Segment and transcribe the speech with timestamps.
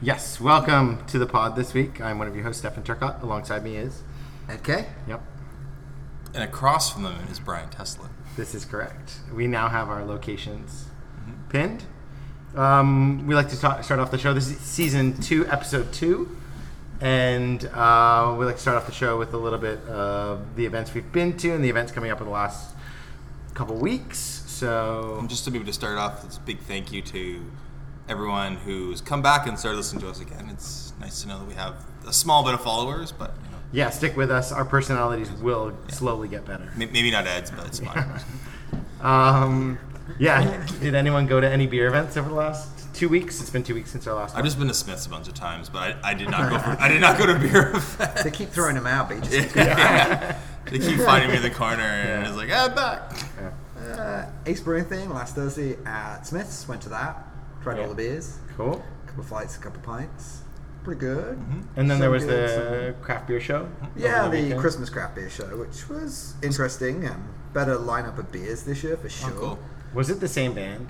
[0.00, 2.00] Yes, welcome to the pod this week.
[2.00, 3.20] I'm one of your hosts, Stefan Turcott.
[3.22, 4.02] Alongside me is.
[4.48, 4.86] Ed Okay.
[5.08, 5.20] Yep,
[6.34, 8.08] And across from them is Brian Tesla.
[8.36, 9.16] this is correct.
[9.34, 10.86] We now have our locations
[11.48, 11.82] pinned.
[12.54, 14.32] Um, we like to talk, start off the show.
[14.32, 16.36] This is season two, episode two.
[17.00, 20.64] And uh, we like to start off the show with a little bit of the
[20.64, 22.74] events we've been to and the events coming up in the last
[23.54, 24.18] couple weeks.
[24.46, 27.42] So, And just to be able to start off, it's a big thank you to
[28.08, 30.48] everyone who's come back and started listening to us again.
[30.50, 31.74] It's nice to know that we have
[32.06, 34.50] a small bit of followers, but you know, yeah, stick with us.
[34.52, 36.72] Our personalities will slowly get better.
[36.76, 38.20] may- maybe not Ed's, but it's fine.
[39.00, 39.78] Um,
[40.18, 40.66] yeah.
[40.80, 43.40] Did anyone go to any beer events over the last two weeks?
[43.40, 44.44] It's been two weeks since our last I've one.
[44.44, 46.58] just been to Smith's a bunch of times, but I, I did not go.
[46.58, 48.16] For, I did not go to beer event.
[48.24, 50.36] They keep throwing them out, but you just Yeah.
[50.68, 53.96] They keep finding me in the corner, and it's like, ah, back.
[53.96, 56.66] uh, Ace Brewing thing last Thursday at Smith's.
[56.66, 57.24] Went to that.
[57.62, 57.82] Tried Yeah.
[57.82, 58.38] all the beers.
[58.56, 58.82] Cool.
[59.04, 60.42] A couple of flights, a couple of pints.
[60.84, 61.36] Pretty good.
[61.76, 63.68] And then Some there was good, the craft beer show.
[63.96, 64.54] Yeah, over the.
[64.56, 69.08] Christmas craft beer show, which was interesting and better lineup of beers this year for
[69.08, 69.30] sure.
[69.36, 69.58] Oh, cool.
[69.94, 70.88] Was it the same band?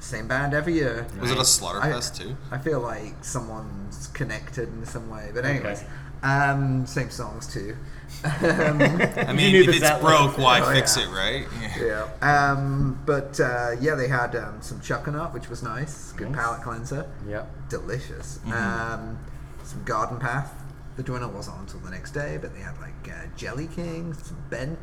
[0.00, 1.06] Same band every year.
[1.20, 2.36] Was it a I- Slaughterfest too?
[2.50, 5.88] I feel like someone's connected in some way, but anyways, Okay.
[6.28, 7.76] um, same songs too.
[8.24, 11.04] Um, I mean, if it's broke, why Oh, fix yeah.
[11.04, 11.46] it, right?
[11.80, 12.08] yeah.
[12.52, 16.12] Um, but uh, yeah, they had um, some chuckanut, which was nice.
[16.12, 16.40] Good Nice.
[16.40, 17.10] palate cleanser.
[17.26, 17.68] Yep.
[17.68, 18.38] Delicious.
[18.46, 18.52] Mm-hmm.
[18.52, 19.18] Um,
[19.64, 20.52] some garden path.
[20.94, 24.36] The dinner wasn't until the next day, but they had like uh, Jelly King, some
[24.50, 24.78] bench.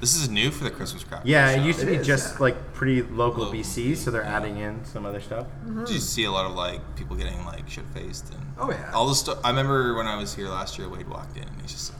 [0.00, 1.26] This is new for the Christmas craft.
[1.26, 2.42] Yeah, beer it used to It be is, just yeah.
[2.42, 4.36] like pretty local Local, BC, so they're yeah.
[4.36, 5.48] adding in some other stuff.
[5.66, 8.92] Did you see a lot of like people getting like shit faced and Oh, yeah.
[8.94, 9.38] all the stuff?
[9.42, 11.92] I remember when I was here last year, Wade walked in and he's just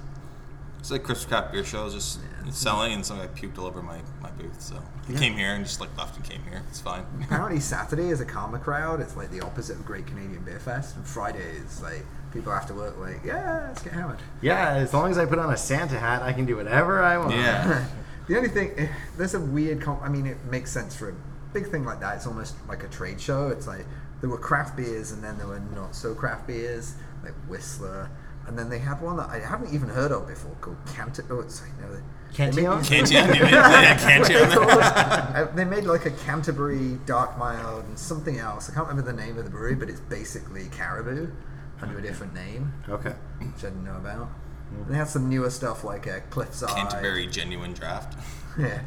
[0.79, 4.31] it's like Christmas craft beer show, just selling, and somebody puked all over my, my
[4.31, 4.61] booth.
[4.61, 5.19] So he Yeah.
[5.19, 6.63] came here and just like left and came here.
[6.69, 7.05] It's fine.
[7.23, 9.01] Apparently Saturday is a karma crowd.
[9.01, 10.97] It's like the opposite of Great Canadian Beer Fest.
[10.97, 14.19] And Friday is like people after work like, yeah, let's get hammered.
[14.41, 17.19] Yeah, as long as I put on a Santa hat, I can do whatever I
[17.19, 17.33] want.
[17.33, 17.87] Yeah.
[18.29, 19.81] the only thing, eh, there's a weird.
[19.83, 21.15] Com- I mean, it makes sense for a
[21.53, 22.17] big thing like that.
[22.17, 23.49] It's almost like a trade show.
[23.49, 23.85] It's like
[24.21, 28.11] there were craft beers, and then there were not so craft beers, like Whistler,
[28.49, 31.25] and then they had one that I haven't even heard of before called Canter.
[31.31, 31.93] Oh, it's like no.
[31.95, 32.01] they-
[32.31, 32.79] they Cantillon?
[32.81, 33.29] made- Cantillon?
[33.35, 35.57] You didn't a Cantillon?
[35.57, 38.71] They made like a Canterbury Dark Mild and something else.
[38.71, 41.31] I can't remember the name of the brewery, but it's basically Cariboo
[41.81, 43.15] under a different name, Okay.
[43.39, 44.29] which I didn't know about.
[44.71, 46.69] And they had some newer stuff like uh, Cliffside.
[46.69, 48.19] Canterbury genuine draft,
[48.59, 48.81] Yeah.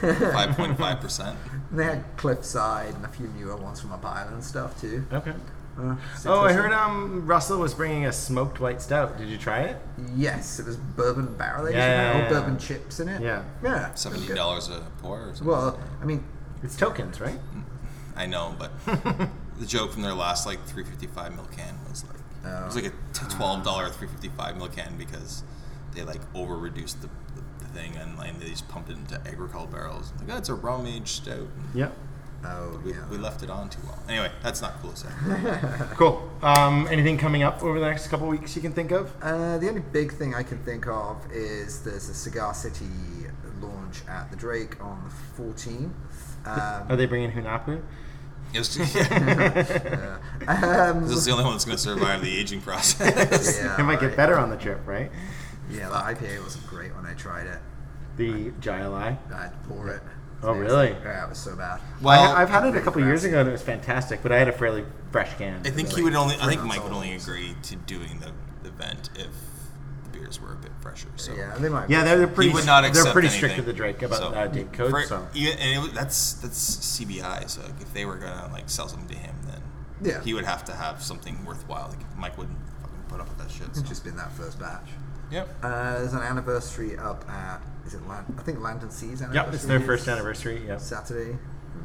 [0.00, 1.38] five point five percent.
[1.70, 5.06] They had Cliffside and a few newer ones from up Island and stuff too.
[5.12, 5.34] Okay.
[5.78, 5.96] Uh,
[6.26, 9.16] Oh, I heard um Russell was bringing a smoked white stout.
[9.18, 9.76] Did you try it?
[10.16, 12.28] Yes, it was bourbon barrel aged, Yeah, yeah, yeah.
[12.28, 13.22] bourbon chips in it.
[13.22, 13.44] Yeah.
[13.62, 13.94] yeah.
[13.94, 15.46] Seventy dollars a pour or something.
[15.46, 16.24] Well, I mean,
[16.62, 17.38] It's tokens, right?
[18.16, 18.72] I know, but
[19.58, 22.92] the joke from their last like 355 mil can was like it was like a
[23.36, 25.44] twelve dollar 355 mil can because
[25.94, 29.20] they like over reduced the, the, the thing and like they just pumped it into
[29.28, 30.12] agricole barrels.
[30.20, 31.46] Like, oh, it's a rum aged stout.
[31.74, 31.92] Yep.
[32.44, 33.08] Oh We, yeah.
[33.10, 33.98] we left it on too long.
[34.08, 35.08] Anyway, that's not cool to say.
[35.96, 36.30] Cool.
[36.42, 39.12] Um, anything coming up over the next couple weeks you can think of?
[39.20, 42.86] Uh, the only big thing I can think of is there's a Cigar City
[43.60, 45.02] launch at the Drake on
[45.36, 45.90] the 14th.
[46.46, 47.82] Um, Are they bringing Hunahpu?
[48.54, 50.18] It was yeah.
[50.46, 53.58] um, this is the only one that's going to survive the aging process.
[53.62, 55.10] yeah, it might get better on the trip, right?
[55.70, 57.58] Yeah, the IPA wasn't great when I tried it.
[58.16, 60.00] The Jai I had to pour it.
[60.42, 60.90] Oh, really?
[60.90, 61.80] Yeah, it was so bad.
[62.00, 64.38] Well, I, I've had it a couple years ago and it was fantastic, but I
[64.38, 65.60] had a fairly fresh can.
[65.66, 66.36] I think he like would only.
[66.40, 68.30] I think Mike would only agree to doing the,
[68.62, 69.28] the event if
[70.04, 71.08] the beers were a bit fresher.
[71.16, 71.90] So Yeah, they might.
[71.90, 72.50] Yeah, they're, they're pretty.
[72.50, 73.38] he would not they're accept pretty anything.
[73.50, 74.90] strict with the Drake about So, uh, date code.
[74.90, 77.50] for- so even- and it, was- that's that's CBI.
[77.50, 79.60] So if they were gonna like sell something to him, then
[80.02, 80.22] Yeah.
[80.22, 81.88] he would have to have something worthwhile.
[81.88, 83.74] Like Mike wouldn't fucking put up with that shit.
[83.74, 83.80] So.
[83.80, 84.88] It's just been that first batch.
[85.30, 85.48] Yep.
[85.62, 89.34] Uh, there's an anniversary up at is it Lan- I think Lantern Seas anniversary.
[89.46, 90.66] yep, it's their first anniversary.
[90.66, 90.80] Yep.
[90.80, 91.38] Saturday.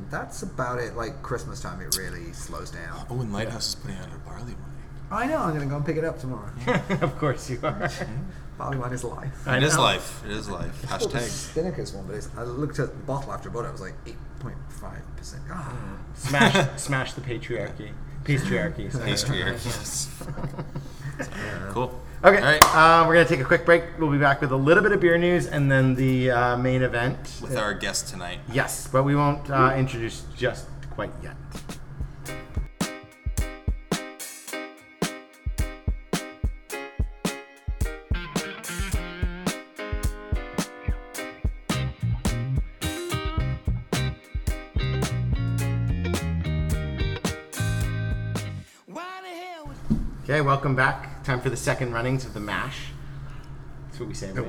[0.09, 0.95] That's about it.
[0.95, 3.05] Like Christmas time, it really slows down.
[3.09, 4.71] Oh, and Lighthouse is putting out a barley wine.
[5.11, 5.37] I know.
[5.39, 6.51] I'm gonna go and pick it up tomorrow.
[7.01, 7.89] of course you are.
[8.57, 9.47] Barley wine is life.
[9.47, 9.81] I It is know.
[9.81, 10.23] life.
[10.25, 10.83] It is life.
[10.91, 11.53] I thought the Hashtag.
[11.53, 13.69] Spinnaker's one, but it's, I looked at the bottle after I bought it.
[13.69, 15.41] It was like 8.5 percent.
[15.51, 15.75] Ah,
[16.13, 17.91] Smash, smash the patriarchy.
[18.23, 18.91] Patriarchy.
[18.91, 19.05] sorry.
[19.05, 19.39] Pastry.
[19.39, 20.09] yes.
[21.71, 21.99] Cool.
[22.25, 22.63] Okay, All right.
[22.73, 23.83] uh, we're gonna take a quick break.
[23.99, 26.81] We'll be back with a little bit of beer news and then the uh, main
[26.81, 27.17] event.
[27.41, 28.39] With our guest tonight.
[28.49, 31.35] Yes, but we won't uh, introduce just quite yet.
[50.23, 51.12] Okay, welcome back.
[51.23, 52.77] Time for the second runnings of the mash.
[53.87, 54.31] That's what we say.
[54.31, 54.45] right?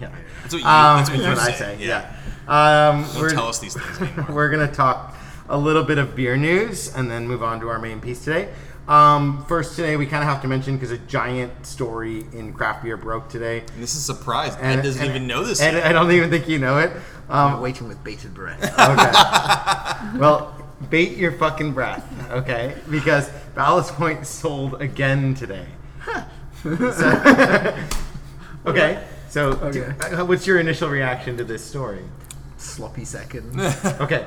[0.00, 0.10] Yeah.
[0.42, 1.76] That's what you- Um, that's what you I say, say.
[1.80, 2.12] yeah.
[2.46, 2.88] Yeah.
[2.90, 4.26] Um, Don't we're, tell us these things anymore.
[4.34, 5.14] we're gonna talk
[5.48, 8.48] a little bit of beer news and then move on to our main piece today.
[8.88, 12.82] Um, first, today we kind of have to mention because a giant story in craft
[12.84, 13.60] beer broke today.
[13.74, 14.56] And this is a surprise.
[14.60, 15.60] And- Ed doesn't and- even know this.
[15.60, 15.86] And yet.
[15.86, 16.90] I don't even think you know it.
[17.30, 18.60] Um, I'm waiting with bated breath.
[18.78, 20.18] Okay.
[20.18, 20.54] well,
[20.90, 22.74] bait your fucking breath, okay?
[22.90, 25.66] Because Ballast Point sold again today.
[26.62, 27.74] So-
[28.66, 29.04] okay.
[29.28, 30.14] So, do- Okay.
[30.16, 32.00] uh, what's your initial reaction to this story?
[32.56, 33.56] Sloppy seconds.
[34.00, 34.24] Okay.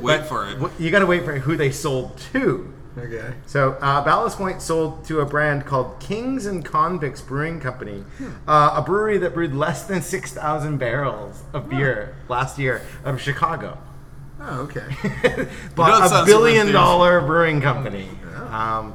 [0.00, 0.58] Wait for it.
[0.58, 2.72] Wh- You got to wait for who they sold to.
[2.98, 3.32] okay.
[3.46, 8.04] So, uh, Ballast Point sold to a brand called Kings and Convicts Brewing Company,
[8.48, 13.78] uh, a brewery that brewed less than 6,000 barrels of beer last year of Chicago.
[14.40, 14.82] Oh, okay.
[15.76, 18.08] but know a sounds billion dollar brewing company.
[18.50, 18.92] Um,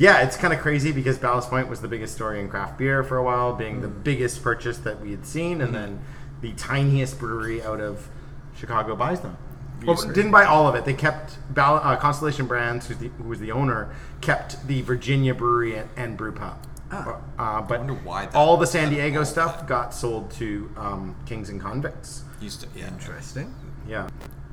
[0.00, 3.04] yeah, it's kind of crazy because Ballast Point was the biggest story in craft beer
[3.04, 6.00] for a while, being the biggest purchase that we had seen, and then
[6.40, 8.08] the tiniest brewery out of
[8.56, 9.36] Chicago buys them.
[9.84, 10.86] Well, didn't buy all of it.
[10.86, 15.34] They kept Ball- uh, Constellation Brands, who's the, who was the owner, kept the Virginia
[15.34, 16.66] brewery and, and brew pub.
[16.90, 17.20] Ah.
[17.38, 19.68] Uh, but why that- all the San Diego stuff that.
[19.68, 22.24] got sold to um, Kings and Convicts.
[22.40, 22.88] Used to, yeah.
[22.88, 23.54] Interesting.
[23.86, 24.08] Yeah.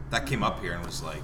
[0.10, 1.24] That came up here and was like,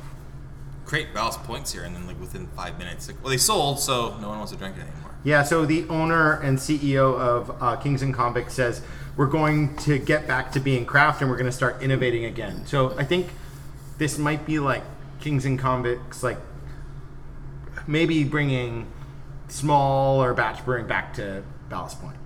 [0.85, 4.17] create ballast points here, and then like within five minutes, like, well, they sold, so
[4.19, 5.11] no one wants to drink it anymore.
[5.23, 8.81] Yeah, so the owner and CEO of uh, Kings and Convicts says
[9.15, 12.65] we're going to get back to being craft and we're going to start innovating again.
[12.65, 13.27] So I think
[13.97, 14.83] this might be like
[15.21, 16.37] Kings and Convicts, like
[17.87, 18.91] maybe bringing
[19.47, 22.17] small or batch brewing back to Ballast Point.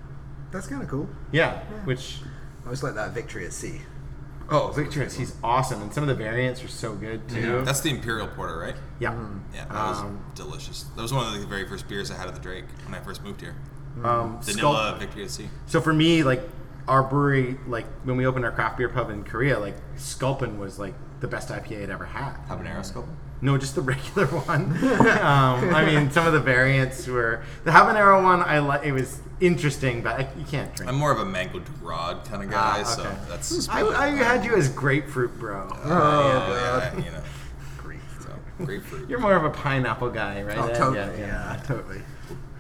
[0.52, 1.08] That's kind of cool.
[1.32, 2.20] Yeah, which
[2.66, 3.82] I was like that victory at sea.
[4.50, 7.62] Oh, Victorious, he's awesome, and some of the variants are so good too.
[7.66, 8.76] That's the Imperial Porter, right?
[9.00, 9.14] yeah.
[9.54, 10.84] Yeah, that was Um, delicious.
[10.96, 13.00] That was one of the very first beers I had at the Drake when I
[13.04, 13.56] first moved here.
[14.04, 15.50] Um, Vanilla Sculp- Victory at Sea.
[15.66, 16.42] So for me, like
[16.88, 20.78] our brewery, like when we opened our craft beer pub in Korea, like Sculpin was
[20.80, 22.36] like the best IPA I'd ever had.
[22.48, 23.08] Habanero scope.
[23.42, 24.72] No, just the regular one.
[25.22, 28.42] um, I mean, some of the variants were the habanero one.
[28.42, 28.84] I like.
[28.84, 30.90] It was interesting, but I, you can't drink.
[30.92, 33.70] I'm more of a mango Dorado kind of guy, Ah, so that's.
[33.70, 35.68] I, I had you as grapefruit, bro.
[35.86, 37.22] yeah, yeah, you know,
[37.78, 38.02] Grief.
[38.22, 38.30] so
[38.66, 39.08] grapefruit.
[39.10, 40.58] You're more of a pineapple guy, right?
[40.58, 40.98] Oh, totally.
[40.98, 41.64] Yeah, Yeah, yeah.
[41.68, 42.02] totally.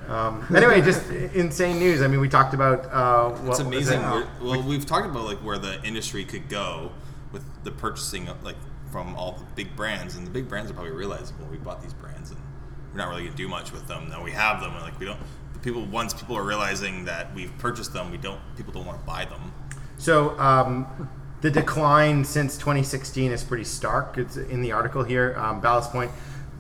[0.07, 2.01] Um, anyway, just insane news.
[2.01, 2.85] I mean, we talked about.
[2.85, 4.00] Uh, what It's was amazing.
[4.00, 4.03] it?
[4.12, 6.91] Where, well, we've talked about like where the industry could go
[7.31, 8.56] with the purchasing of like
[8.97, 11.83] from all the big brands, and the big brands are probably realizing, well, we bought
[11.83, 12.39] these brands, and
[12.91, 14.09] we're not really gonna do much with them.
[14.09, 15.19] Now we have them, and like we don't.
[15.53, 18.41] The people once people are realizing that we've purchased them, we don't.
[18.55, 19.53] People don't want to buy them.
[19.99, 21.07] So um,
[21.41, 24.17] the decline since 2016 is pretty stark.
[24.17, 25.35] It's in the article here.
[25.38, 26.09] Um, Ballast Point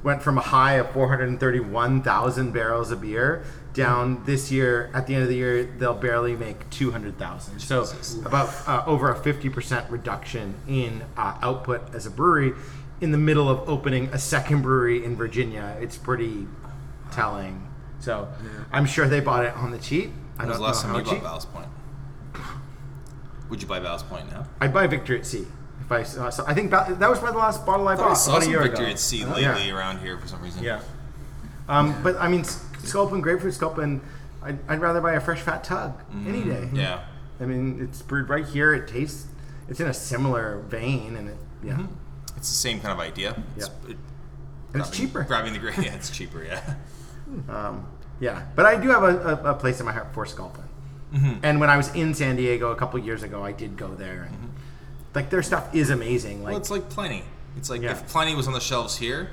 [0.03, 3.43] went from a high of 431,000 barrels of beer
[3.81, 4.89] down this year.
[4.93, 7.59] At the end of the year, they'll barely make 200,000.
[7.59, 7.85] So
[8.25, 12.53] about uh, over a 50% reduction in uh, output as a brewery.
[12.99, 16.47] In the middle of opening a second brewery in Virginia, it's pretty
[17.11, 17.61] telling.
[17.99, 18.27] So
[18.71, 20.11] I'm sure they bought it on the cheap.
[20.39, 21.23] I When was don't the last know time how you cheap.
[21.23, 21.67] bought Ballast Point?
[23.49, 24.45] Would you buy Ballast Point now?
[24.59, 25.45] I'd buy Victory at Sea.
[25.79, 27.95] If I saw, so I think that, that was probably the last bottle I I
[27.95, 28.91] thought I bought saw about a some year Victory ago.
[28.93, 29.75] at Sea Oh, lately yeah.
[29.77, 30.63] around here for some reason.
[30.63, 30.81] Yeah.
[31.69, 34.01] Um, but I mean, S- Sculpin, grapefruit Sculpin,
[34.43, 35.93] I'd, I'd rather buy a fresh fat tug
[36.25, 36.49] any day.
[36.61, 36.75] Mm-hmm.
[36.75, 37.03] Yeah.
[37.39, 38.73] I mean, it's brewed right here.
[38.73, 39.27] It tastes,
[39.67, 41.93] it's in a similar vein, and it, yeah, Mm-hmm.
[42.37, 43.35] It's the same kind of idea.
[43.55, 43.91] It's, Yeah.
[43.91, 43.97] it,
[44.73, 45.23] and it's cheaper.
[45.23, 46.43] Grabbing the grain, yeah, it's cheaper.
[46.43, 46.75] Yeah.
[47.49, 47.87] Um,
[48.19, 50.63] yeah, but I do have a, a, a place in my heart for Sculpin.
[51.13, 51.33] Mm-hmm.
[51.43, 54.23] And when I was in San Diego a couple years ago, I did go there,
[54.31, 54.53] and
[55.15, 56.43] like their stuff is amazing.
[56.43, 56.51] Like, Mm-hmm.
[56.53, 57.23] Well, it's like Plenty.
[57.57, 57.91] It's like Yeah.
[57.91, 59.29] if Plenty was on the shelves here,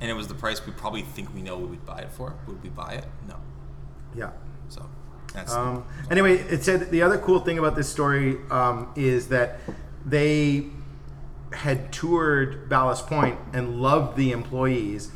[0.00, 2.34] and it was the price we probably think we know we would buy it for,
[2.46, 3.04] would we buy it?
[3.28, 3.36] No.
[4.16, 4.30] yeah.
[4.68, 4.88] So
[5.34, 9.60] that's Um, anyway, it said the other cool thing about this story um, is that
[10.04, 10.66] they
[11.52, 15.10] had toured Ballast Point and loved the employees.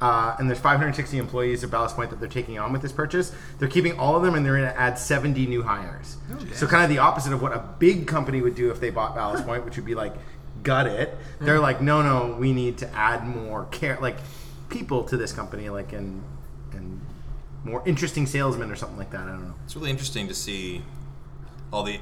[0.00, 3.32] Uh, and there's 560 employees at Ballast Point that they're taking on with this purchase.
[3.60, 6.16] They're keeping all of them, and they're going to add 70 new hires.
[6.54, 9.14] so kind of the opposite of what a big company would do if they bought
[9.14, 10.14] Ballast Point, which would be like
[10.62, 11.16] gut it.
[11.40, 14.16] They're like, no, no, we need to add more care, like
[14.68, 16.22] people to this company, like and
[16.72, 17.00] and
[17.64, 19.22] more interesting salesmen or something like that.
[19.22, 19.54] I don't know.
[19.64, 20.82] it's really interesting to see
[21.72, 21.98] all the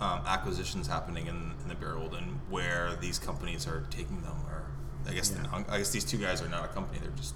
[0.00, 4.36] um, acquisitions happening in, in the beer world and where these companies are taking them.
[4.48, 4.62] Or
[5.08, 7.34] I guess they're not- I guess these two guys are not a company; they're just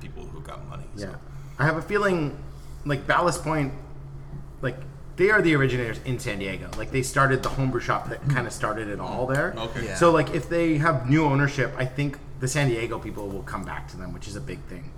[0.00, 0.84] people who got money.
[0.96, 1.06] so.
[1.06, 1.14] Yeah,
[1.58, 2.36] I have a feeling
[2.84, 3.72] like Ballast Point,
[4.62, 4.76] like
[5.18, 6.70] they are the originators in San Diego.
[6.78, 9.52] Like they started the homebrew shop that kind of started it all there.
[9.56, 9.84] Okay.
[9.84, 9.94] Yeah.
[9.96, 13.64] So like if they have new ownership, I think the San Diego people will come
[13.64, 14.90] back to them, which is a big thing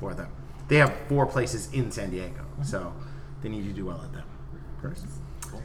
[0.00, 0.28] for them.
[0.68, 2.94] they have four places in San Diego, so
[3.42, 4.24] they need you to do well at them.
[4.80, 5.04] First.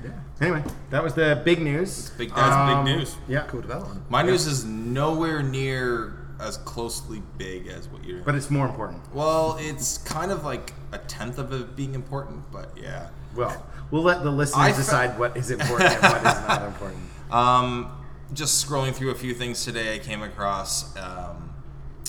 [0.04, 0.12] Yeah.
[0.42, 2.12] Anyway, that was the big news.
[2.12, 3.16] Big- that's big Um, news.
[3.28, 4.02] Yeah, Cool development.
[4.10, 8.22] My news is nowhere near as closely big as what you're.
[8.22, 9.02] but it's more important.
[9.14, 13.10] well, it's kind of like a tenth of it being important, but yeah.
[13.36, 16.64] Well, we'll let the listeners I fe- decide what is important and what is not
[16.68, 17.02] important.
[17.32, 17.92] Um,
[18.34, 21.54] just scrolling through a few things today, I came across um,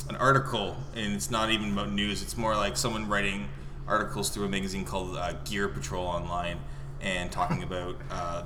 [0.08, 2.22] an article, and it's not even about news.
[2.22, 3.48] It's more like someone writing
[3.86, 6.58] articles through a magazine called uh, Gear Patrol Online,
[7.00, 8.44] and talking about uh,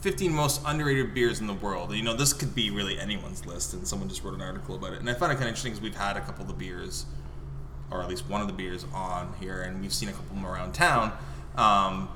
[0.00, 1.90] 15 most underrated beers in the world.
[1.90, 4.74] And, you know, this could be really anyone's list, and someone just wrote an article
[4.74, 5.00] about it.
[5.00, 7.06] And I found it kind of interesting because we've had a couple of the beers,
[7.90, 10.54] or at least one of the beers, on here, and we've seen a couple more
[10.54, 11.12] around town.
[11.56, 12.08] Um,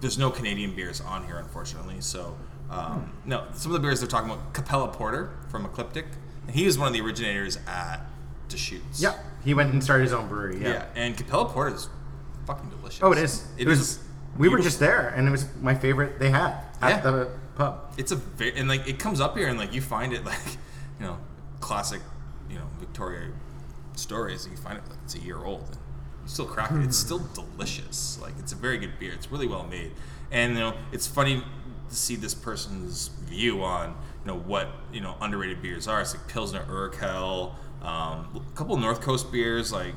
[0.00, 1.96] there's no Canadian beers on here, unfortunately.
[2.00, 2.36] So,
[2.70, 6.06] um, no, some of the beers they're talking about Capella Porter from Ecliptic,
[6.46, 8.00] and he was one of the originators at
[8.48, 9.00] Deschutes.
[9.00, 10.60] Yeah, he went and started his own brewery.
[10.62, 10.84] yeah, Yeah.
[10.96, 11.88] and Capella Porter is
[12.46, 13.00] fucking delicious.
[13.02, 13.46] Oh, it is.
[13.56, 13.80] It, was.
[13.80, 13.98] is
[14.36, 17.00] we were just there, and it was my favorite they had at Yeah.
[17.10, 17.94] the pub.
[17.96, 20.56] It's a very and like it comes up here and like you find it like
[20.98, 21.18] you know
[21.60, 22.00] classic
[22.50, 23.30] you know Victoria
[23.94, 24.48] stories.
[24.50, 25.68] You find it like it's a year old.
[25.68, 25.78] And
[26.26, 26.82] still crack it.
[26.82, 28.18] It's still delicious.
[28.20, 29.12] Like it's a very good beer.
[29.12, 29.92] It's really well made.
[30.30, 31.42] And you know it's funny
[31.88, 33.90] to see this person's view on
[34.24, 36.00] you know what you know underrated beers are.
[36.00, 39.94] It's like Pilsner Urquell, um, a couple North Coast beers like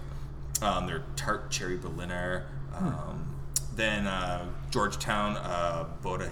[0.61, 2.47] um, their tart cherry Berliner.
[2.73, 3.35] Um,
[3.75, 6.31] Then uh, Georgetown uh, Boda.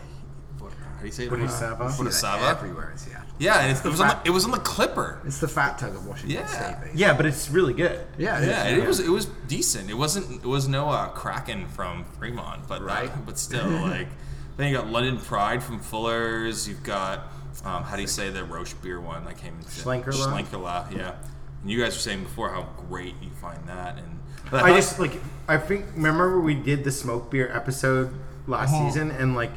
[1.11, 1.77] Boda- How do you say it?
[1.77, 2.11] Bodhizafa?
[2.11, 2.91] See that everywhere.
[2.93, 3.21] It's, yeah.
[3.39, 5.19] Yeah, and it's, it was on the, it was on the Clipper.
[5.25, 6.45] It's the fat tug of Washington Yeah.
[6.45, 6.75] State.
[6.81, 6.99] Basically.
[6.99, 8.05] Yeah, but it's really good.
[8.17, 8.39] Yeah.
[8.41, 8.77] Yeah, is.
[8.83, 9.89] it was it was decent.
[9.89, 13.07] It wasn't it was no uh, Kraken from Fremont, but Right.
[13.07, 14.07] that, but still like.
[14.55, 16.67] Then you got London Pride from Fuller's.
[16.67, 17.21] You've got
[17.65, 19.25] um, how do you say the Rauch beer one?
[19.25, 20.13] that came in Schlenkerla?
[20.13, 21.15] Schlenkerla, yeah.
[21.61, 24.19] And you guys were saying before how great you find that, and
[24.51, 25.13] but I just like
[25.47, 28.13] I think remember we did the smoke beer episode
[28.45, 28.89] last Uh-huh.
[28.89, 29.51] season, and like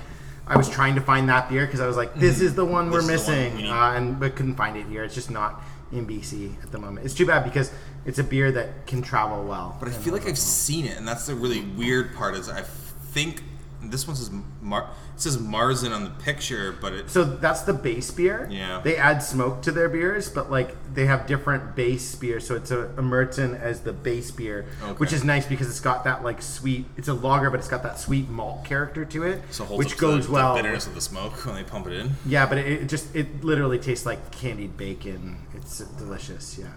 [0.46, 2.90] I was trying to find that beer because I was like, this is the one
[2.90, 3.08] we're Mm-hmm.
[3.08, 3.70] This is the one missing, we need.
[3.70, 5.02] uh, and but couldn't find it here.
[5.02, 5.62] It's just not
[5.92, 7.04] in BC at the moment.
[7.04, 7.72] It's too bad because
[8.04, 9.76] it's a beer that can travel well.
[9.80, 12.34] But I feel like I've seen it, and that's the really weird part.
[12.36, 13.42] Is I think
[13.90, 17.72] this one says Mar- it says Marzen on the picture, but it So that's the
[17.72, 18.48] base beer.
[18.50, 18.80] Yeah.
[18.82, 22.46] They add smoke to their beers, but like they have different base beers.
[22.46, 24.64] So it's a, a Marzen as the base beer,
[24.98, 26.86] which is nice because it's got that like sweet.
[26.96, 30.26] It's a lager, but it's got that sweet malt character to it, so which goes
[30.26, 30.54] the, well.
[30.54, 32.12] the bitterness of the smoke when they pump it in.
[32.26, 35.38] Yeah, but it, it just it literally tastes like candied bacon.
[35.54, 36.58] It's delicious.
[36.58, 36.68] Yeah.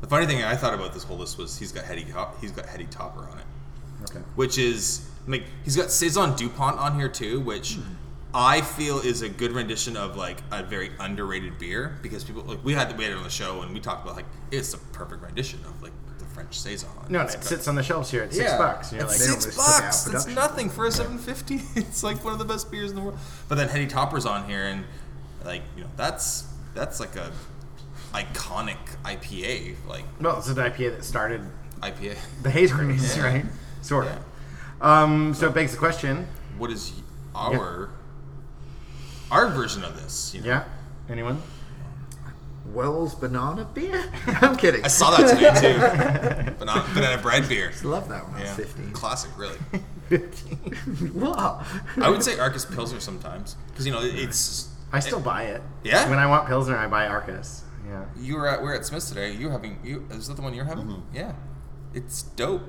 [0.00, 2.06] The funny thing I thought about this whole list was he's got Hetty
[2.40, 4.20] he's got Heady Topper on it, Okay.
[4.34, 7.78] which is like he's got Saison Dupont on here too, which
[8.34, 12.64] I feel is a good rendition of like a very underrated beer because people like
[12.64, 14.78] we had we had it on the show and we talked about like it's a
[14.78, 16.88] perfect rendition of like the French Saison.
[17.08, 18.92] No, no, it sits on the shelves here at six bucks.
[18.92, 19.78] You're It's like, six bucks.
[19.80, 20.34] That's production.
[20.34, 21.60] nothing for a seven fifty.
[21.76, 23.18] It's like one of the best beers in the world.
[23.48, 24.84] But then Heady Topper's on here, and
[25.44, 27.32] like you know, that's that's like a
[28.12, 31.42] iconic IPA, like well, it's an IPA that started
[31.80, 32.16] IPA.
[32.42, 33.22] the haze craze, Yeah.
[33.24, 33.44] right?
[33.82, 34.18] Sort of.
[34.80, 36.26] Um, so it begs the question.
[36.58, 36.92] What is
[37.34, 37.90] our
[39.30, 40.34] our version of this?
[40.34, 40.46] You know?
[40.48, 40.64] Yeah.
[41.08, 41.42] Anyone?
[42.66, 44.04] Wells banana beer.
[44.26, 44.84] I'm kidding.
[44.84, 46.54] I saw that today too.
[46.58, 47.72] banana, banana bread beer.
[47.78, 48.40] I Love that one.
[48.40, 48.92] Yeah, 15.
[48.92, 49.58] classic, really.
[51.12, 51.64] What?
[52.00, 54.68] I would say Arcus Pilsner sometimes because you know it- it's.
[54.92, 55.62] I still buy it.
[55.84, 56.08] Yeah?
[56.10, 57.62] When I want Pilsner, I buy Arcus.
[57.86, 58.04] Yeah.
[58.18, 59.32] You were at we are at Smith's today.
[59.32, 61.02] You were having you is that the one you're having?
[61.14, 61.32] Yeah,
[61.94, 62.62] it's dope.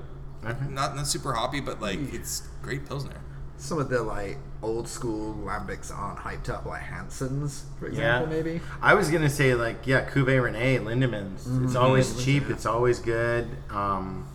[0.44, 0.66] Okay.
[0.68, 3.20] Not not super hoppy, but like it's great pilsner.
[3.58, 8.42] Some of the like old school lambics aren't hyped up, like Hanssens, for example, Yeah.
[8.42, 8.60] maybe.
[8.80, 11.64] I was gonna say like yeah, Cuvée Rene, Lindemans.
[11.64, 12.44] It's always cheap.
[12.48, 12.54] Yeah.
[12.54, 13.48] It's always good.
[13.70, 14.26] Um,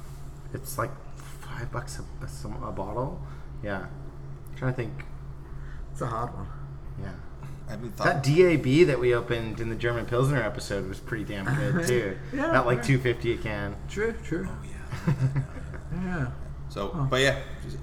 [0.53, 3.21] it's like five bucks a, a, a bottle.
[3.63, 3.87] Yeah.
[4.55, 5.03] trying to think.
[5.91, 6.47] It's a hard one.
[7.01, 7.11] Yeah.
[7.69, 8.23] I That.
[8.23, 12.17] DAB that we opened in the German Pilsner episode was pretty damn good too.
[12.33, 12.83] Yeah, At like yeah.
[12.83, 13.75] two fifty a can.
[13.89, 14.47] True, true.
[14.49, 15.13] oh yeah.
[15.93, 16.27] Yeah.
[16.69, 17.77] So, but yeah, just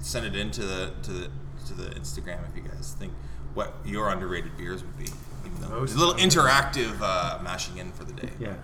[0.00, 1.30] send it into the to the
[1.66, 3.12] to the Instagram if you guys think
[3.54, 5.06] what your underrated beers would be.
[5.46, 8.30] Even though Most it's a little interactive uh, mashing in for the day.
[8.38, 8.54] Yeah.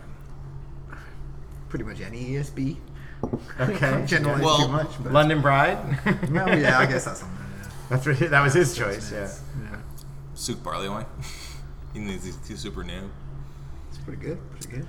[1.69, 2.77] Pretty much any ESB.
[3.61, 4.05] Okay.
[4.07, 5.79] Generalize Well, too much, but London Pride.
[6.31, 7.41] well, yeah, I guess that's on there.
[7.91, 9.13] That's what, that was his choice.
[9.13, 9.31] Yeah.
[9.63, 9.77] Yeah.
[10.35, 11.05] Souk barley wine.
[11.95, 13.11] Even though these two super new.
[13.91, 14.39] It's pretty good.
[14.53, 14.87] Pretty good.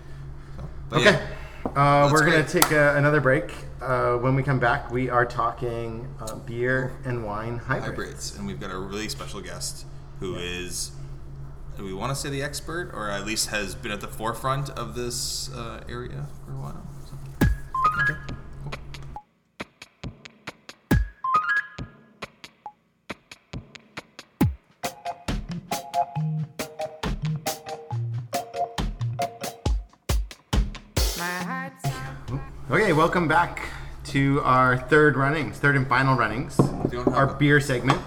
[0.56, 1.12] So, but Okay.
[1.12, 1.28] yeah,
[1.74, 3.52] Uh, we're gonna take a, another break.
[3.82, 7.86] Uh, when we come back, we are talking uh, beer and wine hybrids.
[7.88, 9.86] hybrids, and we've got a really special guest
[10.20, 10.92] who is.
[11.78, 14.70] Do we want to say the expert, or at least has been at the forefront
[14.70, 16.88] of this uh, area for a while?
[17.10, 17.48] So.
[18.02, 18.36] Okay,
[33.06, 33.62] welcome back
[34.04, 36.60] to our third runnings, third and final runnings,
[37.06, 38.02] our beer segment.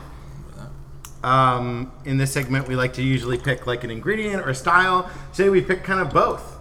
[1.23, 5.09] Um, in this segment, we like to usually pick like an ingredient or a style.
[5.33, 6.59] Today, we pick kind of both,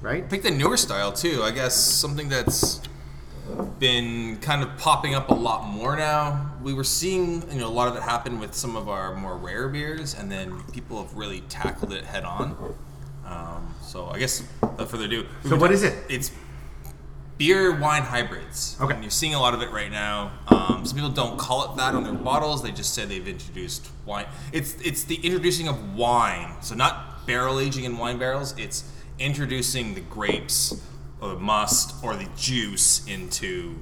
[0.00, 0.30] right?
[0.30, 1.42] Pick the newer style too.
[1.42, 2.80] I guess something that's
[3.80, 6.52] been kind of popping up a lot more now.
[6.62, 9.36] We were seeing, you know, a lot of it happen with some of our more
[9.36, 12.76] rare beers, and then people have really tackled it head on.
[13.26, 15.98] Um, so I guess without further ado, So what is it?
[16.08, 16.30] It's
[17.38, 18.76] beer wine hybrids.
[18.80, 18.92] Okay.
[18.94, 20.32] And you're seeing a lot of it right now.
[20.48, 22.62] Um, some people don't call it that on their bottles.
[22.62, 24.26] They just say they've introduced wine.
[24.52, 26.56] It's it's the introducing of wine.
[26.60, 28.54] So not barrel aging in wine barrels.
[28.58, 28.84] It's
[29.18, 30.74] introducing the grapes
[31.20, 33.76] or the must or the juice into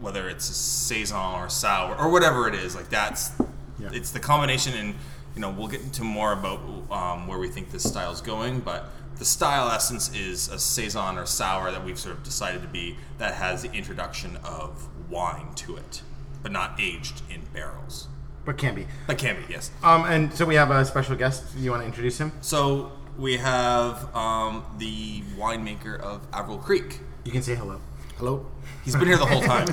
[0.00, 2.74] whether it's a saison or sour or whatever it is.
[2.76, 3.30] Like that's
[3.78, 3.90] Yeah.
[3.92, 4.94] it's the combination and
[5.34, 6.60] you know we'll get into more about
[6.90, 11.26] um, where we think this style's going but the style essence is a saison or
[11.26, 15.76] sour that we've sort of decided to be that has the introduction of wine to
[15.76, 16.02] it
[16.42, 18.08] but not aged in barrels
[18.44, 18.86] But can be.
[19.06, 21.42] but can be yes Um, and so we have a special guest.
[21.56, 22.32] You want to introduce him?
[22.40, 27.80] so we have um, the winemaker of Averill Creek You can say hello.
[28.18, 28.46] Hello?
[28.84, 29.66] he's been here the whole time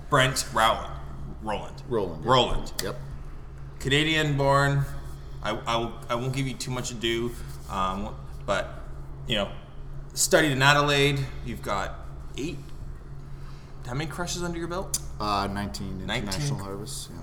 [0.10, 0.92] Brent Rowland
[1.42, 2.24] Roland Roland.
[2.24, 2.30] yeah.
[2.32, 2.96] Roland Yep.
[3.80, 4.84] Canadian born.
[5.42, 7.30] I, I, will, I won't give you too much ado,
[7.70, 8.14] um,
[8.46, 8.68] but
[9.26, 9.50] you know,
[10.14, 11.26] studied in Adelaide.
[11.44, 11.94] You've got
[12.38, 12.58] eight.
[13.86, 14.98] How many crushes under your belt?
[15.20, 16.28] Uh, 19 19.
[16.28, 17.08] international harvests.
[17.12, 17.20] Yeah.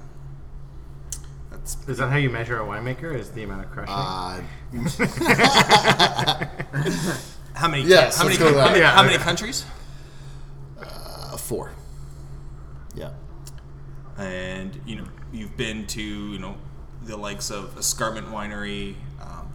[1.51, 3.13] That's Is that how you measure a winemaker?
[3.15, 3.93] Is the amount of crushing?
[3.93, 4.41] Uh,
[7.53, 7.83] how many?
[7.83, 8.37] Yes, how many?
[8.37, 9.65] let's go with How many, Yeah, how many countries?
[10.81, 11.71] uh, four.
[12.95, 13.11] Yeah.
[14.17, 16.55] And you know, you've been to you know
[17.03, 18.95] the likes of Escarpment Winery,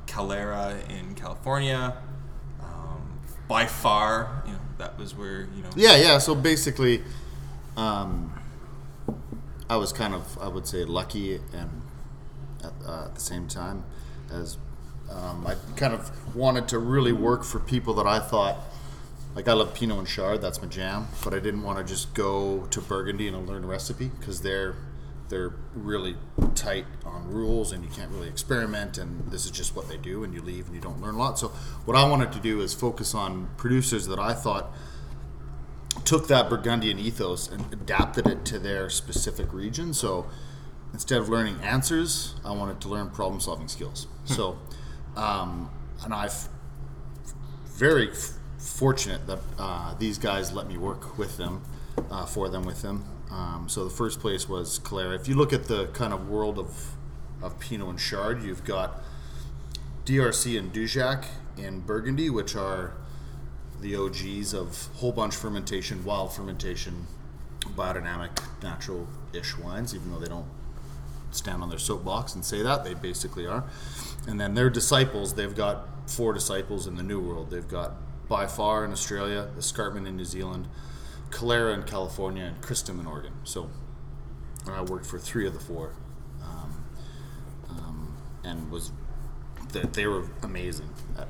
[0.09, 1.97] Calera in California.
[2.61, 5.71] Um, by far, you know that was where you know.
[5.77, 6.19] Yeah, yeah.
[6.19, 7.03] So basically,
[7.77, 8.33] um,
[9.71, 11.83] I was kind of, I would say, lucky and
[12.65, 13.85] at, uh, at the same time
[14.33, 14.57] as
[15.11, 18.57] um, I kind of wanted to really work for people that I thought,
[19.35, 22.15] like I love Pinot and Chard, that's my jam, but I didn't want to just
[22.15, 24.75] go to Burgundy and learn a recipe because they're
[25.29, 26.17] they're really
[26.55, 30.25] tight on rules and you can't really experiment and this is just what they do
[30.25, 31.39] and you leave and you don't learn a lot.
[31.39, 31.49] So
[31.85, 34.73] what I wanted to do is focus on producers that I thought
[36.05, 39.93] took that Burgundian ethos and adapted it to their specific region.
[39.93, 40.27] So
[40.93, 44.07] instead of learning answers, I wanted to learn problem solving skills.
[44.25, 44.59] So,
[45.17, 45.71] um,
[46.05, 46.49] and I've
[47.67, 51.63] very f- fortunate that uh, these guys let me work with them,
[52.11, 53.05] uh, for them with them.
[53.31, 55.15] Um, so the first place was Calera.
[55.15, 56.95] If you look at the kind of world of
[57.43, 59.01] of Pinot and Chard, you've got
[60.05, 62.95] DRC and Dujac in Burgundy, which are
[63.81, 67.07] the OGs of whole bunch fermentation, wild fermentation,
[67.61, 68.31] biodynamic,
[68.63, 70.49] natural-ish wines, even though they don't
[71.31, 73.65] stand on their soapbox and say that, they basically are.
[74.27, 77.51] And then their disciples, they've got four disciples in the New World.
[77.51, 77.93] They've got
[78.29, 80.69] By Farr in Australia, Escarpment in New Zealand,
[81.31, 83.33] Calera in California, and Cristom in Oregon.
[83.45, 83.71] So
[84.67, 85.95] I worked for three of the four,
[86.43, 86.85] um,
[87.71, 88.93] um, and was
[89.73, 90.91] that they were amazing.
[91.17, 91.25] Uh,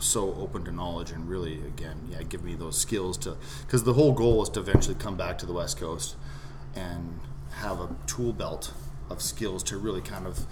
[0.00, 3.94] so open to knowledge and really, again, yeah, give me those skills to because the
[3.94, 6.16] whole goal is to eventually come back to the West Coast
[6.74, 7.18] and
[7.54, 8.72] have a tool belt
[9.10, 10.46] of skills to really kind of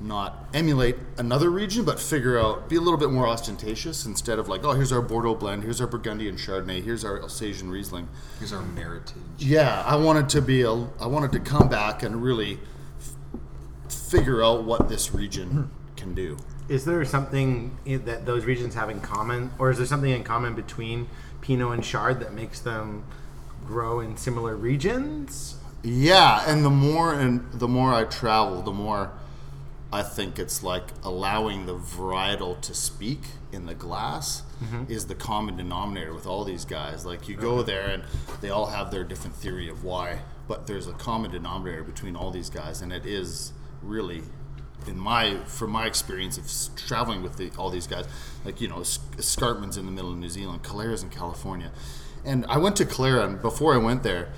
[0.00, 4.48] not emulate another region, but figure out, be a little bit more ostentatious instead of
[4.48, 8.08] like, oh, here's our Bordeaux blend, here's our Burgundian Chardonnay, here's our Alsatian Riesling.
[8.38, 9.14] Here's our meritage.
[9.38, 12.58] Yeah, I wanted to be a, I wanted to come back and really
[12.98, 15.62] f- figure out what this region hmm.
[15.96, 16.36] can do.
[16.68, 20.54] Is there something that those regions have in common, or is there something in common
[20.54, 21.08] between
[21.40, 23.04] Pinot and Chard that makes them
[23.66, 25.56] grow in similar regions?
[25.82, 29.12] Yeah, and the more and the more I travel, the more
[29.94, 33.20] I think it's like allowing the varietal to speak
[33.52, 34.42] in the glass
[34.88, 37.06] is the common denominator with all these guys.
[37.06, 38.02] Like you go there and
[38.40, 42.32] they all have their different theory of why, but there's a common denominator between all
[42.32, 43.52] these guys, and it is
[43.82, 44.22] really
[44.88, 48.06] in my from my experience of traveling with the, all these guys,
[48.44, 51.70] like you know, Escarpment's in the middle of New Zealand, Calera's in California,
[52.24, 54.32] and I went to Calera, and before I went there,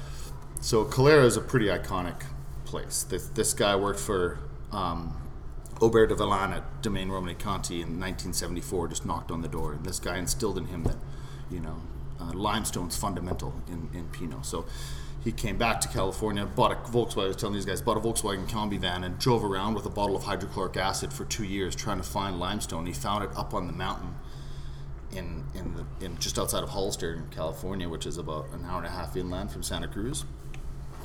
[0.61, 2.25] so Calera is a pretty iconic
[2.67, 3.05] place.
[3.05, 4.39] This, this guy worked for
[4.71, 5.17] um,
[5.81, 8.89] Aubert de Villaine at Domaine Romanée-Conti in 1974.
[8.89, 10.97] Just knocked on the door, and this guy instilled in him that,
[11.51, 11.83] you know,
[12.21, 14.47] uh, limestone's fundamental in, in Pinot.
[14.47, 14.65] So
[15.23, 17.25] he came back to California, bought a Volkswagen.
[17.25, 19.91] I was telling these guys, bought a Volkswagen Combi van and drove around with a
[19.91, 22.87] bottle of hydrochloric acid for two years trying to find limestone.
[22.87, 24.15] He found it up on the mountain
[25.13, 28.79] in in the in just outside of Hollister in California, which is about an hour
[28.79, 30.25] and a half inland from Santa Cruz.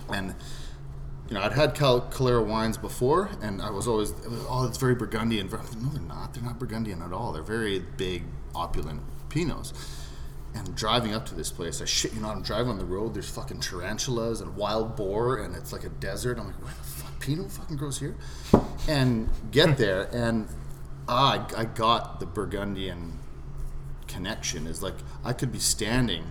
[0.10, 0.36] And
[1.32, 4.68] you know, I'd had Cal- Calera wines before, and I was always, it was, oh,
[4.68, 5.48] it's very Burgundian.
[5.50, 6.34] No, they're not.
[6.34, 7.32] They're not Burgundian at all.
[7.32, 9.72] They're very big, opulent Pinots.
[10.54, 13.14] And driving up to this place, I shit you know, I'm driving on the road.
[13.14, 16.38] There's fucking tarantulas and wild boar, and it's like a desert.
[16.38, 18.18] I'm like, where the fuck Pinot fucking grows here?
[18.90, 20.50] And get there, and
[21.08, 23.20] ah, I, I got the Burgundian
[24.10, 24.68] connection.
[24.68, 26.26] Is like I could be standing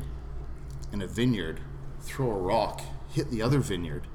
[0.93, 1.61] in a vineyard,
[2.03, 4.07] throw a rock, hit the other vineyard.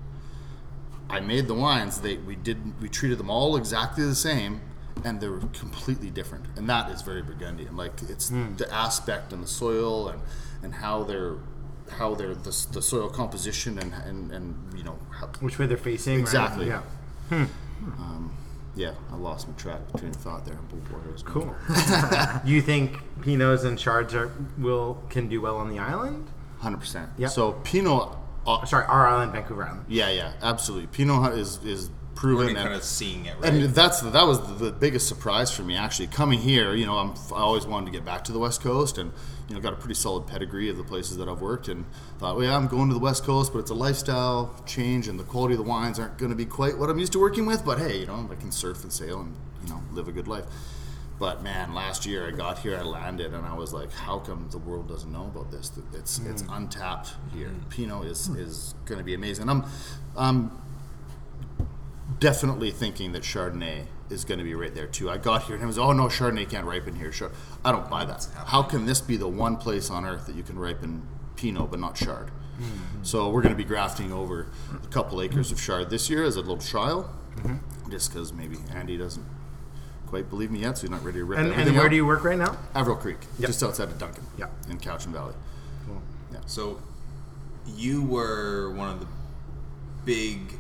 [1.10, 2.02] I made the wines.
[2.02, 4.62] They we did we treated them all exactly the same,
[5.04, 6.46] and they were completely different.
[6.56, 7.78] And that is very Burgundian.
[7.78, 8.56] Like it's hmm.
[8.56, 10.22] the aspect and the soil and
[10.64, 11.38] and how they're
[11.92, 15.78] how they're the, the soil composition and and, and you know how, Which way they're
[15.78, 16.16] facing.
[16.16, 16.22] right?
[16.22, 16.68] Exactly.
[16.68, 16.82] Yeah.
[17.30, 17.44] Hmm.
[18.00, 18.38] Um,
[18.76, 20.58] yeah I lost my track between thought there.
[20.58, 21.24] I was.
[21.24, 21.56] Cool.
[22.46, 26.28] you think Pinots and Chards are will can do well on the island?
[26.60, 27.10] Hundred percent.
[27.18, 27.28] Yeah.
[27.28, 28.18] So Pinot.
[28.46, 29.86] Uh, Sorry, our island, Vancouver Island.
[29.88, 30.88] yeah, yeah, absolutely.
[30.88, 33.54] Pinot is is proven and, kind of seeing it, right?
[33.54, 36.74] and that's the, that was the, the biggest surprise for me actually coming here.
[36.74, 39.12] You know, I'm, I always wanted to get back to the West Coast, and
[39.48, 41.86] you know, got a pretty solid pedigree of the places that I've worked, and
[42.18, 45.20] thought, well, yeah, I'm going to the West Coast, but it's a lifestyle change, and
[45.20, 47.46] the quality of the wines aren't going to be quite what I'm used to working
[47.46, 47.66] with.
[47.66, 50.28] But hey, you know, I can surf and sail and you know live a good
[50.28, 50.46] life.
[51.18, 54.50] But man, last year I got here, I landed, and I was like, "How come
[54.52, 55.72] the world doesn't know about this?
[55.94, 56.30] It's hmm.
[56.30, 57.50] it's untapped here.
[57.50, 57.70] Hmm.
[57.70, 59.66] Pinot is is going to be amazing." I'm
[60.18, 60.52] I'm
[62.20, 65.10] definitely thinking that Chardonnay is going to be right there too.
[65.10, 67.32] I got here and it was, "Oh no, Chardonnay can't ripen here." Sure,
[67.64, 68.28] I don't buy that.
[68.48, 71.80] How can this be the one place on earth that you can ripen Pinot but
[71.80, 72.30] not Chard?
[72.30, 73.04] Hmm.
[73.04, 76.36] So we're going to be grafting over a couple acres of Chard this year as
[76.36, 77.90] a little trial, mm-hmm.
[77.90, 79.26] just because maybe Andy doesn't
[80.08, 81.90] quite believe me yet, so he's not ready to rip And, everything and where out.
[81.90, 82.58] do you work right now?
[82.74, 83.48] Averill Creek, Yep.
[83.48, 84.48] just outside of Duncan, Yeah.
[84.70, 85.34] in Cowichan Valley.
[86.48, 86.80] So,
[87.66, 89.08] you were one of the
[90.06, 90.60] big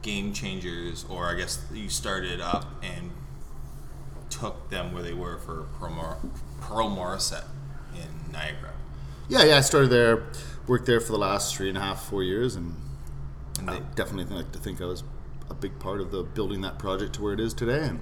[0.00, 3.10] game changers, or I guess you started up and
[4.30, 6.18] took them where they were for Pearl,
[6.62, 7.44] Pearl Morissette
[7.94, 8.70] in Niagara.
[9.28, 10.22] Yeah, yeah, I started there,
[10.66, 12.74] worked there for the last three and a half, four years, and
[13.58, 15.02] And I they, definitely like to think I was
[15.50, 17.86] a big part of the building that project to where it is today.
[17.86, 18.00] And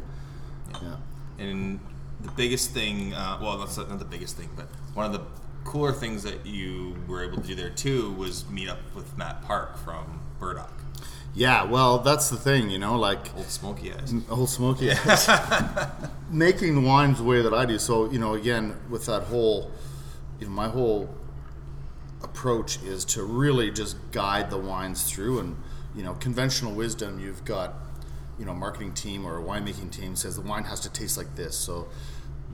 [0.83, 0.97] yeah,
[1.39, 1.81] and
[2.21, 5.23] the biggest thing, uh, well, that's not the biggest thing, but one of the
[5.65, 9.43] cooler things that you were able to do there too was meet up with Matt
[9.43, 10.73] Park from Burdock,
[11.35, 11.65] yeah.
[11.65, 14.15] Well, that's the thing, you know, like Old Smoky Eyes.
[14.31, 15.29] Old Smoky Eyes.
[16.31, 17.79] Making the wines the way that I do.
[17.79, 19.71] So, you know, again, with that whole,
[20.39, 21.13] you know, my whole
[22.23, 25.41] approach is to really just guide the wines through.
[25.41, 25.57] And,
[25.97, 27.75] you know, conventional wisdom, you've got,
[28.39, 31.35] you know, marketing team or a winemaking team says the wine has to taste like
[31.37, 31.57] this.
[31.57, 31.89] So,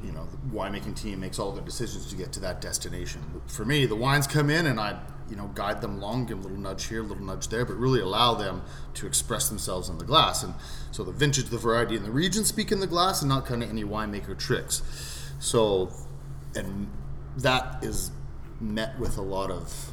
[0.05, 3.23] you know, the winemaking team makes all the decisions to get to that destination.
[3.47, 6.41] For me, the wines come in and I, you know, guide them along, give them
[6.41, 8.63] a little nudge here, a little nudge there, but really allow them
[8.95, 10.43] to express themselves in the glass.
[10.43, 10.55] And
[10.91, 13.63] so the vintage, the variety, and the region speak in the glass and not kind
[13.63, 14.83] of any winemaker tricks.
[15.39, 15.91] So,
[16.55, 16.91] and
[17.37, 18.11] that is
[18.61, 19.91] met with a lot of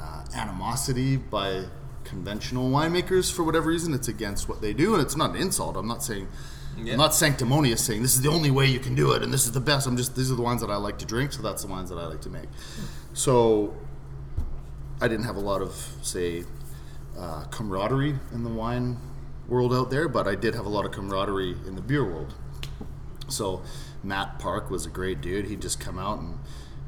[0.00, 1.64] uh, animosity by
[2.06, 3.92] conventional winemakers for whatever reason.
[3.94, 5.76] It's against what they do, and it's not an insult.
[5.76, 6.28] I'm not saying,
[6.78, 6.92] Yeah.
[6.92, 9.44] I'm not sanctimonious saying this is the only way you can do it, and this
[9.46, 9.86] is the best.
[9.86, 11.90] I'm just these are the wines that I like to drink, so that's the wines
[11.90, 12.48] that I like to make.
[13.12, 13.74] So,
[15.00, 16.44] I didn't have a lot of say
[17.18, 18.98] uh, camaraderie in the wine
[19.48, 22.34] world out there, but I did have a lot of camaraderie in the beer world.
[23.28, 23.62] So
[24.02, 25.46] Matt Park was a great dude.
[25.46, 26.38] He'd just come out and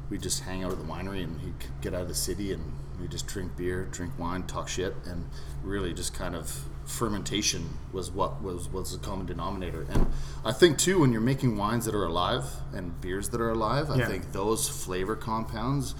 [0.09, 2.73] we'd just hang out at the winery and he'd get out of the city and
[2.99, 5.25] we'd just drink beer, drink wine, talk shit, and
[5.63, 9.85] really just kind of fermentation was what was was the common denominator.
[9.89, 10.07] And
[10.43, 13.89] I think too when you're making wines that are alive and beers that are alive,
[13.91, 14.07] I Yeah.
[14.07, 15.93] think those flavor compounds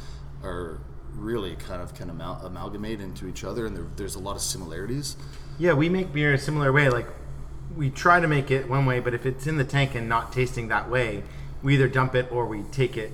[0.44, 0.80] are
[1.16, 4.42] really kind of can amal- amalgamate into each other and there, there's a lot of
[4.42, 5.16] similarities.
[5.58, 6.90] Yeah, we make beer a similar way.
[6.90, 7.08] Like
[7.76, 10.32] we try to make it one way, but if it's in the tank and not
[10.34, 11.24] tasting that way,
[11.62, 13.12] we either dump it or we take it.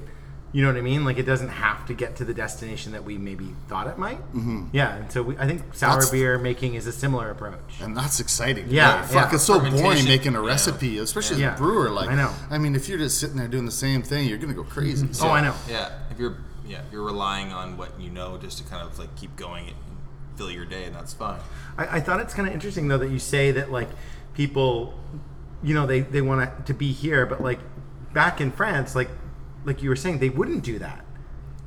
[0.56, 1.04] You know what I mean?
[1.04, 4.20] Like it doesn't have to get to the destination that we maybe thought it might.
[4.34, 4.68] Mm-hmm.
[4.72, 7.82] Yeah, and so we, I think sour That's- beer making is a similar approach.
[7.82, 8.68] And that's exciting.
[8.70, 9.36] Yeah, Like, fuck, yeah.
[9.36, 10.48] it's so boring Fermentation, making a yeah.
[10.48, 11.56] recipe, especially Yeah.
[11.56, 11.90] as a brewer.
[11.90, 12.32] Like, I know.
[12.50, 15.12] I mean, if you're just sitting there doing the same thing, you're gonna go crazy.
[15.12, 15.56] So, oh, I know.
[15.70, 18.98] Yeah, if you're yeah, if you're relying on what you know just to kind of
[18.98, 19.76] like keep going and
[20.38, 21.42] fill your day, and that's fine.
[21.78, 23.90] I, I thought it's kind of interesting though that you say that like
[24.34, 24.94] people,
[25.62, 27.60] you know, they they want to be here, but like
[28.14, 29.10] back in France, like
[29.66, 31.04] like you were saying, they wouldn't do that.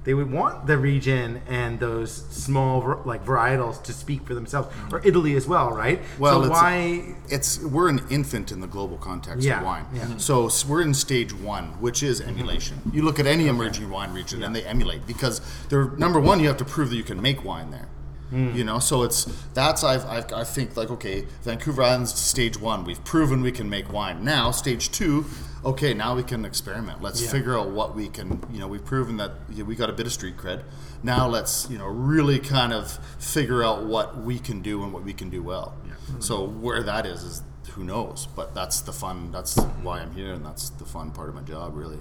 [0.04, 4.92] they would want the region and those small like varietals to speak for themselves, mm.
[4.92, 6.00] or Italy as well, right?
[6.18, 7.14] Well, so it's, why?
[7.28, 9.84] it's we're an infant in the global context Yeah, of wine.
[9.92, 10.04] yeah.
[10.04, 10.18] Mm-hmm.
[10.18, 12.30] So we're in stage one, which is mm-hmm.
[12.30, 12.76] emulation.
[12.90, 16.40] You look at any emerging wine region, and they emulate because they're number one.
[16.40, 17.88] You have to prove that you can make wine there.
[18.32, 18.54] Mm.
[18.54, 22.84] You know, so it's that's I've, I've I think like okay, Vancouver Island's stage one.
[22.84, 24.24] We've proven we can make wine.
[24.24, 25.26] Now stage two.
[25.64, 27.02] Okay, now we can experiment.
[27.02, 27.30] Let's Yeah.
[27.30, 28.40] figure out what we can.
[28.50, 30.62] You know, we've proven that you know, we got a bit of street cred.
[31.02, 35.02] Now let's you know really kind of figure out what we can do and what
[35.04, 35.74] we can do well.
[36.20, 37.42] So where that is is
[37.72, 38.28] who knows.
[38.34, 39.30] But that's the fun.
[39.32, 41.98] That's why I'm here, and that's the fun part of my job, really.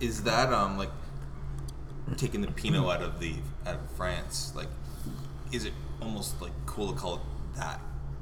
[0.00, 0.90] Is that um like
[2.16, 4.52] taking the Pinot out of the out of France?
[4.54, 4.68] Like,
[5.52, 7.20] is it almost like cool to call it
[7.56, 7.80] that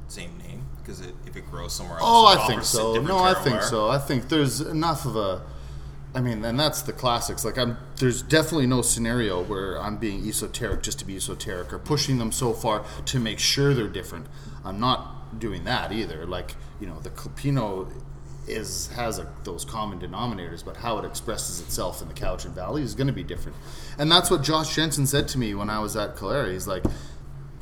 [0.08, 2.06] same name because it, if it grows somewhere else?
[2.06, 2.94] Oh, I think so.
[3.00, 3.88] No, I think so.
[3.88, 5.42] I think there's enough of a.
[6.14, 7.44] I mean, and that's the classics.
[7.44, 11.78] Like, I'm there's definitely no scenario where I'm being esoteric just to be esoteric or
[11.78, 14.26] pushing them so far to make sure they're different.
[14.64, 16.26] I'm not doing that either.
[16.26, 17.88] Like, you know, the Pinot
[18.46, 22.82] is has a, those common denominators, but how it expresses itself in the Cowichan Valley
[22.82, 23.56] is going to be different.
[23.98, 26.52] And that's what Josh Jensen said to me when I was at Calera.
[26.52, 26.84] He's like,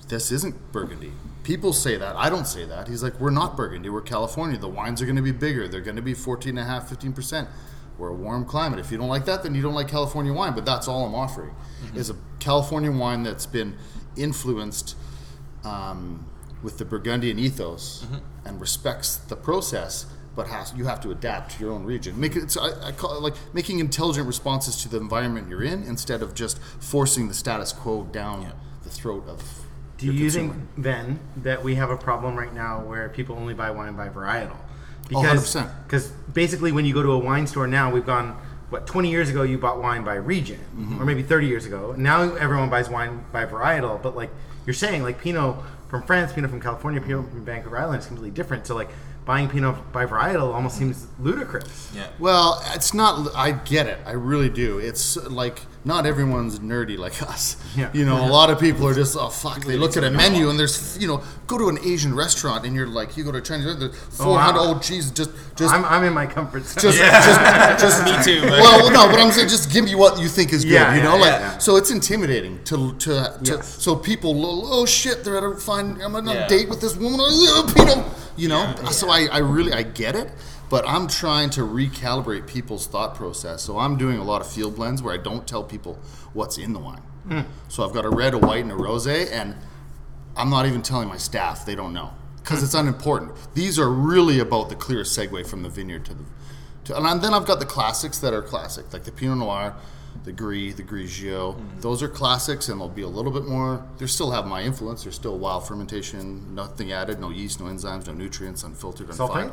[0.08, 1.12] this isn't Burgundy.
[1.50, 2.14] People say that.
[2.14, 2.86] I don't say that.
[2.86, 3.88] He's like, we're not Burgundy.
[3.88, 4.56] We're California.
[4.56, 5.66] The wines are going to be bigger.
[5.66, 7.48] They're going to be 14 and a half, 15%.
[7.98, 8.78] We're a warm climate.
[8.78, 10.54] If you don't like that, then you don't like California wine.
[10.54, 11.52] But that's all I'm offering
[11.96, 13.76] is a California wine that's been
[14.16, 14.94] influenced
[15.64, 16.24] um,
[16.62, 18.06] with the Burgundian ethos
[18.44, 22.20] and respects the process, but has you have to adapt to your own region.
[22.20, 22.52] Make it.
[22.52, 26.22] So I, I call it like making intelligent responses to the environment you're in instead
[26.22, 28.52] of just forcing the status quo down Yeah.
[28.84, 29.42] the throat of.
[30.00, 30.52] Do you consumer.
[30.54, 34.08] think then that we have a problem right now where people only buy wine by
[34.08, 34.56] varietal?
[35.12, 35.70] Oh, 100%.
[35.84, 38.36] because basically when you go to a wine store now, we've gone
[38.70, 41.02] what 20 years ago you bought wine by region, Mm-hmm.
[41.02, 41.94] or maybe 30 years ago.
[41.98, 44.30] Now everyone buys wine by varietal, but like
[44.66, 45.56] you're saying, like Pinot
[45.88, 48.66] from France, Pinot from California, Pinot from Vancouver Island is completely different.
[48.68, 48.90] So like
[49.24, 51.90] buying Pinot by varietal almost seems ludicrous.
[51.94, 52.06] Yeah.
[52.20, 53.34] Well, it's not.
[53.34, 53.98] I get it.
[54.06, 54.78] I really do.
[54.78, 57.56] It's like not everyone's nerdy like us.
[57.76, 57.90] Yeah.
[57.94, 59.64] You know, a lot of people are just oh fuck.
[59.64, 62.74] They look at a menu and there's you know go to an Asian restaurant and
[62.76, 63.92] you're like you go to a Chinese restaurant.
[63.92, 64.52] There's Oh, four wow.
[64.52, 64.60] hundred.
[64.60, 66.82] Oh, geez, just just I'm, I'm in my comfort zone.
[66.92, 68.40] just, just, just Me too.
[68.50, 70.72] But well, no, but I'm saying just give me what you think is good.
[70.72, 71.58] Yeah, you yeah, know, like yeah.
[71.58, 73.82] so it's intimidating to to, to Yes.
[73.82, 74.32] so people
[74.74, 76.46] oh shit they're at a fine I'm on a Yeah.
[76.48, 78.04] date with this woman oh, Pinot,
[78.36, 78.74] you know.
[78.90, 80.30] So I, I really I get it,
[80.70, 83.62] but I'm trying to recalibrate people's thought process.
[83.62, 85.98] So I'm doing a lot of field blends where I don't tell people
[86.32, 87.02] what's in the wine.
[87.28, 87.40] Hmm.
[87.68, 89.56] So I've got a red, a white, and a rosé, and
[90.36, 93.32] I'm not even telling my staff; they don't know because it's unimportant.
[93.54, 96.24] These are really about the clear segue from the vineyard to the.
[96.84, 99.74] To, and then I've got the classics that are classic, like the Pinot Noir,
[100.24, 101.60] the Gris, the Grigio.
[101.80, 103.84] Those are classics, and they'll be a little bit more.
[103.98, 105.02] They still have my influence.
[105.02, 109.52] They're still wild fermentation, nothing added, no yeast, no enzymes, no nutrients, unfiltered, unfired.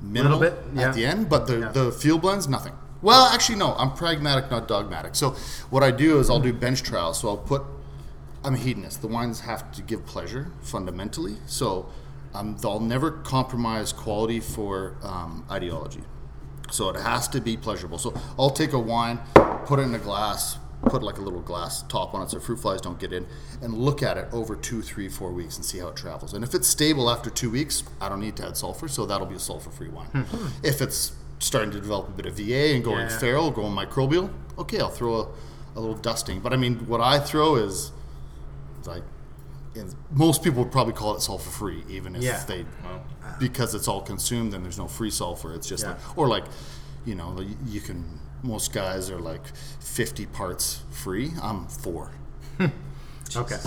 [0.00, 0.88] Minimal bit, yeah.
[0.88, 1.72] at the end, but the Yeah.
[1.72, 2.72] the field blends, nothing.
[3.02, 3.74] Well, actually, no.
[3.74, 5.14] I'm pragmatic, not dogmatic.
[5.14, 5.30] So
[5.70, 7.20] what I do is I'll do bench trials.
[7.20, 7.62] So I'll put
[8.44, 9.00] I'm a hedonist.
[9.00, 11.36] The wines have to give pleasure fundamentally.
[11.46, 11.88] So
[12.34, 16.02] um, they'll never compromise quality for um, ideology.
[16.70, 17.98] So it has to be pleasurable.
[17.98, 19.18] So I'll take a wine,
[19.64, 22.58] put it in a glass, put like a little glass top on it so fruit
[22.60, 23.26] flies don't get in,
[23.62, 26.34] and look at it over two, three, four weeks and see how it travels.
[26.34, 29.26] And if it's stable after two weeks, I don't need to add sulfur, so that'll
[29.26, 30.06] be a sulfur-free wine.
[30.08, 30.46] Hmm.
[30.62, 33.18] if it's starting to develop a bit of VA and going Yeah.
[33.18, 35.28] feral, going microbial, okay, I'll throw a,
[35.76, 36.40] a little dusting.
[36.40, 37.90] But I mean, what I throw is
[38.86, 39.02] like
[39.74, 42.42] and most people would probably call it sulfur free, even if Yeah.
[42.46, 42.64] they
[43.38, 45.52] because it's all consumed and there's no free sulfur.
[45.52, 45.90] It's just Yeah.
[45.90, 46.44] like or like
[47.04, 49.44] you know you- you can most guys are like
[49.80, 51.32] 50 parts free.
[51.42, 52.12] I'm four,
[53.36, 53.58] Okay.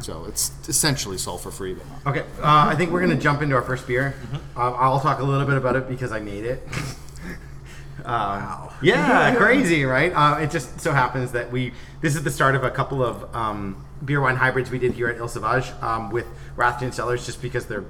[0.00, 2.16] so it's essentially sulfur free, but not.
[2.16, 4.14] Okay, uh, I think we're gonna jump into our first beer.
[4.22, 4.58] Mm-hmm.
[4.58, 6.62] Uh, I'll talk a little bit about it because I made it.
[6.68, 6.94] Um,
[8.04, 8.72] Wow.
[8.82, 10.12] Yeah, crazy, right?
[10.12, 13.34] Uh, it just so happens that we this is the start of a couple of
[13.34, 17.40] um, beer wine hybrids we did here at Île Sauvage um, with Rathjen Cellars, just
[17.40, 17.84] because they're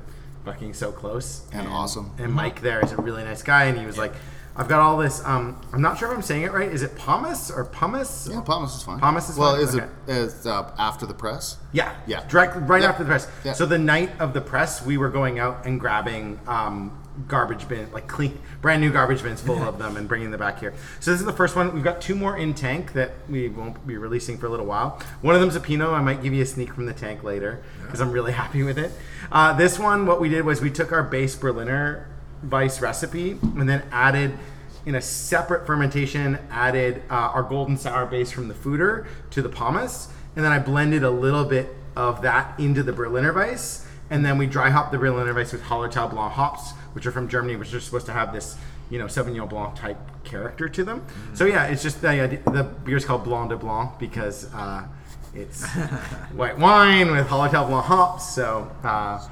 [0.44, 2.12] fucking so close And awesome.
[2.18, 4.12] And Mike there is a really nice guy, and he was like,
[4.56, 5.24] "I've got all this.
[5.24, 6.70] Um, I'm not sure if I'm saying it right.
[6.70, 8.28] Is it pomace or pumice?
[8.30, 9.00] Yeah, pomace is fine.
[9.00, 9.38] pomace is fine.
[9.38, 9.62] well, fine?
[9.64, 9.86] is Okay.
[10.06, 11.56] it is uh, after the press?
[11.72, 12.24] Yeah, Yeah.
[12.28, 12.88] Direct right Yeah.
[12.90, 13.28] after the press.
[13.44, 13.52] Yeah.
[13.52, 17.90] So the night of the press, we were going out and grabbing um, garbage bin,
[17.92, 20.74] like clean, brand new garbage bins full of them, and bringing them back here.
[21.00, 21.72] So this is the first one.
[21.72, 25.00] We've got two more in tank that we won't be releasing for a little while.
[25.20, 25.90] One of them's a Pinot.
[25.90, 28.78] I might give you a sneak from the tank later because I'm really happy with
[28.78, 28.90] it.
[29.30, 32.08] Uh, this one, what we did was we took our base Berliner
[32.50, 34.38] Weiss recipe and then added
[34.86, 39.48] in a separate fermentation, added uh, our golden sour base from the Foeder to the
[39.48, 44.24] pomace, and then I blended a little bit of that into the Berliner Weiss, and
[44.24, 47.56] then we dry hopped the Berliner Weiss with Hallertau Blanc hops, which are from Germany,
[47.56, 48.56] which are supposed to have this,
[48.90, 51.04] you know, Sauvignon Blanc type character to them.
[51.32, 54.86] So yeah, it's just the idea, the beer's called Blanc de Blanc because uh,
[55.34, 55.64] it's
[56.32, 58.34] white wine with Hallertau Blanc hops.
[58.34, 59.26] So uh.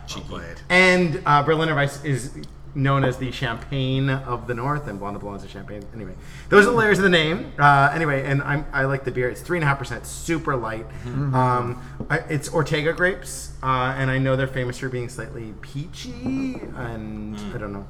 [0.70, 2.32] And uh, Berliner Weiss is
[2.74, 5.84] known as the champagne of the north, and Blanc de Blanc is a champagne.
[5.94, 6.14] Anyway,
[6.48, 7.52] those are the layers of the name.
[7.58, 9.28] Uh, anyway, and I'm, I like the beer.
[9.28, 10.86] It's three and a half percent, super light.
[11.04, 16.60] Um, I, it's Ortega grapes, uh, and I know they're famous for being slightly peachy,
[16.76, 17.86] and I don't know,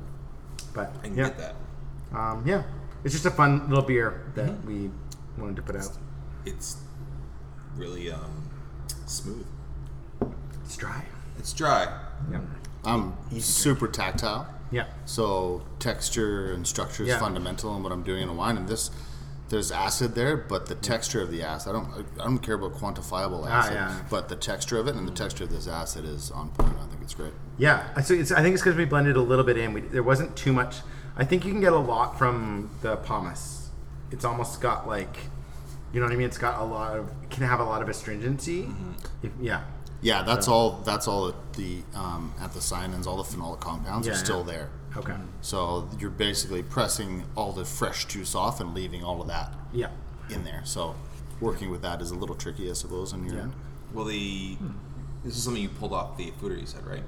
[0.74, 1.54] but I can yeah, get that.
[2.12, 2.64] Um, yeah,
[3.04, 4.90] it's just a fun little beer that we
[5.38, 5.96] wanted to put out.
[6.44, 6.78] It's
[7.76, 8.50] really um,
[9.06, 9.46] smooth.
[10.64, 11.04] It's dry.
[11.38, 12.00] It's dry.
[12.30, 12.40] Yeah,
[12.84, 14.48] I'm super tactile.
[14.72, 14.86] Yeah.
[15.04, 17.18] So texture and structure is Yeah.
[17.20, 18.56] fundamental in what I'm doing in a wine.
[18.56, 18.90] And this,
[19.50, 22.72] there's acid there, but the texture of the acid, I don't, I don't care about
[22.74, 23.94] quantifiable Ah, acid, yeah.
[24.10, 26.74] but the texture of it and the texture of this acid is on point.
[26.82, 27.34] I think it's great.
[27.58, 29.72] Yeah, so it's, I think it's because we blended a little bit in.
[29.74, 30.76] We, there wasn't too much.
[31.16, 33.66] I think you can get a lot from the pomace.
[34.10, 35.16] It's almost got like,
[35.92, 36.26] you know what I mean.
[36.26, 38.70] It's got a lot of can have a lot of astringency.
[39.22, 39.64] If, yeah,
[40.02, 40.82] Yeah, that's all.
[40.84, 44.52] That's all the, at the um, anthocyanins, all the phenolic compounds Yeah, are still yeah.
[44.52, 44.68] there.
[44.96, 49.54] okay, So you're basically pressing all the fresh juice off and leaving all of that
[49.72, 49.90] yeah,
[50.28, 50.62] in there.
[50.64, 50.96] So
[51.40, 53.12] working with that is a little tricky, I suppose.
[53.12, 53.46] And you're Yeah.
[53.94, 54.56] Well, the
[55.24, 56.58] this is something you pulled off the foeder.
[56.58, 57.04] You said right?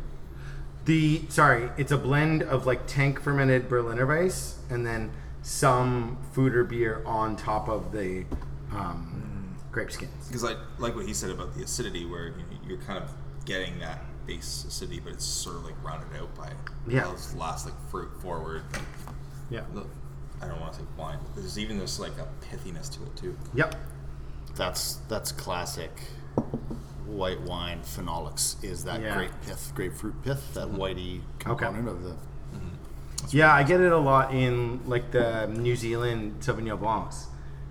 [0.84, 5.10] The sorry, it's a blend of like tank fermented Berliner Weiss and then
[5.42, 8.24] some foeder beer on top of the
[8.70, 9.23] um,
[9.74, 10.26] grape skins.
[10.28, 13.10] Because I like what he said about the acidity, where you know, you're kind of
[13.44, 16.50] getting that base acidity, but it's sort of like rounded out by
[16.88, 17.04] Yeah.
[17.04, 18.62] those last like fruit forward.
[19.50, 19.64] Yeah.
[19.74, 19.88] Look,
[20.40, 21.18] I don't want to say wine.
[21.22, 23.36] but There's even this like a pithiness to it too.
[23.54, 23.74] Yep.
[24.54, 25.90] that's that's classic
[27.06, 29.14] white wine phenolics is that Yeah.
[29.16, 30.80] grape pith, grapefruit pith, that mm-hmm.
[30.80, 32.10] whitey component of the.
[32.10, 33.26] Mm-hmm.
[33.30, 37.26] Yeah, I get it a lot in like the New Zealand Sauvignon Blancs.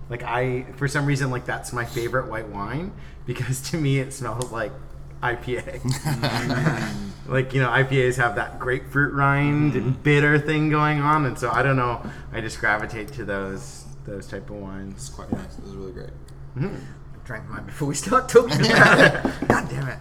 [0.08, 2.92] Like I, for some reason, like that's my favorite white wine
[3.26, 4.72] because to me it smells like
[5.22, 5.82] IPA.
[7.28, 10.02] like you know, IPAs have that grapefruit rind and mm-hmm.
[10.02, 12.02] bitter thing going on, and so I don't know.
[12.32, 14.94] I just gravitate to those those type of wines.
[14.94, 15.56] It's quite nice.
[15.56, 16.10] This is really great.
[16.56, 16.76] Mm-hmm.
[16.76, 19.22] I drank mine before we start talking about it.
[19.48, 19.98] God damn it.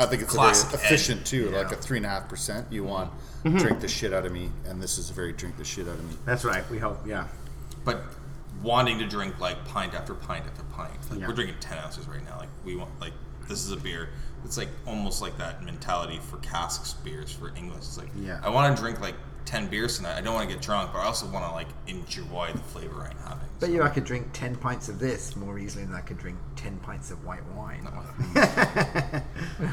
[0.00, 2.66] I think it's Classic very efficient too, like a three and a half percent.
[2.70, 2.90] You mm-hmm.
[2.90, 3.12] want
[3.58, 5.94] drink the shit out of me, and this is a very drink the shit out
[5.94, 6.16] of me.
[6.24, 6.68] That's right.
[6.70, 7.06] We hope.
[7.06, 7.26] Yeah.
[7.84, 8.02] But
[8.62, 10.92] wanting to drink like pint after pint after pint.
[11.10, 11.28] Like Yeah.
[11.28, 12.38] we're drinking ten ounces right now.
[12.38, 13.12] Like we want like
[13.48, 14.10] this is a beer.
[14.44, 17.78] It's like almost like that mentality for casks beers for English.
[17.78, 18.40] It's like Yeah.
[18.42, 20.16] I want to drink like ten beers tonight.
[20.16, 23.02] I don't want to get drunk, but I also want to like enjoy the flavor
[23.10, 23.48] I'm having.
[23.60, 26.38] Bet you I could drink 10 pints of this more easily than I could drink
[26.54, 27.88] 10 pints of white wine.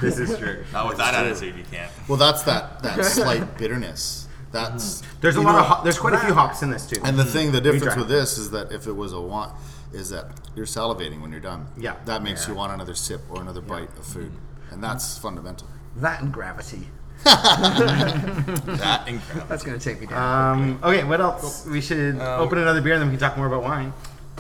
[0.01, 0.63] this is true.
[0.73, 1.91] Not with that attitude, you can't.
[2.07, 4.24] Well, that's that that slight bitterness.
[4.55, 7.01] That's There's a lot know, of hop, there's quite a few hops in this too.
[7.03, 7.99] And the thing, the difference drank.
[7.99, 9.51] with this is that if it was a want,
[9.91, 11.67] is that you're salivating when you're done.
[11.77, 11.95] Yeah.
[12.05, 14.31] That makes you want another sip or another bite of food,
[14.71, 15.67] and that's fundamental.
[15.97, 16.87] That and gravity.
[17.25, 19.47] That incredible.
[19.47, 20.57] That's going to take me down.
[20.57, 21.65] Um, okay, what else?
[21.65, 23.93] We should open another beer, and then we can talk more about wine.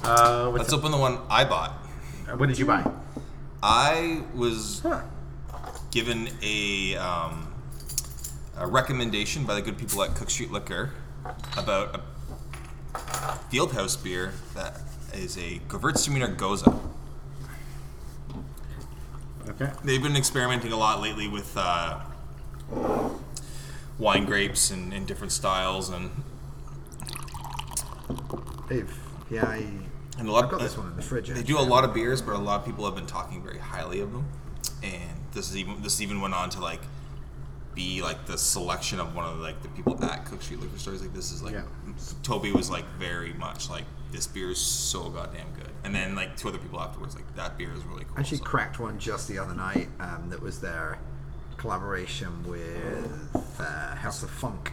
[0.03, 1.71] Uh, what's Let's open the one I bought.
[2.37, 2.83] what did you buy?
[3.63, 5.01] I was Huh.
[5.91, 7.47] given a, um,
[8.57, 10.91] a recommendation by the good people at Cook Street Liquor
[11.57, 12.97] about a
[13.51, 14.79] Fieldhouse beer that
[15.13, 16.81] is a Gewürztraminer Gose.
[19.49, 19.71] Okay.
[19.83, 21.99] They've been experimenting a lot lately with uh,
[23.97, 26.09] wine grapes and, and different styles and
[28.67, 28.99] They've
[29.29, 29.65] yeah, I,
[30.17, 30.45] and a lot.
[30.45, 31.29] I've got this one in the fridge.
[31.29, 33.57] They do a lot of beers, but a lot of people have been talking very
[33.57, 34.27] highly of them.
[34.83, 36.81] And this is even this even went on to like
[37.75, 41.01] be like the selection of one of like the people at Cook Street Liquor Stores.
[41.01, 41.63] Like this is like Yeah.
[42.23, 45.69] Toby was like very much like this beer is so goddamn good.
[45.83, 48.15] And then like two other people afterwards like that beer is really cool.
[48.17, 50.97] And she So- cracked one just the other night um, that was their
[51.57, 54.71] collaboration with uh, House of Funk.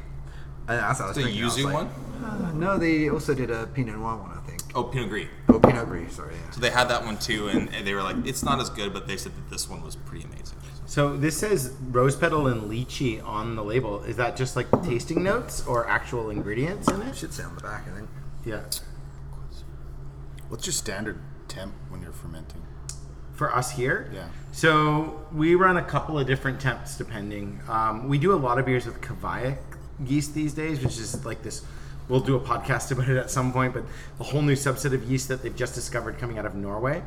[0.68, 1.88] And as I was the drinking, I yuzu like, one.
[2.24, 4.62] "Uh, no, they also did a Pinot Noir one, I think.
[4.76, 5.26] Oh, Pinot Gris.
[5.48, 6.34] Oh, Pinot Gris, sorry.
[6.36, 6.50] Yeah.
[6.52, 8.92] So they had that one too, and, and they were like, it's not as good,
[8.92, 10.58] but they said that this one was pretty amazing.
[10.86, 14.02] So this says rose petal and lychee on the label.
[14.02, 17.60] Is that just like tasting notes or actual ingredients in It should say on the
[17.62, 18.08] back, I think.
[18.44, 18.62] Yeah.
[20.48, 21.18] What's your standard
[21.48, 22.62] temp when you're fermenting?
[23.34, 24.28] For us here, Yeah.
[24.52, 27.60] So we run a couple of different temps depending.
[27.68, 29.58] Um, we do a lot of beers with Kveik
[30.04, 31.64] yeast these days, which is like this
[32.08, 33.72] we'll do a podcast about it at some point.
[33.72, 33.84] But
[34.20, 37.02] a whole new subset of yeast that they've just discovered coming out of Norway.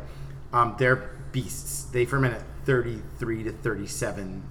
[0.51, 1.83] Um, they're beasts.
[1.83, 4.43] They ferment at 33 to 37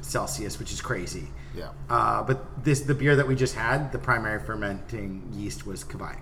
[0.00, 1.28] Celsius, which is crazy.
[1.54, 1.70] Yeah.
[1.88, 6.20] Uh, but this the beer that we just had, the primary fermenting yeast was Kveik.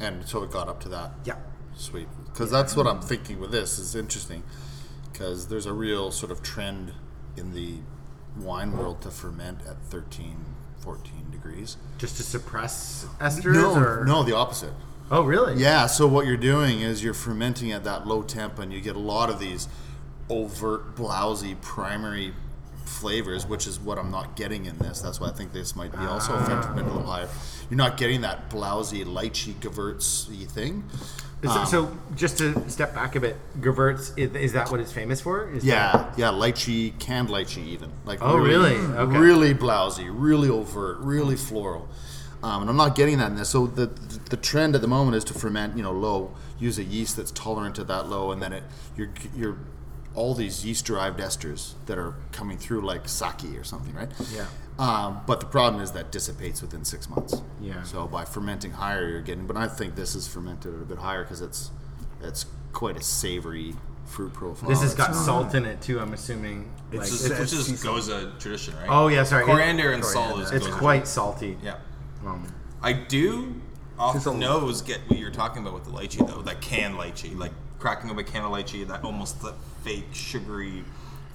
[0.00, 1.12] And so it got up to that.
[1.24, 1.36] Yeah.
[1.74, 2.08] Sweet.
[2.26, 4.42] Because that's what I'm thinking with this is interesting.
[5.10, 6.92] Because there's a real sort of trend
[7.36, 7.76] in the
[8.36, 10.44] wine world to ferment at 13,
[10.78, 11.76] 14 degrees.
[11.98, 13.54] Just to suppress esters?
[13.54, 14.04] No, or?
[14.04, 14.72] no, the opposite.
[15.10, 15.60] Oh, really?
[15.60, 18.96] Yeah, so what you're doing is you're fermenting at that low temp, and you get
[18.96, 19.68] a lot of these
[20.28, 22.32] overt, blousy primary
[22.84, 25.00] flavors, which is what I'm not getting in this.
[25.00, 27.28] That's why I think this might be also fermented a little higher.
[27.70, 30.84] You're not getting that blousy, lychee, gewurz thing.
[31.42, 34.78] Is it- Um, so, just to step back a bit, Gewurz, is, is that what
[34.78, 35.50] it's famous for?
[35.50, 38.76] Is Yeah, that- yeah, lychee, canned lychee, even like Oh, really?
[38.76, 39.18] Okay.
[39.18, 41.88] really blousy, really overt, really floral.
[42.44, 43.48] Um, and I'm not getting that in this.
[43.50, 43.86] So the
[44.30, 46.30] the trend at the moment is to ferment, you know, low.
[46.58, 48.62] Use a yeast that's tolerant to that low, and then it
[48.96, 49.56] you're you're
[50.14, 54.10] all these yeast derived esters that are coming through like sake or something, right?
[54.32, 54.46] Yeah.
[54.78, 57.40] Um, but the problem is that dissipates within six months.
[57.60, 57.82] Yeah.
[57.82, 59.46] So by fermenting higher, you're getting.
[59.46, 61.70] But I think this is fermented a bit higher because it's
[62.22, 63.74] it's quite a savory
[64.06, 64.68] fruit profile.
[64.68, 66.00] This has It's- got salt in it too.
[66.00, 66.70] I'm assuming.
[66.90, 68.88] Like, It's just, it's- which is it's- Gose tradition, right?
[68.88, 69.44] oh yeah, sorry.
[69.44, 70.34] Coriander and Coriander.
[70.34, 71.56] salt is It's Gose quite salty.
[71.62, 71.76] Yeah.
[72.26, 72.46] Um,
[72.82, 73.54] I do
[73.98, 76.96] off Just the nose get what you're talking about with the lychee though, that canned
[76.96, 80.84] lychee, like cracking up a can of lychee, that almost that fake sugary,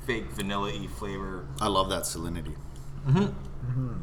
[0.06, 1.46] fake vanilla-y flavor.
[1.62, 2.56] I love that salinity.
[3.08, 3.20] Mm-hmm.
[3.20, 3.94] Mm-hmm.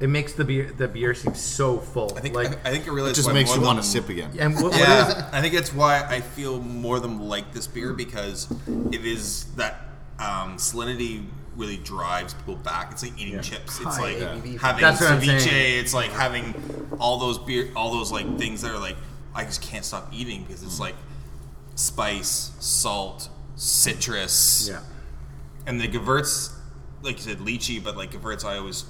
[0.00, 2.16] it makes the beer the beer seem so full.
[2.16, 4.30] I think like, I, I think it really just makes you want to sip again.
[4.38, 7.66] and what, what is Yeah, I think that's why I feel more than like this
[7.66, 8.50] beer because
[8.90, 9.82] it is that
[10.18, 12.92] um, salinity really drives people back.
[12.92, 13.40] It's like eating Yeah.
[13.40, 13.80] chips.
[13.80, 14.58] It's High like ABV.
[14.60, 15.80] having That's ceviche.
[15.80, 16.54] It's like having
[16.98, 18.96] all those beer, all those like things that are like
[19.34, 20.80] I just can't stop eating because it's mm.
[20.80, 20.96] like
[21.80, 24.80] spice, salt, citrus, yeah.
[25.66, 26.52] and the Gewurz,
[27.02, 28.84] like you said, lychee, but like Gewurz, I always.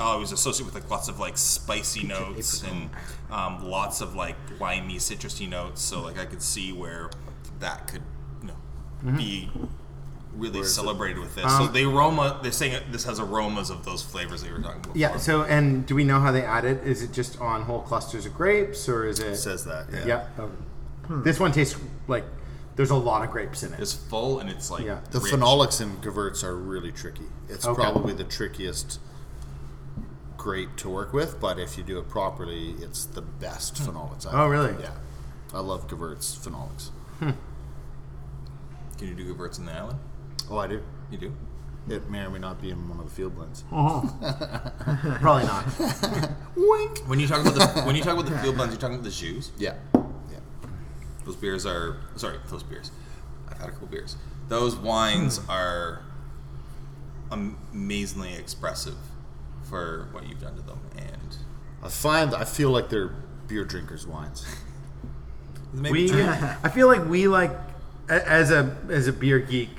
[0.00, 2.90] always associate with like lots of like spicy notes and
[3.30, 5.80] um, lots of like limey, citrusy notes.
[5.80, 7.10] So like I could see where
[7.60, 8.02] that could,
[8.40, 9.48] you know, be
[10.34, 11.44] really celebrated with this.
[11.44, 11.66] so Mm-hmm.
[11.66, 14.96] Um, the aroma, they're saying this has aromas of those flavors they were talking about.
[14.96, 15.08] Yeah.
[15.08, 15.20] before.
[15.20, 16.82] So, and do we know how they add it?
[16.84, 19.28] Is it just on whole clusters of grapes, or is it?
[19.28, 19.86] It says that.
[19.92, 20.06] Yeah.
[20.06, 20.48] Yeah.
[21.12, 21.20] Oh.
[21.22, 21.76] This one tastes
[22.08, 22.24] like
[22.76, 23.80] there's a lot of grapes in it.
[23.80, 25.00] it's full and it's like Yeah.
[25.10, 25.32] The rich.
[25.32, 27.26] phenolics in Gewurz are really tricky.
[27.48, 27.82] It's Okay.
[27.82, 28.98] probably the trickiest
[30.38, 33.84] grape to work with, but if you do it properly, it's the best hmm.
[33.90, 34.26] phenolics.
[34.26, 34.50] I Oh, think.
[34.50, 34.82] really?
[34.82, 34.94] Yeah.
[35.54, 36.88] I love Gewurz phenolics.
[37.18, 37.30] Hmm.
[38.98, 39.98] Can you do Gewurz in the island?
[40.50, 40.82] Oh, I do.
[41.10, 41.32] You do.
[41.88, 43.64] It may or may not be in one of the field blends.
[43.72, 45.18] Uh-huh.
[45.20, 45.66] Probably not.
[46.56, 46.98] Wink.
[47.06, 49.04] When you talk about the when you talk about the field blends, you're talking about
[49.04, 49.50] the shoes.
[49.58, 49.74] Yeah.
[51.22, 51.26] Yeah.
[51.26, 52.90] Those beers are sorry, those beers.
[53.50, 54.16] I've had a couple beers.
[54.48, 55.50] Those wines Hmm.
[55.50, 56.02] are
[57.30, 58.96] amazingly expressive
[59.68, 61.36] for what you've done to them, and
[61.82, 63.10] I find I feel like they're
[63.48, 64.44] beer drinkers' wines.
[65.72, 66.22] maybe we.
[66.22, 67.52] I feel like we like,
[68.08, 69.70] as a as a beer geek,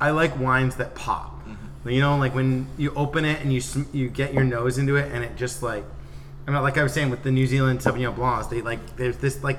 [0.00, 1.32] I like wines that pop.
[1.86, 4.96] You know, like when you open it and you sm- you get your nose into
[4.96, 5.84] it, and it just like,
[6.48, 9.18] I mean, like I was saying with the New Zealand Sauvignon Blancs, they like there's
[9.18, 9.58] this like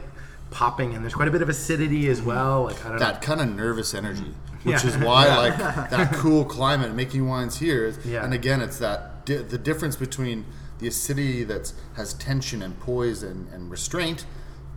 [0.56, 2.64] popping, and there's quite a bit of acidity as well.
[2.64, 4.34] Like I don't that kind of nervous energy,
[4.64, 4.74] Yeah.
[4.74, 5.58] which is why like
[5.90, 7.86] that cool climate making wines here.
[7.86, 8.24] is- Yeah.
[8.24, 10.46] And again, it's that di- the difference between
[10.80, 14.26] the acidity that has tension and poise and, and restraint,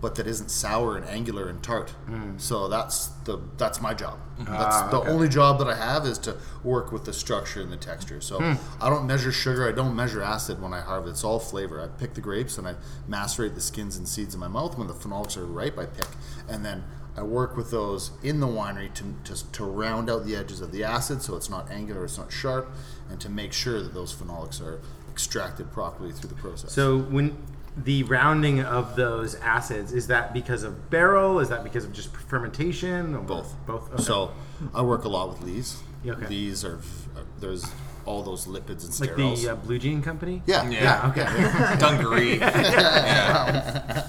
[0.01, 1.93] but that isn't sour and angular and tart.
[2.37, 4.19] So that's the that's my job.
[4.39, 5.11] That's Ah, the okay.
[5.11, 8.21] only job that I have is to work with the structure and the texture.
[8.21, 8.39] So
[8.81, 9.69] I don't measure sugar.
[9.69, 11.11] I don't measure acid when I harvest.
[11.11, 11.81] It's all flavor.
[11.81, 12.75] I pick the grapes and I
[13.09, 14.79] macerate the skins and seeds in my mouth.
[14.79, 16.07] When the phenolics are ripe, I pick,
[16.49, 16.85] and then
[17.17, 20.71] I work with those in the winery to, to, to round out the edges of
[20.71, 22.71] the acid so it's not angular, it's not sharp,
[23.11, 24.81] and to make sure that those phenolics are
[25.11, 26.73] extracted properly through the process.
[26.73, 27.37] So when
[27.85, 31.41] the rounding of those acids is that because of barrel?
[31.41, 33.15] Is that because of just fermentation?
[33.15, 33.55] Or both.
[33.67, 33.93] Both.
[33.95, 34.03] Okay.
[34.03, 34.33] So
[34.75, 35.83] I work a lot with Lees.
[36.05, 36.27] Yeah, okay.
[36.29, 36.77] Lees are
[37.17, 37.65] uh, there's
[38.05, 39.43] all those lipids and like sterols.
[39.43, 40.43] the uh, Blue Jean Company.
[40.47, 40.83] yeah, Yeah.
[40.83, 41.77] yeah, Okay.
[41.79, 42.39] Dungaree.
[42.39, 44.07] yeah.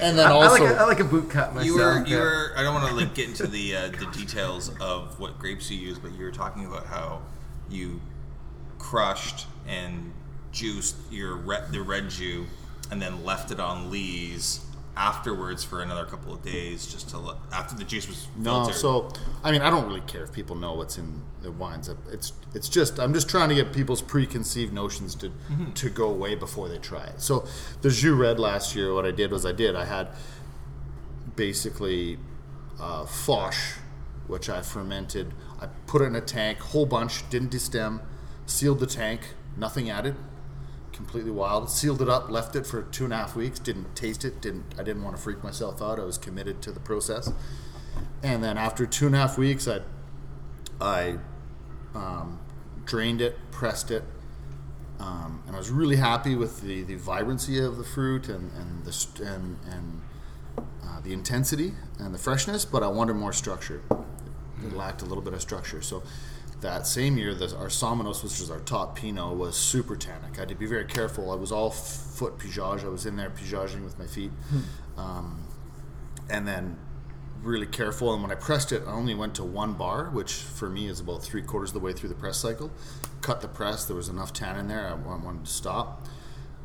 [0.00, 1.66] And then I, I like a, I like a boot cut myself.
[1.66, 2.52] You were you were.
[2.56, 5.78] I don't want to like get into the uh, the details of what grapes you
[5.78, 7.22] use, but you were talking about how
[7.70, 8.00] you
[8.78, 10.12] crushed and
[10.52, 12.46] juiced your red, the red jus,
[12.90, 14.60] and then left it on lees
[14.94, 19.10] afterwards for another couple of days, just to let, after the juice was No, so
[19.42, 21.88] I mean, I don't really care if people know what's in the wines.
[22.10, 25.32] It's it's just I'm just trying to get people's preconceived notions to
[25.74, 27.20] to go away before they try it.
[27.20, 27.46] So
[27.80, 30.08] the Jus Red last year, what I did was I did I had
[31.36, 32.18] basically
[32.78, 33.54] uh, Foch,
[34.26, 35.32] which I fermented.
[35.60, 38.00] I put it in a tank, whole bunch, didn't destem,
[38.46, 39.20] sealed the tank,
[39.56, 40.16] nothing added,
[41.02, 41.68] completely wild.
[41.68, 43.58] Sealed it up, left it for two and a half weeks.
[43.58, 44.40] Didn't taste it.
[44.40, 45.98] Didn't I didn't want to freak myself out.
[45.98, 47.32] I was committed to the process.
[48.22, 49.80] And then after two and a half weeks, I
[50.80, 51.16] I
[51.94, 52.38] um,
[52.84, 54.04] drained it, pressed it,
[55.00, 58.84] um, and I was really happy with the, the vibrancy of the fruit and and
[58.84, 60.02] the and and
[60.84, 62.64] uh, the intensity and the freshness.
[62.64, 63.82] But I wanted more structure.
[64.64, 65.82] It lacked a little bit of structure.
[65.82, 66.04] So
[66.62, 70.36] that same year, the, our Somenos, which was our top Pinot, was super tannic.
[70.36, 71.30] I had to be very careful.
[71.30, 72.84] I was all foot pigeage.
[72.84, 74.30] I was in there pigaging with my feet.
[74.96, 75.46] Um,
[76.30, 76.78] and then
[77.42, 78.12] really careful.
[78.12, 81.00] And when I pressed it, I only went to one bar, which for me is
[81.00, 82.70] about three quarters of the way through the press cycle.
[83.20, 83.84] Cut the press.
[83.84, 84.86] There was enough tan in there.
[84.88, 86.06] I wa- wanted to stop.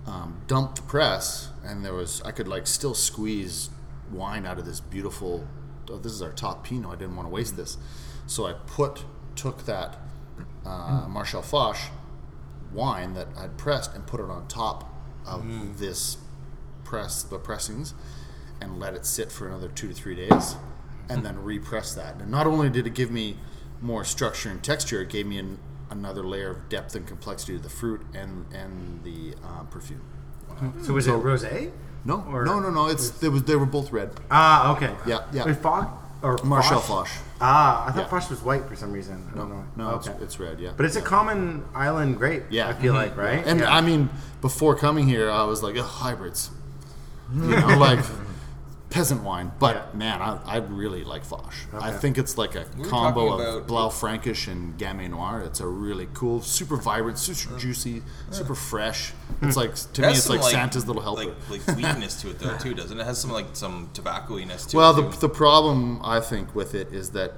[0.06, 3.70] Um, dumped the press, and there was I could like still squeeze
[4.10, 5.46] wine out of this beautiful.
[5.90, 6.92] Oh, this is our top Pinot.
[6.92, 7.78] I didn't want to waste this,
[8.26, 9.04] so I put
[9.38, 9.96] took that
[10.66, 11.78] uh, Maréchal Foch
[12.74, 14.94] wine that I'd pressed and put it on top
[15.26, 16.18] of this
[16.84, 17.94] press the pressings
[18.62, 20.56] and let it sit for another two to three days
[21.10, 22.16] and then repress that.
[22.20, 23.38] And not only did it give me
[23.82, 25.60] more structure and texture, it gave me an,
[25.90, 30.02] another layer of depth and complexity to the fruit and and the uh, perfume.
[30.84, 31.72] So was it rosé?
[32.04, 32.88] No, Or- no, no, no.
[32.88, 34.10] It's they was they were both red.
[34.32, 34.94] Ah, okay.
[35.06, 35.46] Yeah, yeah.
[35.46, 35.88] With Foch
[36.22, 37.08] or Maréchal Foch?
[37.40, 38.20] Ah, I thought Yeah.
[38.20, 39.30] Foch was white for some reason.
[39.34, 39.64] I don't know.
[39.76, 40.12] No, okay.
[40.12, 40.60] it's, it's red.
[40.60, 42.44] Yeah, but it's a common island grape.
[42.50, 42.70] Yeah.
[42.70, 42.98] I feel Mhm.
[42.98, 43.46] like right.
[43.46, 43.74] And yeah.
[43.76, 44.10] I mean,
[44.42, 46.50] before coming here, I was like, Ugh, hybrids.
[47.34, 48.00] You know, like
[48.90, 49.52] peasant wine.
[49.60, 49.98] But Yeah.
[49.98, 51.54] man, I, I really like Foch.
[51.74, 55.42] I think it's like a were combo of Blaufränkisch and Gamay Noir.
[55.46, 59.14] It's a really cool, super vibrant, super uh, juicy, super fresh.
[59.42, 61.26] It's like to me, it's some, like, Santa's little helper.
[61.26, 63.02] Like, like sweetness to it though too, doesn't it?
[63.02, 65.12] It has some like some tobacco-iness to Well, it.
[65.12, 67.34] the, the problem I think with it is that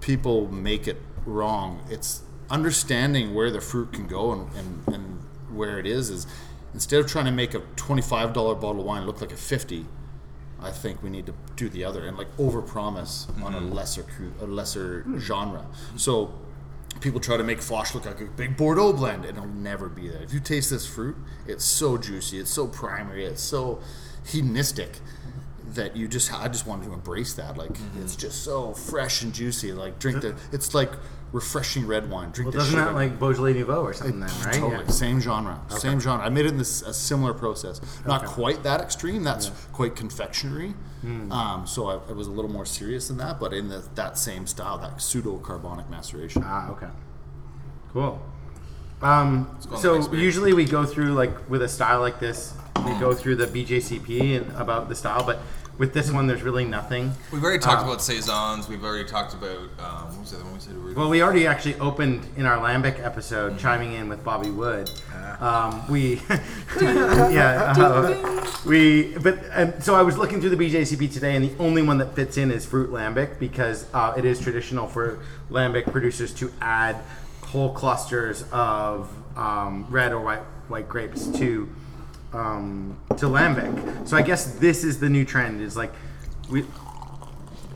[0.00, 1.80] people make it wrong.
[1.90, 6.26] It's understanding where the fruit can go and, and, and where it is is
[6.74, 9.86] instead of trying to make a twenty-five dollar bottle of wine look like a fifty,
[10.64, 13.72] I think we need to do the other and like overpromise on a mm-hmm.
[13.72, 15.18] lesser cru- a lesser hmm.
[15.18, 15.66] genre.
[15.96, 16.32] So
[17.00, 20.08] people try to make Foch look like a big Bordeaux blend, and it'll never be
[20.08, 20.22] that.
[20.22, 23.80] If you taste this fruit, it's so juicy, it's so primary, it's so
[24.26, 25.00] hedonistic
[25.74, 27.56] that you just I just wanted to embrace that.
[27.56, 28.02] Like mm-hmm.
[28.02, 29.72] it's just so fresh and juicy.
[29.72, 30.92] Like drink the it's like
[31.34, 32.30] refreshing red wine.
[32.30, 34.54] Drink well, doesn't that like Beaujolais Nouveau or something then, right?
[34.54, 34.84] Totally.
[34.84, 34.90] Yeah.
[34.90, 35.60] Same genre.
[35.68, 36.24] Same genre.
[36.24, 37.80] I made it in this a similar process.
[38.06, 38.32] Not Okay.
[38.32, 39.24] quite that extreme.
[39.24, 40.74] That's quite confectionery.
[41.00, 41.32] Hmm.
[41.32, 44.16] Um, so I, I was a little more serious than that, but in the, that
[44.16, 46.42] same style, that pseudo carbonic maceration.
[46.46, 46.88] Ah, okay.
[47.92, 48.22] Cool.
[49.02, 52.54] Um, go on the so usually we go through like with a style like this,
[52.86, 55.40] we go through the BJCP and about the style, but
[55.78, 57.12] with this one, there's really nothing.
[57.32, 58.68] We've already talked Um, about saisons.
[58.68, 60.76] We've already talked about um, what was the other one we said?
[60.76, 63.58] We were, Well, we already actually opened in our Lambic episode, Mm-hmm.
[63.58, 64.90] chiming in with Bobby Wood.
[65.12, 65.68] Ah.
[65.68, 66.20] Um, we,
[66.80, 69.16] yeah, uh, we.
[69.18, 72.14] But and so I was looking through the BJCP today, and the only one that
[72.14, 75.18] fits in is fruit lambic because uh, it is traditional for
[75.50, 76.96] lambic producers to add
[77.42, 81.68] whole clusters of um, red or white white grapes to
[82.34, 84.06] um, to lambic.
[84.08, 85.60] So I guess this is the new trend.
[85.60, 85.92] Is like
[86.50, 86.64] we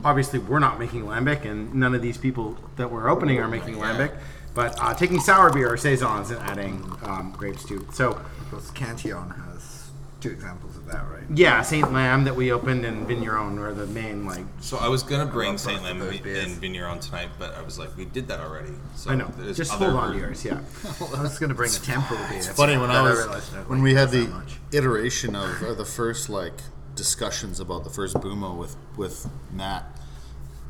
[0.05, 3.77] obviously we're not making lambic, and none of these people that we're opening are making
[3.77, 4.17] lambic.
[4.55, 7.87] But uh, taking sour beer or saisons and adding um, grapes to.
[7.93, 9.78] So Of course, Cantillon has
[10.21, 11.23] two examples of that, right?
[11.35, 14.45] yeah, Saint Lamb that we opened and Vigneron are the main like.
[14.61, 16.53] so I was gonna bring Saint Lamb those and beers.
[16.53, 18.73] Vigneron tonight, but I was like, we did that already.
[18.95, 19.31] So I know.
[19.39, 20.45] there's Just other hold on to yours.
[20.45, 20.61] Yeah.
[20.85, 22.43] I was going to bring a temporal beer.
[22.43, 24.31] funny when I was I don't when we had the
[24.73, 26.55] iteration of uh, the first like
[26.95, 29.85] discussions about the first Boomo with with Matt.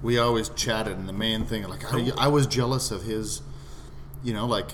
[0.02, 3.42] We always chatted, and the main thing like I, I was jealous of his,
[4.22, 4.70] you know, like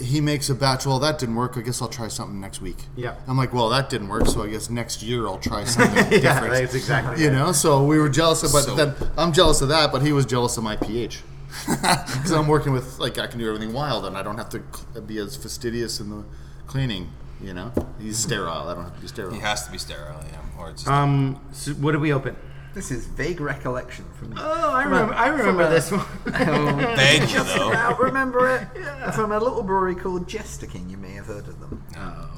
[0.00, 0.86] he makes a batch.
[0.86, 1.56] Well, that didn't work.
[1.56, 2.76] I guess I'll try something next week.
[2.96, 3.14] Yeah.
[3.26, 6.18] I'm like, well, that didn't work, so I guess next year I'll try something yeah,
[6.34, 6.54] different.
[6.54, 7.22] that's exactly.
[7.22, 7.32] You it.
[7.32, 10.12] know, so we were jealous of, but So- then I'm jealous of that, but he
[10.12, 11.22] was jealous of my pH.
[11.66, 14.62] Because I'm working with, like, I can do everything wild and I don't have to
[14.74, 16.24] cl- be as fastidious in the
[16.66, 17.72] cleaning, you know?
[18.00, 18.68] He's sterile.
[18.68, 19.32] I don't have to be sterile.
[19.34, 21.40] He has to be sterile, yeah, or it's just Um.
[21.52, 22.36] So what did we open?
[22.74, 24.34] This is vague recollection from.
[24.36, 25.14] Oh, I from remember.
[25.24, 26.00] I remember a- this one.
[26.26, 27.70] Thank you, Just though.
[27.70, 30.90] about remember it from a little brewery called Jester King.
[30.90, 31.82] You may have heard of them.
[31.96, 32.30] Oh.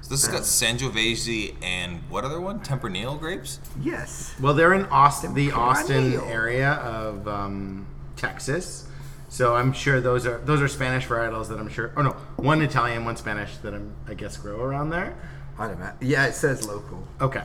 [0.00, 2.60] So this has got Sangiovese and what other one?
[2.60, 3.58] Tempranillo grapes.
[3.82, 4.34] Yes.
[4.40, 8.88] Well, they're in Austin, the Austin area of um, Texas.
[9.28, 11.92] So I'm sure those are those are Spanish varietals that I'm sure.
[11.96, 15.16] Oh no, one Italian, one Spanish that I'm I guess grow around there.
[15.58, 15.92] I don't know.
[16.00, 17.06] Yeah, it says local.
[17.20, 17.42] Okay.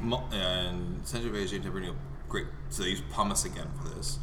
[0.00, 1.94] Mo- And Sangiovese and Tempranillo
[2.28, 2.46] great.
[2.70, 4.18] So they use pomace again for this.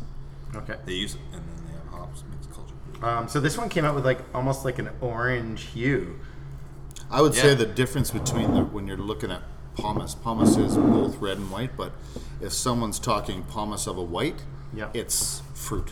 [0.56, 0.76] Okay.
[0.86, 2.74] They use and then they have hops mixed culture.
[3.06, 6.20] Um, so this one came out with like almost like an orange hue.
[7.10, 7.56] I would say Yeah.
[7.56, 9.41] the difference between the, when you're looking at
[9.78, 11.91] pomace, pomace is both red and white, but
[12.41, 14.43] if someone's talking pomace of a white,
[14.74, 14.89] Yeah.
[14.93, 15.91] it's fruit.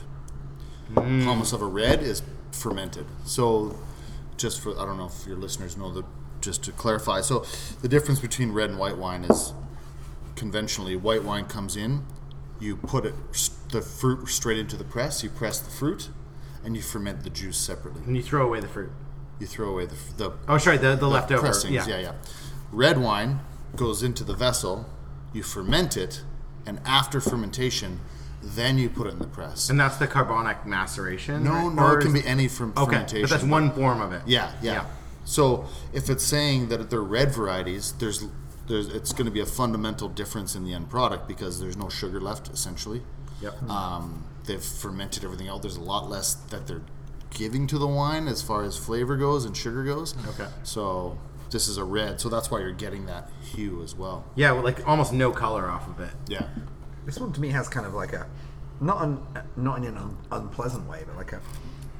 [0.94, 3.06] Pomace of a red is fermented.
[3.24, 3.78] So,
[4.38, 6.04] just for I don't know if your listeners know the
[6.42, 7.22] just to clarify.
[7.22, 7.46] So,
[7.82, 9.54] the difference between red and white wine is
[10.36, 12.04] conventionally white wine comes in,
[12.60, 13.14] you put it
[13.70, 16.10] the fruit straight into the press, you press the fruit,
[16.64, 18.02] and you ferment the juice separately.
[18.06, 18.92] And you throw away the fruit.
[19.40, 21.42] You throw away the, the Oh, sorry, the, the, leftover.
[21.42, 21.88] pressings, Yeah.
[21.88, 22.12] yeah, yeah.
[22.72, 23.40] Red wine
[23.76, 24.88] goes into the vessel,
[25.34, 26.22] you ferment it,
[26.66, 28.02] and after fermentation,
[28.44, 29.70] then you put it in the press.
[29.70, 31.44] And that's the carbonic maceration.
[31.44, 31.74] no, right?
[31.74, 33.22] no, Or it can be any from Okay, fermentation.
[33.24, 34.22] but that's one form of it.
[34.28, 34.86] Yeah, yeah, Yeah.
[35.26, 38.26] So if it's saying that they're red varieties, there's
[38.68, 41.90] there's it's going to be a fundamental difference in the end product because there's no
[41.90, 43.02] sugar left essentially.
[43.42, 43.64] Yep.
[43.70, 45.62] Um, they've fermented everything out.
[45.62, 46.84] There's a lot less that they're
[47.32, 50.16] giving to the wine as far as flavor goes and sugar goes.
[50.30, 50.48] Okay.
[50.64, 51.18] So
[51.50, 54.26] this is a red, so that's why you're getting that hue as well.
[54.36, 56.14] Yeah, well, like almost no color off of it.
[56.28, 56.48] Yeah.
[57.06, 58.28] This one to me has kind of like a,
[58.80, 61.42] not un, not in an un, unpleasant way, but like a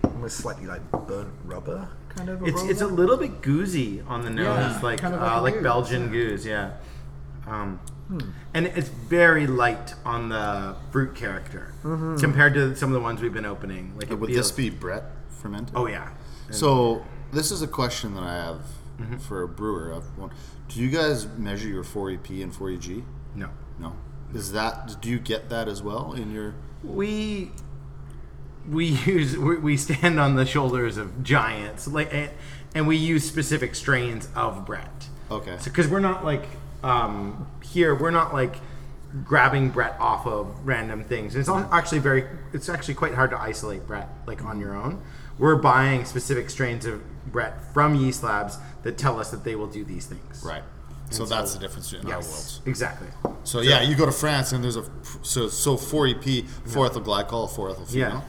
[0.04, 2.42] almost slightly like burnt rubber kind of.
[2.48, 2.72] It's aroma.
[2.72, 5.54] it's a little bit goozy on the nose, Yeah, like kind of uh, like like,
[5.56, 6.20] gueuze, Belgian yeah.
[6.20, 6.72] gueuze, yeah.
[7.48, 7.80] Um,
[8.54, 11.74] And it's very light on the fruit character
[12.20, 13.94] compared to some of the ones we've been opening.
[13.98, 15.76] Like Would feels, this be Brett fermented?
[15.76, 16.10] Oh yeah.
[16.50, 18.62] So this is a question that I have
[19.00, 19.18] Mm-hmm.
[19.18, 20.00] for a brewer.
[20.68, 23.04] Do you guys measure your 4EP and 4EG?
[23.36, 23.50] no,
[23.80, 23.96] No.
[24.32, 25.02] Is that?
[25.02, 26.54] Do you get that as well in your?
[26.84, 27.52] we
[28.70, 32.30] we use we, we stand on the shoulders of giants, like and,
[32.76, 35.08] and we use specific strains of Brett.
[35.30, 35.58] Okay.
[35.60, 36.46] So, because we're not like
[36.84, 38.56] um, here we're not like
[39.26, 41.36] grabbing Brett off of random things.
[41.36, 45.02] It's al- actually very it's actually quite hard to isolate Brett like on your own.
[45.38, 47.02] We're buying specific strains of
[47.32, 50.44] Brett from Yeast Labs that tell us that they will do these things.
[50.46, 50.64] Right.
[51.10, 52.62] So And that's the difference in our worlds.
[52.66, 53.08] exactly.
[53.44, 54.86] So, yeah, you go to France and there's a
[55.24, 58.10] so so 4EP, 4-ethyl guaiacol, 4-ethyl phenol.
[58.10, 58.22] Yeah.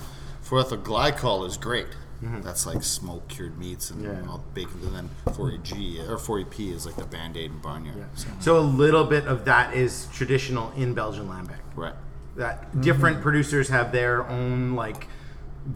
[0.52, 1.86] 4-ethyl guaiacol is great.
[2.20, 4.24] That's like smoke cured meats and Mm-hmm.
[4.24, 4.30] Yeah.
[4.30, 4.78] all bacon.
[4.84, 8.04] And then 4EG or 4EP is like the Band Aid and Barnyard.
[8.14, 11.58] So, So a little bit of that is traditional in Belgian lambic.
[11.74, 11.94] right.
[12.36, 15.08] that different producers have their own like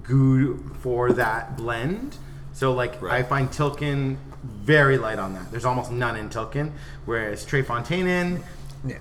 [0.05, 2.17] goo for that blend.
[2.53, 5.51] So like I find Tilquin very light on that.
[5.51, 6.71] There's almost none in Tilquin,
[7.07, 8.43] whereas Trey Fontainen
[8.87, 8.99] yeah.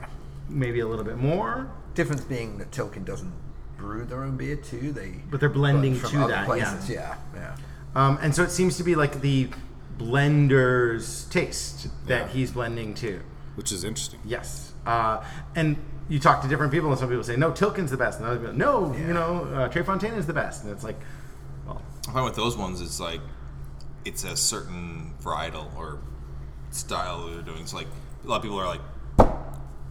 [0.50, 1.70] maybe a little bit more.
[1.94, 3.32] Difference being that Tilquin doesn't
[3.86, 4.92] brew their own beer too.
[4.92, 6.90] They But they're blending from to other that, Places.
[6.90, 7.56] Yeah, yeah.
[7.96, 9.50] Um, and so it seems to be like the
[9.98, 12.28] blender's taste that Yeah.
[12.28, 13.22] he's blending to.
[13.56, 14.20] Which is interesting.
[14.26, 14.74] Yes.
[14.86, 15.24] Uh,
[15.56, 15.78] and
[16.10, 18.20] you talk to different people, and some people say, no, Tilquin's the best.
[18.20, 20.64] And other people, no, you know, uh, Trey Fontaine is the best.
[20.64, 21.00] And it's like,
[21.66, 23.22] well, I find with those ones, it's like
[24.04, 26.00] it's a certain varietal or
[26.72, 27.66] style they're doing.
[27.66, 27.88] So like
[28.24, 28.82] a lot of people are like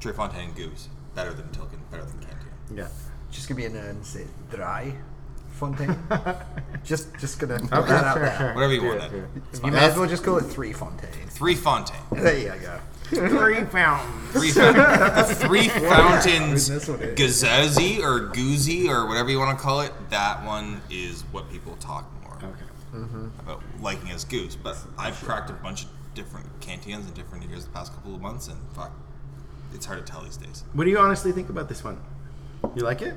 [0.00, 2.76] Trey Fontaine Gueuze better than Tilquin, better than Cantillon.
[2.76, 2.88] yeah.
[3.34, 4.94] Just gonna be an and say dry
[5.50, 5.96] Fontaine.
[6.84, 8.36] just just gonna put Okay, that out sure, there.
[8.38, 8.54] sure.
[8.54, 9.02] Whatever you Do want.
[9.02, 9.20] it, Then.
[9.20, 9.28] it.
[9.52, 11.10] It's You may as well just call it three Fontaine.
[11.28, 12.78] Three Fontaine, There you go.
[13.04, 14.32] Three fountains.
[14.32, 17.16] three, fa- three fountains, That's what it
[18.02, 19.92] or Goozy or whatever you want to call it.
[20.10, 22.64] That one is what people talk more Okay.
[22.94, 23.26] Mm-hmm.
[23.40, 24.56] about liking as Gueuze.
[24.60, 28.20] But I've cracked a bunch of different Cantillons in different years the past couple of
[28.20, 28.90] months, and fuck,
[29.74, 30.64] it's hard to tell these days.
[30.72, 32.00] What do you honestly think about this one?
[32.74, 33.14] You like it?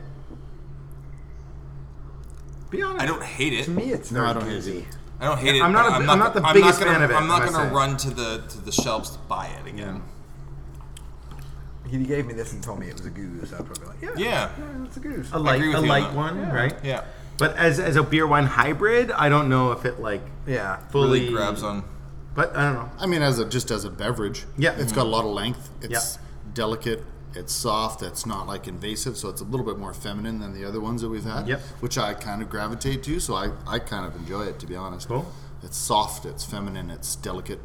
[2.70, 3.02] Be honest.
[3.02, 3.64] I don't hate it.
[3.66, 4.86] To me, it's No, very I don't hate it.
[5.20, 5.62] I don't hate it.
[5.64, 7.68] I'm not a- I'm not the I'm biggest gonna, fan of it, I'm not going
[7.70, 10.04] to run to the to the shelves to buy it again.
[11.88, 13.54] He gave me this and told me it was a gueuze.
[13.54, 14.50] I'd probably be like, yeah, Yeah.
[14.60, 15.32] yeah, it's a gueuze.
[15.34, 16.14] A light, a you on light that.
[16.14, 16.76] one, right?
[16.84, 17.06] Yeah,
[17.38, 20.78] But as, as a beer wine hybrid, I don't know if it like yeah.
[20.90, 21.84] fully really grabs on.
[22.36, 22.92] But I don't know.
[23.00, 24.76] I mean, as a just as a beverage, Yeah.
[24.78, 25.70] it's got a lot of length.
[25.82, 26.22] It's Yeah.
[26.54, 27.04] delicate.
[27.38, 28.02] It's soft.
[28.02, 31.02] It's not like invasive, so it's a little bit more feminine than the other ones
[31.02, 31.48] that we've had.
[31.48, 31.60] Yep.
[31.80, 34.76] Which I kind of gravitate to, so I, I kind of enjoy it to be
[34.76, 35.08] honest.
[35.08, 35.32] Cool.
[35.64, 36.26] It's soft.
[36.26, 36.90] It's feminine.
[36.90, 37.60] It's delicate.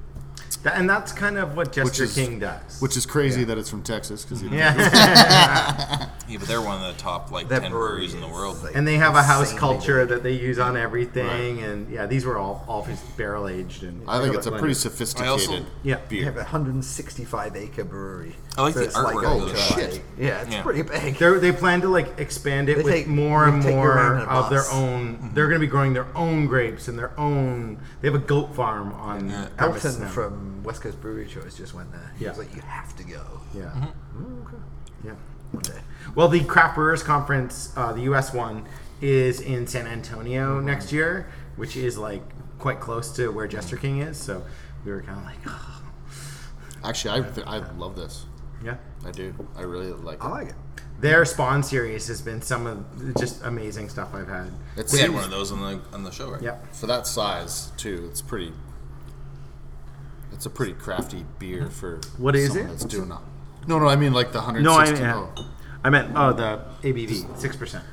[0.57, 2.81] That, and that's kind of what Jester is- King does.
[2.81, 6.09] Which is crazy that it's from Texas because yeah.
[6.29, 8.63] Yeah, but they're one of the top like Their ten breweries in the world.
[8.63, 10.09] like, and they have a house culture big.
[10.17, 12.87] that they use on everything, and yeah, these were all all
[13.19, 14.09] barrel aged and.
[14.09, 14.61] I think it's a blended.
[14.61, 15.97] pretty sophisticated Also, Yeah.
[16.09, 16.25] They beer.
[16.25, 18.35] have a 165 acre brewery.
[18.57, 20.03] I like the it's artwork a- of the like- shit.
[20.19, 20.63] Yeah, it's Yeah.
[20.63, 21.17] pretty big.
[21.19, 24.29] They're, they plan to like expand it They with take- more and more around in
[24.29, 24.73] a of their bus.
[24.73, 25.17] own.
[25.17, 25.35] Mm-hmm.
[25.35, 27.79] They're going to be growing their own grapes and their own.
[28.01, 29.49] They have a goat farm on Yeah.
[29.57, 30.09] premise Elton now.
[30.43, 32.12] From West Coast Brewery Choice just went there.
[32.18, 32.30] He Yeah.
[32.30, 33.22] was like, "You have to go."
[33.55, 34.57] yeah, Oh, okay.
[35.05, 35.12] yeah.
[35.53, 35.80] One day.
[36.14, 38.32] Well, the Craft Brewers Conference, uh, the U.S.
[38.32, 38.64] one,
[39.01, 40.66] is in San Antonio Mm-hmm.
[40.66, 42.22] next year, which is like
[42.59, 44.16] quite close to where Jester King is.
[44.18, 44.43] So
[44.84, 45.82] we were kind of like, oh,
[46.84, 48.26] Actually, I, th- I love this.
[48.64, 48.76] yeah.
[49.07, 49.32] I do.
[49.57, 50.24] I really like it.
[50.24, 50.55] I like it.
[51.01, 54.53] Their Spon series has been some of just amazing stuff I've had.
[54.76, 56.40] It's We had one of those on the on the show, right?
[56.43, 56.74] Yep.
[56.74, 58.07] for that size too.
[58.11, 58.53] It's pretty.
[60.43, 62.68] It's a pretty crafty beer for What is someone it?
[62.70, 63.20] That's doing that.
[63.68, 65.05] No, no, I mean like the hundred No, I, sixty.
[65.05, 65.28] yeah.
[65.36, 65.51] Oh.
[65.84, 67.84] I meant oh the ABV six percent.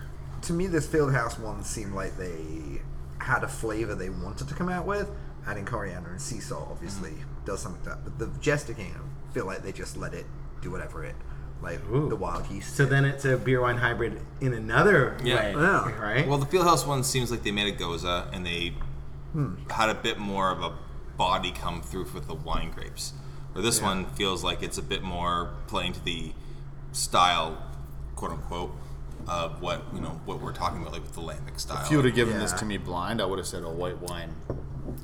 [0.41, 2.81] To me, this Fieldhouse one seemed like they
[3.19, 5.11] had a flavor they wanted to come out with.
[5.45, 7.45] Adding coriander and sea salt obviously mm.
[7.45, 8.03] does something like that.
[8.03, 10.25] But the Jester King, I feel like they just let it
[10.63, 11.13] do whatever it,
[11.61, 12.09] like Ooh.
[12.09, 12.75] the wild yeast.
[12.75, 12.93] So did.
[12.93, 15.35] then it's a beer wine hybrid in another Yeah.
[15.35, 16.01] way, Yeah.
[16.01, 16.27] right?
[16.27, 18.73] Well, the Fieldhouse one seems like they made a gose and they
[19.33, 19.53] hmm.
[19.69, 20.73] had a bit more of a
[21.19, 23.13] body come through with the wine grapes.
[23.53, 26.31] Or this one feels like it's a bit more playing to the
[26.93, 27.61] style,
[28.15, 28.71] quote unquote,
[29.27, 31.83] of what you know what we're talking about, like with the lambic style.
[31.83, 33.99] If you would have given this to me blind, I would have said a white
[33.99, 34.33] wine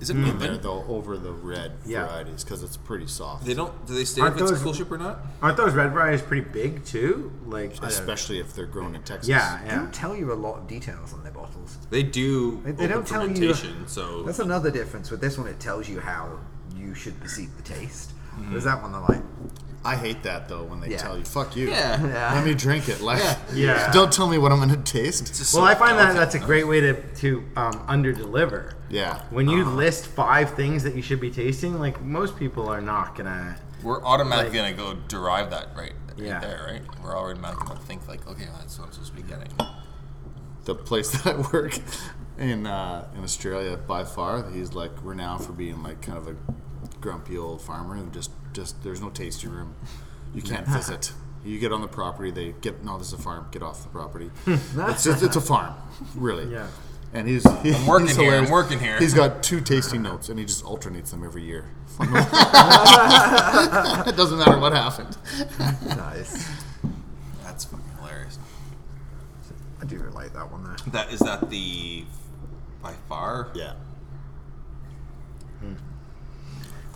[0.02, 2.06] Is it in there though over the red Yeah.
[2.08, 3.46] varieties because it's pretty soft.
[3.46, 3.74] They don't.
[3.86, 5.20] Do they state Aren't if it's those- coolship or not?
[5.42, 7.32] Aren't those red varieties pretty big too?
[7.46, 9.28] Like especially if they're grown in Texas.
[9.30, 9.76] yeah, They yeah.
[9.76, 11.78] don't tell you a lot of details on their bottles.
[11.90, 12.62] They do.
[12.64, 13.34] They, they open don't tell you.
[13.36, 15.12] fermentation, So That's another difference.
[15.12, 16.40] With this one, it tells you how
[16.76, 18.12] you should perceive the taste.
[18.36, 18.50] Mm-hmm.
[18.50, 19.22] Whereas that one, they're like,
[19.86, 20.98] I hate that though when they Yeah.
[20.98, 22.02] tell you "fuck you." yeah.
[22.06, 22.34] Yeah.
[22.36, 23.02] Let me drink it.
[23.02, 23.22] Like,
[23.54, 23.92] Yeah.
[23.94, 25.54] don't tell me what I'm gonna taste.
[25.54, 28.74] Well, I find that that's a great way to to um, under deliver.
[28.90, 29.22] Yeah.
[29.30, 33.16] When you list five things that you should be tasting, like most people are not
[33.16, 33.58] gonna.
[33.84, 36.40] We're automatically Like- gonna go derive that right, right Yeah.
[36.40, 36.82] there, right?
[37.04, 39.50] We're automatically gonna think like, okay, well, that's what I'm supposed to be getting.
[40.66, 41.78] the place that I work
[42.40, 46.36] in uh, in Australia, By Farr, he's like renowned for being like kind of a
[47.02, 49.76] grumpy old farmer who just just there's no tasting room.
[50.34, 51.12] You can't visit.
[51.46, 53.46] You get on the property, they get no, this is a farm.
[53.52, 54.32] Get off the property.
[54.48, 55.76] it's just, it's a farm,
[56.16, 56.52] really.
[56.52, 56.66] Yeah.
[57.14, 58.98] And he's, he's I'm working he's here, I'm working here.
[58.98, 61.66] He's got two tasting notes, and he just alternates them every year.
[62.02, 62.08] it
[64.18, 65.16] doesn't matter what happened.
[65.86, 66.50] nice.
[67.44, 68.40] That's fucking hilarious.
[69.80, 70.92] I do like that one though.
[70.94, 72.06] That is that the
[72.82, 73.50] By Farr.
[73.54, 73.74] Yeah.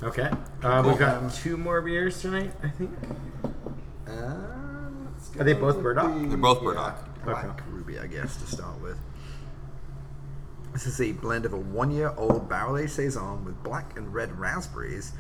[0.01, 0.29] Okay.
[0.63, 2.91] Uh, we've got two more beers tonight, I think.
[4.07, 6.13] Um, let's Are they both with Burdock?
[6.21, 7.23] the- They're both yeah, Burdock.
[7.25, 7.63] Black Okay.
[7.69, 8.97] Ruby, I guess, to start with.
[10.73, 15.11] This is a blend of a one-year-old barrel-aged saison with black and red raspberries,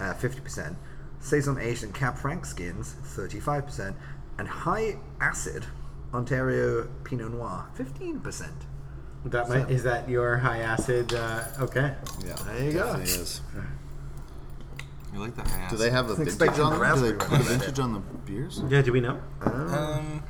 [0.00, 0.76] uh, 50%,
[1.20, 3.94] saison aged in Cab Franc skins, 35%,
[4.38, 5.64] and high acid
[6.12, 8.48] Ontario Pinot Noir, 15%.
[9.24, 11.14] That might, is that your high acid?
[11.14, 11.94] Uh, okay.
[12.26, 12.34] Yeah.
[12.44, 12.78] There you go.
[12.86, 13.40] definitely is.
[15.12, 15.46] You like that?
[15.46, 15.78] high Do acid.
[15.78, 16.94] they have a Wasn't vintage expecting on the them?
[16.98, 18.62] Do they put a when I vintage on the beers?
[18.68, 18.82] Yeah.
[18.82, 19.20] Do we know?
[19.42, 20.22] Um,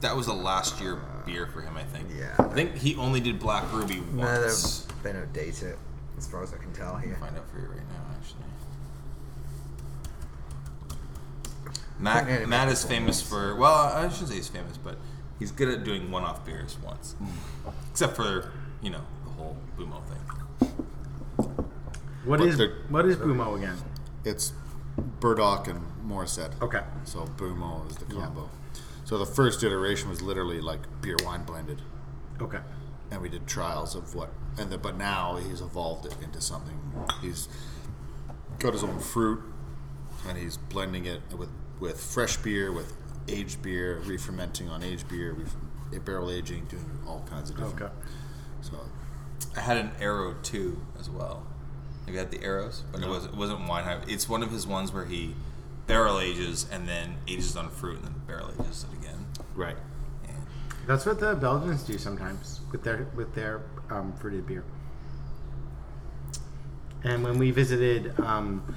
[0.00, 2.08] that was the last year beer for him, I think.
[2.16, 2.34] Yeah.
[2.38, 4.86] I think he only did Black Ruby No, once.
[5.02, 5.78] they don't date it,
[6.16, 7.16] as far as I can tell here.
[7.20, 8.44] find out for you right now, actually.
[11.98, 14.96] Matt, Matt is famous for well, I shouldn't say he's famous, but
[15.40, 17.16] he's good at doing one-off beers once,
[17.90, 20.68] except for you know the whole Bumo thing.
[22.24, 23.76] What But is they're- what is Bumo again?
[24.24, 24.52] It's
[25.20, 26.60] Burdock and Morissette.
[26.60, 26.82] Okay.
[27.04, 28.50] So Boomo is the combo.
[29.04, 31.80] So the first iteration was literally like beer wine blended,
[32.42, 32.58] Okay.
[33.10, 36.78] and we did trials of what, and the, but now he's evolved it into something.
[37.22, 37.48] He's
[38.58, 39.40] got his own fruit,
[40.28, 41.48] and he's blending it with
[41.80, 42.92] with fresh beer, with
[43.28, 47.80] aged beer, re-fermenting on aged beer, re- barrel aging, doing all kinds of different.
[47.80, 47.92] Okay.
[48.62, 48.78] So
[49.56, 51.46] I had an Arrow too as well.
[52.08, 52.84] Have you had the arrows?
[52.90, 54.04] But it was it wasn't wine hive.
[54.08, 55.34] It's one of his ones where he
[55.86, 59.26] barrel ages and then ages on fruit and then barrel ages it again.
[59.54, 59.76] right.
[60.26, 60.46] And
[60.86, 64.64] That's what the Belgians do sometimes with their with their um, fruited beer.
[67.04, 68.74] And when we visited, um,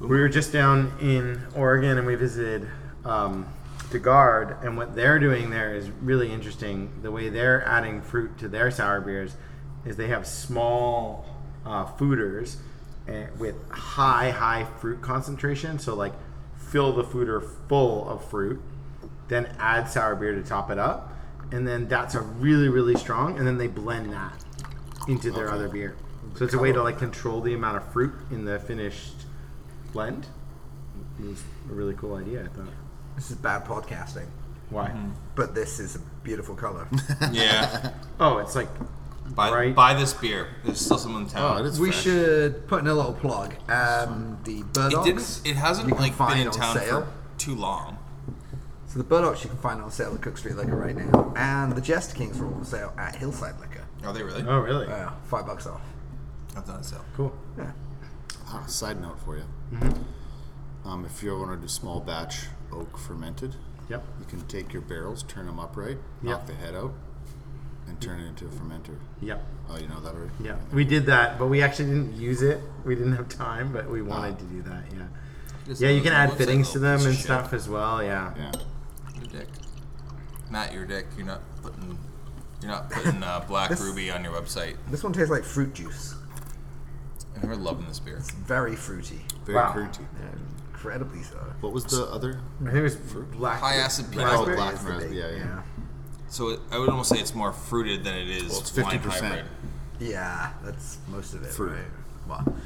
[0.00, 2.68] we were just down in Oregon, and we visited
[3.04, 3.46] um,
[3.92, 6.90] de Garde, and what they're doing there is really interesting.
[7.02, 9.36] The way they're adding fruit to their sour beers
[9.84, 11.31] is they have small
[11.66, 12.56] uh, foeders
[13.08, 15.78] eh, with high, high fruit concentration.
[15.78, 16.12] So like,
[16.56, 18.60] fill the foeder full of fruit
[19.28, 21.10] then add sour beer to top it up,
[21.52, 24.44] and then that's a really really strong, and then they blend that
[25.08, 25.54] into their Okay.
[25.54, 25.96] other beer.
[26.34, 29.14] So it's a way to like control the amount of fruit in the finished
[29.92, 30.26] blend.
[31.18, 32.68] It was a really cool idea, I thought.
[33.16, 34.26] This is bad podcasting,
[34.68, 34.94] Why?
[35.34, 36.86] but this is a beautiful color.
[37.32, 37.92] Yeah.
[38.20, 38.68] Oh, it's like
[39.34, 39.74] buy, Right.
[39.74, 40.48] buy this beer.
[40.64, 41.58] There's still some in Oh, town.
[41.60, 42.02] it is we fresh.
[42.02, 43.54] should put in a little plug.
[43.68, 45.40] Um, the it didn't.
[45.44, 47.02] It hasn't like been find in on town sale.
[47.02, 47.08] for
[47.38, 47.98] too long.
[48.86, 51.72] So the Burdocks you can find on sale at Cook Street Liquor right now, and
[51.72, 53.84] the Jester Kings are all on sale at Hillside Liquor.
[54.04, 54.44] Are they really?
[54.46, 54.86] oh really?
[54.86, 55.80] Uh, five bucks off.
[56.56, 57.04] I've done a sale.
[57.16, 57.32] Cool.
[57.56, 57.70] Yeah.
[58.48, 59.44] Ah, side note for you.
[60.84, 63.56] Um, if you want to do small batch oak fermented,
[63.88, 64.04] Yep.
[64.18, 66.92] you can take your barrels, turn them upright, knock the head out,
[67.86, 68.96] and turn it into a fermenter.
[69.20, 69.44] Yep.
[69.68, 70.30] Oh, you know that already?
[70.42, 72.60] Yeah, we did that, but we actually didn't use it.
[72.84, 74.84] We didn't have time, but we wanted to do that.
[74.92, 75.02] Yeah,
[75.66, 75.88] Just yeah.
[75.90, 77.24] You can the add website, fittings to them and shit.
[77.24, 78.02] stuff as well.
[78.02, 78.32] Yeah.
[78.36, 78.52] Yeah.
[79.16, 79.48] You're dick.
[80.50, 81.06] Matt, you're dick.
[81.16, 81.98] You're not putting.
[82.60, 84.76] You're not putting uh, Black This- Ruby on your website.
[84.90, 86.14] This one tastes like fruit juice.
[87.34, 88.18] And we're loving this beer.
[88.18, 89.20] It's very fruity.
[89.44, 89.72] Very Wow.
[89.72, 90.06] fruity.
[90.20, 90.40] and
[90.72, 91.36] Incredibly so.
[91.60, 92.40] What was the other?
[92.60, 93.60] I think it was black.
[93.60, 94.28] High acid Pinot.
[94.32, 95.62] Oh, black is raspberry, yeah, yeah.
[96.32, 98.98] So it, I would almost say it's more fruited than it is Well, it's wine
[99.00, 99.10] 50%.
[99.20, 99.44] hybrid.
[100.00, 101.50] Yeah, that's most of it.
[101.50, 101.72] Fruit.
[101.72, 101.84] Right?
[102.26, 102.56] Well,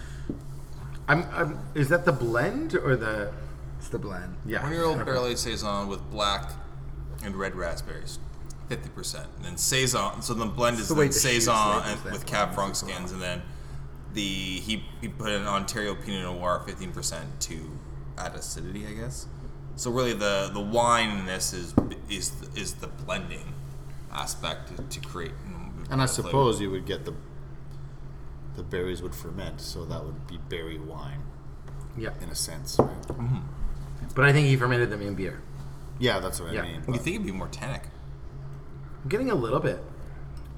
[1.08, 3.32] I'm, I'm, is that the blend or the?
[3.78, 4.36] it's the blend.
[4.46, 4.62] Yeah.
[4.62, 5.04] One-year-old Okay.
[5.04, 6.52] barrel aged saison with black
[7.24, 8.20] and red raspberries,
[8.68, 9.26] fifty percent.
[9.36, 10.22] And then saison.
[10.22, 13.20] So the blend is the way then saison labels and with Cab Franc skins, and
[13.20, 13.42] then
[14.14, 17.68] the he he put an Ontario Pinot Noir fifteen percent to
[18.16, 19.26] add acidity, I guess.
[19.74, 21.74] So really, the the wine in this is
[22.08, 23.54] is is the blending
[24.12, 25.32] aspect to, to create.
[25.90, 26.28] And I the flavor.
[26.28, 27.14] suppose you would get the
[28.56, 31.20] the berries would ferment, so that would be berry wine
[31.96, 32.96] Yeah, in a sense, right?
[34.14, 35.42] but I think he fermented them in beer.
[35.98, 36.62] Yeah, that's what Yeah.
[36.62, 36.82] I mean.
[36.88, 37.82] You think it'd be more tannic,
[39.02, 39.84] I'm getting a little bit,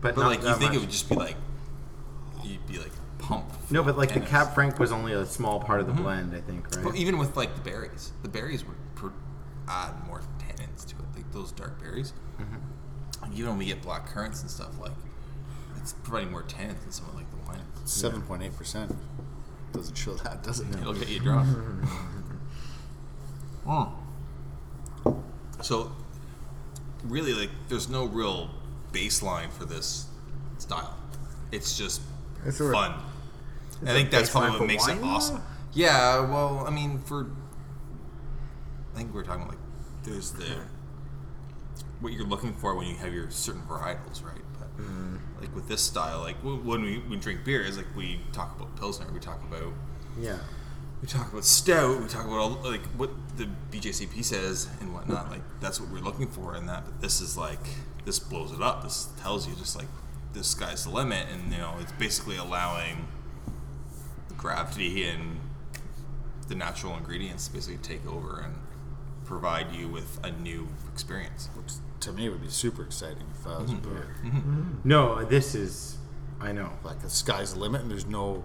[0.01, 1.35] but, but not like you that think it would just be like
[2.45, 3.69] you'd be like pumped.
[3.73, 4.27] No, but like the tannins.
[4.29, 5.97] Cab Franc was only a small part of Mm-hmm.
[5.97, 6.35] the blend.
[6.37, 6.85] I think, right?
[6.85, 9.09] Well, even with like the berries, the berries would pr-
[9.67, 12.13] add more tannins to it, like those dark berries.
[12.41, 12.55] Mm-hmm.
[13.29, 14.93] Like even when we get black currants and stuff, like
[15.77, 17.61] it's providing more tannins than some of like the wine.
[17.85, 18.95] Seven point eight percent
[19.73, 20.67] doesn't show that, does it?
[20.81, 21.49] It'll get you drunk.
[23.67, 23.93] Mm.
[25.61, 25.93] So,
[27.05, 28.49] really, like, there's no real
[28.93, 30.07] baseline for this
[30.57, 30.97] style.
[31.53, 32.01] It's just
[32.47, 32.95] It's a- fun.
[33.83, 35.43] I think that's probably baseline what for makes it wine, awesome.
[35.75, 37.27] Yeah, well, I mean, for
[38.95, 39.59] I think we're talking like
[40.03, 40.57] there's the
[42.01, 44.43] what you're looking for when you have your certain varietals, right?
[44.59, 45.19] But Mm.
[45.41, 48.77] like with this style, like when we, we drink beer, is like we talk about
[48.77, 49.73] pilsner, we talk about
[50.21, 50.39] yeah.
[51.03, 55.31] we talk about stout, we talk about all like what the BJCP says and whatnot.
[55.31, 56.85] Like that's what we're looking for in that.
[56.85, 57.67] But this is like
[58.05, 58.83] this blows it up.
[58.85, 59.89] This tells you just like
[60.33, 63.09] the sky's the limit, and you know it's basically allowing
[64.37, 65.41] gravity and
[66.49, 68.55] the natural ingredients basically take over and
[69.25, 71.49] provide you with a new experience.
[72.09, 73.83] To me would be super exciting if I was a mm-hmm.
[73.83, 74.17] brewer.
[74.25, 74.73] Mm-hmm.
[74.85, 75.99] No, this is.
[76.41, 76.71] I know.
[76.83, 78.45] Like the sky's the limit, and there's no.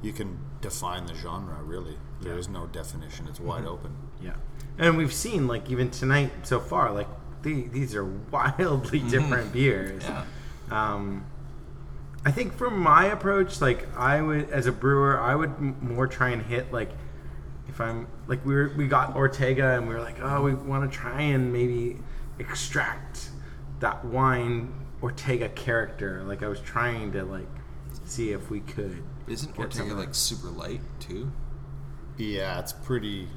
[0.00, 1.96] You can define the genre really.
[2.20, 3.26] There is no definition.
[3.28, 3.68] It's wide mm-hmm.
[3.68, 3.96] open.
[4.22, 4.36] Yeah,
[4.78, 7.08] and we've seen like even tonight so far, like
[7.42, 10.04] the, these are wildly different beers.
[10.04, 10.24] Yeah.
[10.70, 11.26] Um,
[12.24, 16.06] I think for my approach, like I would, as a brewer, I would m- more
[16.06, 16.90] try and hit like
[17.68, 20.90] if I'm like we were, we got Ortega and we were like, oh, we want
[20.90, 21.98] to try and maybe
[22.38, 23.30] extract
[23.80, 24.72] that wine
[25.02, 26.22] Ortega character.
[26.24, 27.48] Like I was trying to like
[28.04, 29.02] see if we could.
[29.26, 31.30] Isn't get Ortega some of like super light too?
[32.16, 33.28] Yeah, it's pretty.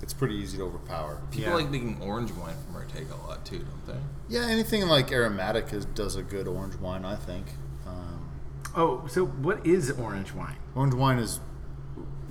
[0.00, 1.20] It's pretty easy to overpower.
[1.32, 1.56] People Yeah.
[1.56, 4.00] like making orange wine from Ortega a lot too, don't they?
[4.28, 7.46] Yeah, anything like aromatic is, does a good orange wine, I think.
[7.84, 8.28] Um,
[8.76, 10.54] Oh, so what is orange wine?
[10.76, 11.40] orange wine is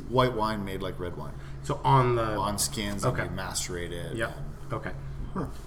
[0.08, 1.34] white wine made like red wine
[1.64, 3.24] So on the on skins Okay.
[3.24, 4.16] and you macerate it.
[4.16, 4.32] yeah,
[4.72, 4.92] okay,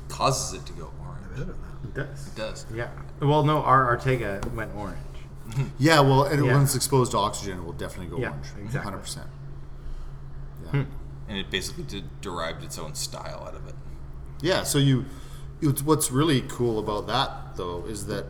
[0.09, 1.25] Causes it to go orange.
[1.33, 1.89] I've heard of that.
[1.89, 2.27] it does.
[2.29, 2.67] It does.
[2.75, 2.89] Yeah.
[3.21, 4.99] Well, no, our Ortega went orange.
[5.79, 6.53] Yeah, well, and Yeah.
[6.55, 8.47] when it's exposed to oxygen, it will definitely go Yeah, orange.
[8.65, 8.93] exactly.
[8.93, 9.27] 100%.
[10.65, 10.71] Yeah.
[10.71, 10.83] Hmm.
[11.29, 13.75] And it basically de- derived its own style out of it.
[14.43, 15.05] Yeah, so you,
[15.61, 18.27] you, what's really cool about that though is that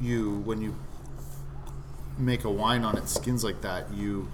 [0.00, 0.76] you, when you
[2.18, 4.28] make a wine on its skins like that, you,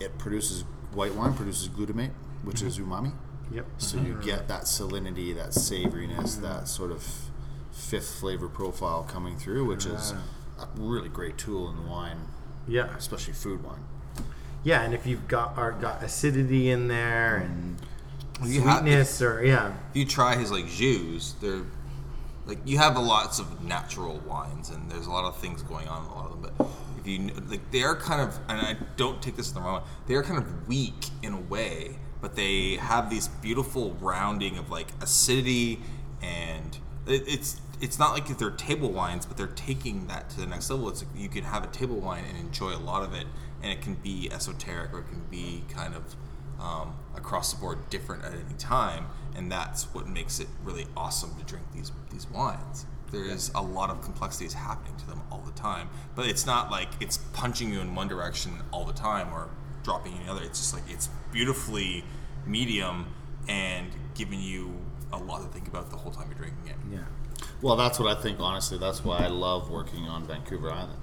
[0.00, 2.10] it produces white wine produces glutamate,
[2.44, 3.12] which is umami.
[3.52, 3.66] Yep.
[3.78, 6.42] So you get that salinity, that savoriness, Mm-hmm.
[6.42, 7.06] that sort of
[7.72, 10.12] fifth flavor profile coming through, which is
[10.60, 12.18] a really great tool in the wine,
[12.66, 12.94] Yeah.
[12.96, 13.84] especially food wine.
[14.64, 17.78] Yeah, and if you've got are got acidity in there and
[18.44, 19.68] You have- sweetness or yeah.
[19.90, 21.62] if you try his like jus, they're
[22.46, 25.86] like you have a lots of natural wines, and there's a lot of things going
[25.88, 26.52] on in a lot of them.
[26.58, 26.66] But
[26.98, 29.76] if you like, they are kind of, and I don't take this in the wrong
[29.82, 29.88] way.
[30.06, 34.70] They are kind of weak in a way, but they have these beautiful rounding of
[34.70, 35.80] like acidity,
[36.22, 40.46] and it, it's it's not like they're table wines, but they're taking that to the
[40.46, 40.88] next level.
[40.88, 43.26] It's like you can have a table wine and enjoy a lot of it,
[43.62, 46.16] and it can be esoteric or it can be kind of
[46.60, 49.06] um, across the board different at any time,
[49.36, 52.86] and that's what makes it really awesome to drink these these wines.
[53.10, 56.70] There is a lot of complexities happening to them all the time, but it's not
[56.70, 59.48] like it's punching you in one direction all the time or
[59.88, 60.42] dropping any other.
[60.42, 62.04] It's just like it's beautifully
[62.44, 63.06] medium
[63.48, 64.74] and giving you
[65.14, 66.76] a lot to think about the whole time you're drinking it.
[66.92, 67.46] Yeah.
[67.62, 68.38] Well, that's what I think.
[68.38, 71.00] Honestly, that's why I love working on Vancouver Island.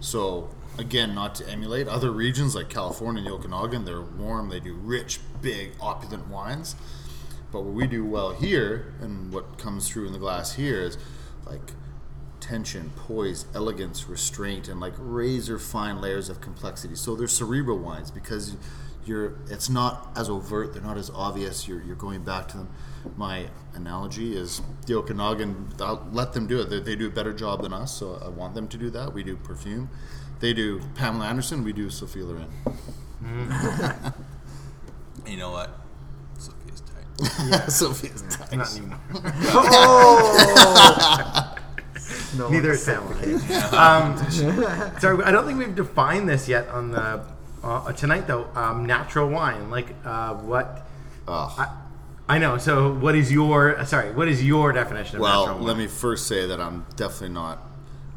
[0.00, 4.50] So again, not to emulate other regions like California and the Okanagan, they're warm.
[4.50, 6.76] They do rich, big, opulent wines.
[7.50, 10.98] But what we do well here, and what comes through in the glass here, is
[11.46, 11.72] like
[12.48, 16.94] tension, poise, elegance, restraint, and like razor fine layers of complexity.
[16.94, 18.56] So they're cerebral wines because
[19.04, 19.34] you're.
[19.50, 20.72] It's not as overt.
[20.72, 21.68] They're not as obvious.
[21.68, 22.68] You're, you're going back to them.
[23.16, 25.74] My analogy is the Okanagan.
[25.80, 26.70] I'll let them do it.
[26.70, 29.12] They, they do a better job than us, so I want them to do that.
[29.12, 29.90] We do perfume.
[30.40, 31.64] They do Pamela Anderson.
[31.64, 32.48] We do Sophia Loren.
[33.24, 34.14] And
[35.26, 35.70] you know what?
[36.38, 37.04] Sophia's tight.
[37.48, 37.66] Yeah.
[37.66, 38.76] Sophia's Not nice.
[38.78, 38.98] anymore.
[39.50, 41.17] Oh!
[42.36, 44.16] No Neither is said Pamela.
[44.20, 44.30] um,
[45.00, 47.24] sorry, I don't think we've defined this yet on the
[47.62, 48.48] uh, tonight though.
[48.54, 50.86] Um, natural wine, like uh, what?
[51.26, 51.74] I,
[52.28, 52.58] I know.
[52.58, 54.12] So, what is your uh, sorry?
[54.12, 55.64] What is your definition of Well, natural wine?
[55.64, 57.62] Well, let me first say that I'm definitely not.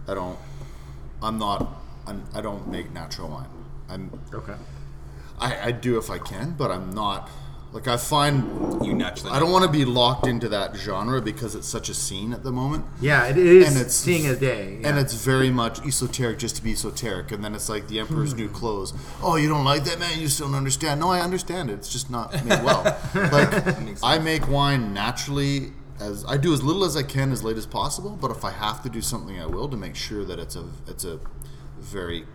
[0.07, 0.37] I don't.
[1.21, 1.67] I'm not.
[2.07, 3.47] I'm, I don't make natural wine.
[3.89, 4.19] I'm.
[4.33, 4.55] Okay.
[5.39, 7.29] I, I do if I can, but I'm not.
[7.73, 8.85] Like I find.
[8.85, 9.33] You naturally.
[9.33, 12.43] I don't want to be locked into that genre because it's such a scene at
[12.43, 12.85] the moment.
[12.99, 14.81] Yeah, it is And it's- seeing a day.
[14.83, 17.31] And it's very much esoteric just to be esoteric.
[17.31, 18.55] And then it's like the Emperor's New hmm.
[18.55, 18.93] Clothes.
[19.21, 20.19] Oh, you don't like that, man?
[20.19, 20.99] You still don't understand.
[20.99, 21.73] No, I understand it.
[21.73, 22.83] It's just not made well.
[23.15, 25.71] like, I make wine naturally.
[25.99, 28.17] As I do as little as I can, as late as possible.
[28.19, 30.65] But if I have to do something, I will to make sure that it's a
[30.87, 31.19] it's a
[31.79, 32.25] very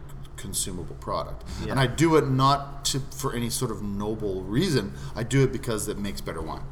[0.46, 1.40] consumable product.
[1.70, 4.92] And I do it not to, for any sort of noble reason.
[5.20, 6.66] I do it because it makes better wine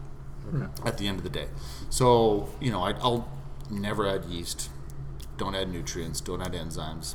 [0.84, 1.48] at the end of the day.
[1.90, 3.22] So, you know, I, I'll
[3.70, 4.70] never add yeast,
[5.36, 7.14] don't add nutrients, don't add enzymes,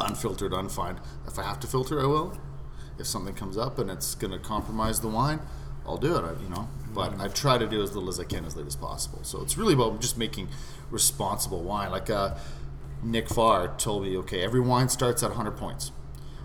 [0.00, 0.98] unfiltered, unfined.
[1.26, 2.38] If I have to filter, I will.
[2.98, 5.40] If something comes up and it's going to compromise the wine,
[5.86, 6.68] I'll do it, I- you know.
[6.94, 9.20] But I try to do as little as I can as late as possible.
[9.22, 10.48] So it's really about just making
[10.90, 11.90] responsible wine.
[11.90, 12.36] Like uh,
[13.02, 15.92] Nick Farr told me, okay, every wine starts at 100 points.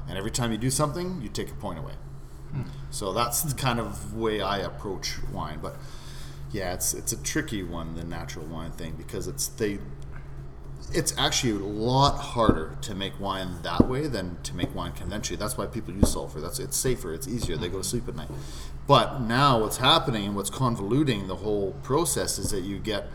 [0.07, 1.93] And every time you do something, you take a point away.
[2.89, 5.59] So that's the kind of way I approach wine.
[5.61, 5.77] But
[6.51, 9.79] yeah, it's it's a tricky one, the natural wine thing, because it's they.
[10.93, 15.39] It's actually a lot harder to make wine that way than to make wine conventionally.
[15.39, 16.41] That's why people use sulfur.
[16.41, 17.13] That's it's safer.
[17.13, 17.55] It's easier.
[17.55, 18.27] They go to sleep at night.
[18.87, 23.07] But now what's happening and what's convoluting the whole process is that you get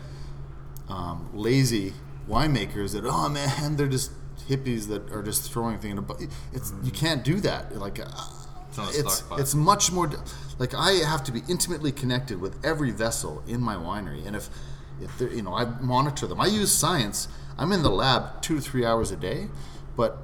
[0.89, 1.93] um, lazy
[2.27, 4.11] winemakers that oh man they're just
[4.47, 7.75] hippies that are just throwing things in a bu- it's you can't do that.
[7.77, 10.09] Like uh, a it's it's much more
[10.59, 14.49] like I have to be intimately connected with every vessel in my winery and if
[15.01, 16.39] if you know I monitor them.
[16.39, 17.27] I use science.
[17.57, 19.47] I'm in the lab two to three hours a day
[19.95, 20.19] but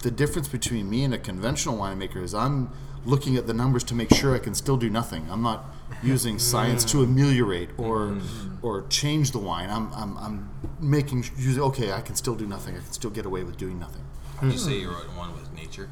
[0.00, 2.70] the difference between me and a conventional winemaker is I'm
[3.04, 5.28] looking at the numbers to make sure I can still do nothing.
[5.30, 5.64] I'm not
[6.02, 8.66] using science to ameliorate or mm-hmm.
[8.66, 9.70] or change the wine.
[9.70, 12.74] I'm, I'm, I'm making using okay, I can still do nothing.
[12.76, 14.04] I can still get away with doing nothing.
[14.42, 15.88] Would you say you're at one with nature?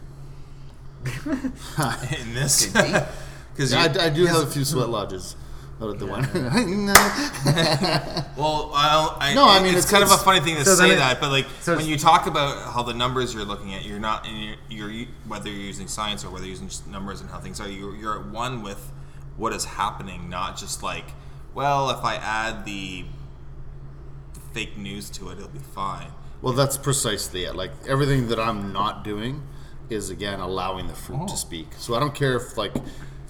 [2.20, 5.36] In this, because Yeah, I, I do have a few sweat lodges
[5.80, 6.51] out at the winery.
[8.36, 10.76] Well, I, I, No, I mean, it's, it's- kind of a funny thing to so
[10.76, 13.44] then say it- that, but like so when you talk about how the numbers you're
[13.44, 16.68] looking at, you're not, and you're, you're whether you're using science or whether you're using
[16.68, 18.92] just numbers and how things are, you're, you're at one with
[19.41, 21.07] what is happening, not just like,
[21.55, 23.07] well, if I add the,
[24.53, 26.09] fake news to it, it'll be fine.
[26.43, 27.55] Well, that's precisely it.
[27.55, 29.43] Like everything that I'm not doing
[29.88, 31.26] is again allowing the fruit Oh.
[31.28, 31.68] to speak.
[31.78, 32.72] So I don't care if like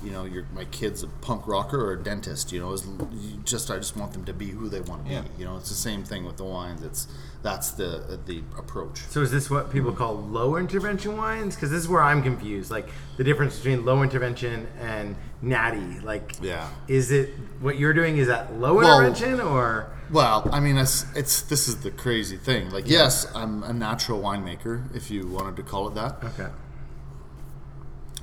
[0.03, 2.53] you know your my kid's a punk rocker or a dentist.
[2.53, 2.75] You know,
[3.13, 5.15] you just I just want them to be who they want to be.
[5.15, 5.23] Yeah.
[5.39, 6.83] You know, it's the same thing with the wines.
[6.83, 7.07] It's
[7.43, 9.01] that's the the approach.
[9.09, 11.55] So is this what people call low intervention wines?
[11.55, 12.71] Because this is where I'm confused.
[12.71, 16.01] Like the difference between low intervention and natty.
[16.01, 16.69] Like, Yeah.
[16.87, 17.31] is it
[17.61, 18.19] what you're doing?
[18.19, 19.87] Is that low Well- intervention or?
[20.13, 22.71] Well, I mean, it's, it's this is the crazy thing.
[22.71, 26.23] Like, yes, I'm a natural winemaker, if you wanted to call it that.
[26.25, 26.49] Okay.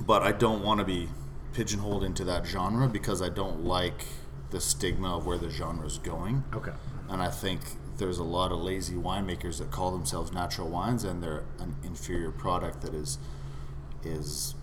[0.06, 1.08] but I don't want to be
[1.54, 4.04] pigeonholed into that genre because I don't like
[4.50, 6.44] the stigma of where the genre is going.
[6.54, 6.72] Okay.
[7.08, 7.60] And I think
[7.98, 12.30] there's a lot of lazy winemakers that call themselves natural wines, and they're an inferior
[12.30, 13.18] product that is
[14.04, 14.54] is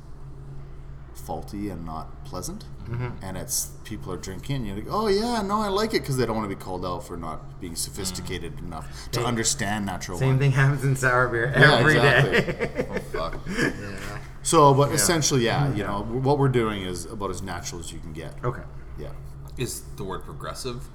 [1.13, 2.65] faulty and not pleasant.
[2.89, 3.23] Mm-hmm.
[3.23, 6.17] And it's people are drinking, and you're like, oh yeah, no, I like it because
[6.17, 8.67] they don't want to be called out for not being sophisticated mm.
[8.67, 10.21] enough to Hey, understand natural wine.
[10.21, 10.39] Same wine.
[10.39, 12.17] thing happens in sour beer Yeah, every day.
[12.19, 12.86] exactly.
[12.95, 13.39] Oh fuck.
[13.47, 14.19] Yeah.
[14.43, 15.77] So, but essentially, yeah, mm-hmm.
[15.77, 15.88] you Yeah.
[15.89, 18.33] know, what we're doing is about as natural as you can get.
[18.43, 18.61] okay.
[18.99, 19.09] Yeah.
[19.57, 20.88] Is the word progressive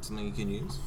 [0.00, 0.78] something you can use?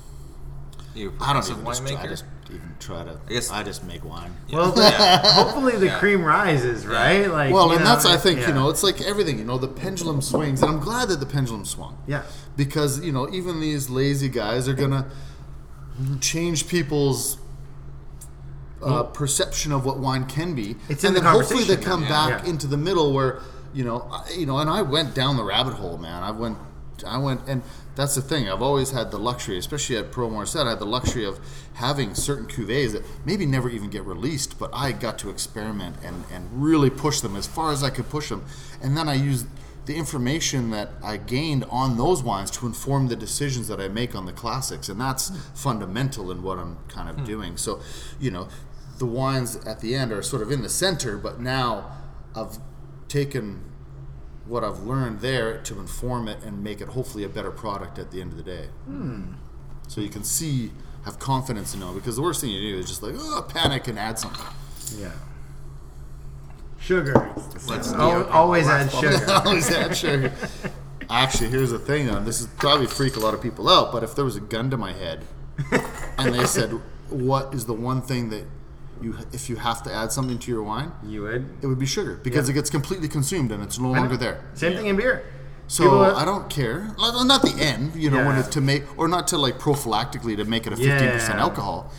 [0.96, 3.20] You a I don't progressive even just, try, I just even try to.
[3.28, 4.32] I guess- I just make wine.
[4.52, 5.22] Well, Yeah.
[5.34, 6.00] hopefully the Yeah.
[6.00, 7.28] cream rises, right?
[7.32, 8.50] Like, well, and know, that's I think yeah.
[8.50, 9.40] you know it's like everything.
[9.40, 11.98] You know, the pendulum swings, and I'm glad that the pendulum swung.
[12.08, 12.24] Yeah.
[12.56, 15.08] Because you know, even these lazy guys are gonna
[16.22, 17.38] change people's.
[18.82, 22.02] Uh, perception of what wine can be, It's and in the then hopefully they come
[22.02, 22.10] now.
[22.10, 22.50] back Yeah.
[22.50, 23.40] into the middle where
[23.74, 26.22] you know, I, you know, and I went down the rabbit hole, man.
[26.22, 26.58] I went,
[27.08, 27.64] I went, and
[27.96, 28.50] that's the thing.
[28.50, 31.40] I've always had the luxury, especially at Pro Morset, I had the luxury of
[31.76, 36.24] having certain cuvées that maybe never even get released, but I got to experiment and
[36.32, 38.46] and really push them as far as I could push them,
[38.82, 39.48] and then I used
[39.86, 44.16] the information that I gained on those wines to inform the decisions that I make
[44.16, 45.36] on the classics, and that's hmm.
[45.54, 47.26] fundamental in what I'm kind of hmm.
[47.26, 47.58] doing.
[47.58, 47.82] So,
[48.20, 48.48] you know,
[48.98, 51.92] the wines at the end are sort of in the center, but now
[52.36, 52.58] I've
[53.08, 53.73] taken
[54.46, 58.12] what I've learned there to inform it and make it hopefully a better product at
[58.12, 58.68] the end of the day.
[58.86, 59.34] Hmm.
[59.88, 60.72] So you can see,
[61.06, 63.88] have confidence in it, because the worst thing you do is just like, oh, panic
[63.88, 64.46] and add something.
[64.98, 65.12] Yeah.
[66.80, 67.32] Sugar.
[67.68, 69.20] Let's- Al- always add sugar.
[69.46, 70.34] Always add sugar.
[71.10, 72.20] Actually, here's the thing, though.
[72.20, 74.70] This is probably freak a lot of people out, but if there was a gun
[74.72, 75.22] to my head
[76.18, 76.72] and they said,
[77.10, 78.44] what is the one thing that
[79.04, 81.46] you, if you have to add something to your wine, You would.
[81.62, 82.54] it would be sugar because Yeah.
[82.54, 84.42] it gets completely consumed and it's no longer there.
[84.54, 85.24] Same thing in beer.
[85.68, 86.94] So are- I don't care.
[87.00, 90.46] Not the end, you know, when it's to make or not to like prophylactically to
[90.46, 91.92] make it a fifteen percent alcohol.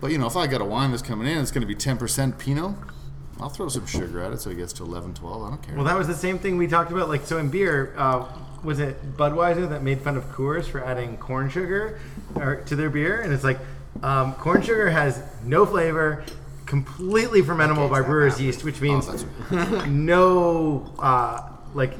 [0.00, 1.74] But you know, if I got a wine that's coming in, it's going to be
[1.76, 2.74] ten percent Pinot.
[3.40, 5.42] I'll throw some sugar at it so it gets to 11, 12.
[5.42, 5.74] I don't care.
[5.74, 7.08] Well, that was the same thing we talked about.
[7.08, 8.24] Like, so in beer, uh,
[8.62, 11.98] was it Budweiser that made fun of Coors for adding corn sugar
[12.36, 13.20] or, to their beer?
[13.20, 13.58] And it's like,
[14.04, 16.22] um, corn sugar has no flavor,
[16.76, 21.42] completely fermentable by brewer's yeast, which means that's- no, uh,
[21.74, 21.92] like,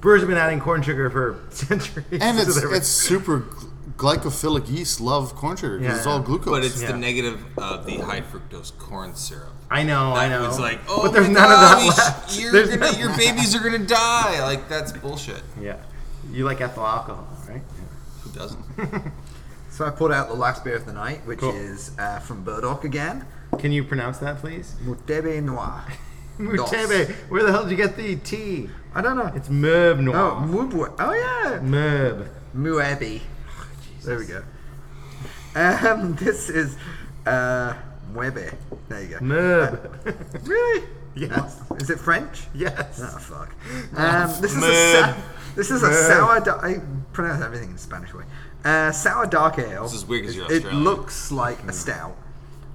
[0.00, 2.04] brewers have been adding corn sugar for centuries.
[2.20, 6.12] and to it's their- it's super gl- glycophilic yeast love corn sugar because it's Yeah.
[6.12, 6.50] all glucose.
[6.50, 6.90] But it's Yeah.
[6.90, 9.52] the negative of the high fructose corn syrup.
[9.70, 10.42] I know, I know.
[10.42, 12.36] was like, oh, but there's my none of that left.
[12.40, 13.20] You're There's gonna, none your left.
[13.20, 14.42] babies are gonna die.
[14.42, 15.42] Like that's bullshit.
[15.60, 15.76] Yeah.
[16.32, 17.62] You like ethyl alcohol, right?
[18.22, 18.64] Who doesn't?
[19.70, 21.54] So I pulled out the last beer of the night, which Cool.
[21.54, 23.24] is uh, from Burdock again,
[23.58, 24.74] Can you pronounce that, please?
[24.84, 25.84] Mutebe Noir.
[26.38, 27.10] Mutebe.
[27.30, 28.68] Where the hell did you get the T?
[28.94, 29.30] I don't know.
[29.34, 30.32] It's Merb oh, Noir.
[30.42, 30.94] Mubwe.
[30.98, 32.28] Oh yeah, Merb.
[32.56, 33.20] Muebi.
[34.04, 34.42] There we go.
[35.54, 36.76] Um, this is
[37.26, 37.74] uh,
[38.12, 38.54] Muebe.
[38.88, 39.18] There you go.
[39.20, 39.90] Merb.
[40.46, 40.86] Really?
[41.16, 41.60] Yes.
[41.68, 41.80] What?
[41.80, 42.42] Is it French?
[42.54, 43.00] yes.
[43.02, 43.54] Oh fuck.
[43.96, 45.14] Um, this is a Mud.
[45.14, 45.22] sa-
[45.54, 45.94] this is a Mud.
[46.06, 46.40] sour.
[46.40, 46.80] Da- I
[47.12, 48.24] pronounce everything in Spanish way.
[48.64, 49.84] Uh, sour dark ale.
[49.84, 50.82] This is weird 'cause you're It Australian.
[50.84, 52.16] looks like a stout.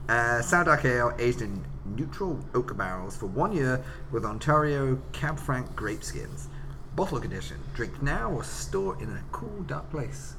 [0.10, 5.38] Uh, sour dark ale aged in neutral oak barrels for one year with Ontario Cab
[5.38, 6.48] Franc grape skins.
[6.96, 7.58] Bottle condition.
[7.76, 10.34] Drink now or store in a cool, dark place.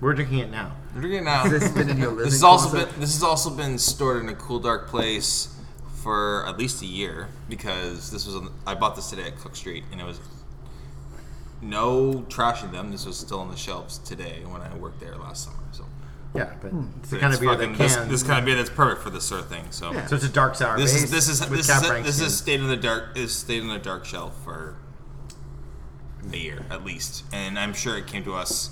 [0.00, 0.76] We're drinking it now.
[0.94, 1.42] I'm drinking it now.
[1.42, 2.90] Has this been in your This has also closet?
[2.92, 5.52] been this has also been stored in a cool dark place
[6.02, 9.56] for at least a year because this was on, I bought this today at Cook
[9.56, 10.20] Street and it was
[11.60, 12.92] no trashing them.
[12.92, 15.56] This was still on the shelves today when I worked there last summer.
[15.72, 15.84] So
[16.36, 16.58] Yeah, hmm.
[16.60, 16.86] but hmm.
[17.00, 18.08] it's the it's kind of beer fucking- that this, can.
[18.08, 19.64] this kind of beer that's perfect for this sort of thing.
[19.70, 20.06] So Yeah.
[20.06, 22.06] so it's a dark sour this base is this is with this Cab is Franc
[22.06, 22.26] this skin.
[22.26, 24.76] is stayed in the dark is stayed in the dark shelf for
[26.32, 28.70] a year at least, and I'm sure it came to us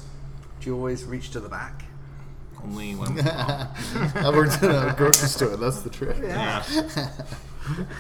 [0.61, 1.85] Do you always reach to the back?
[2.65, 3.21] only when.
[3.29, 5.57] I worked in a grocery store.
[5.57, 6.17] That's the trick.
[6.23, 6.63] Yeah.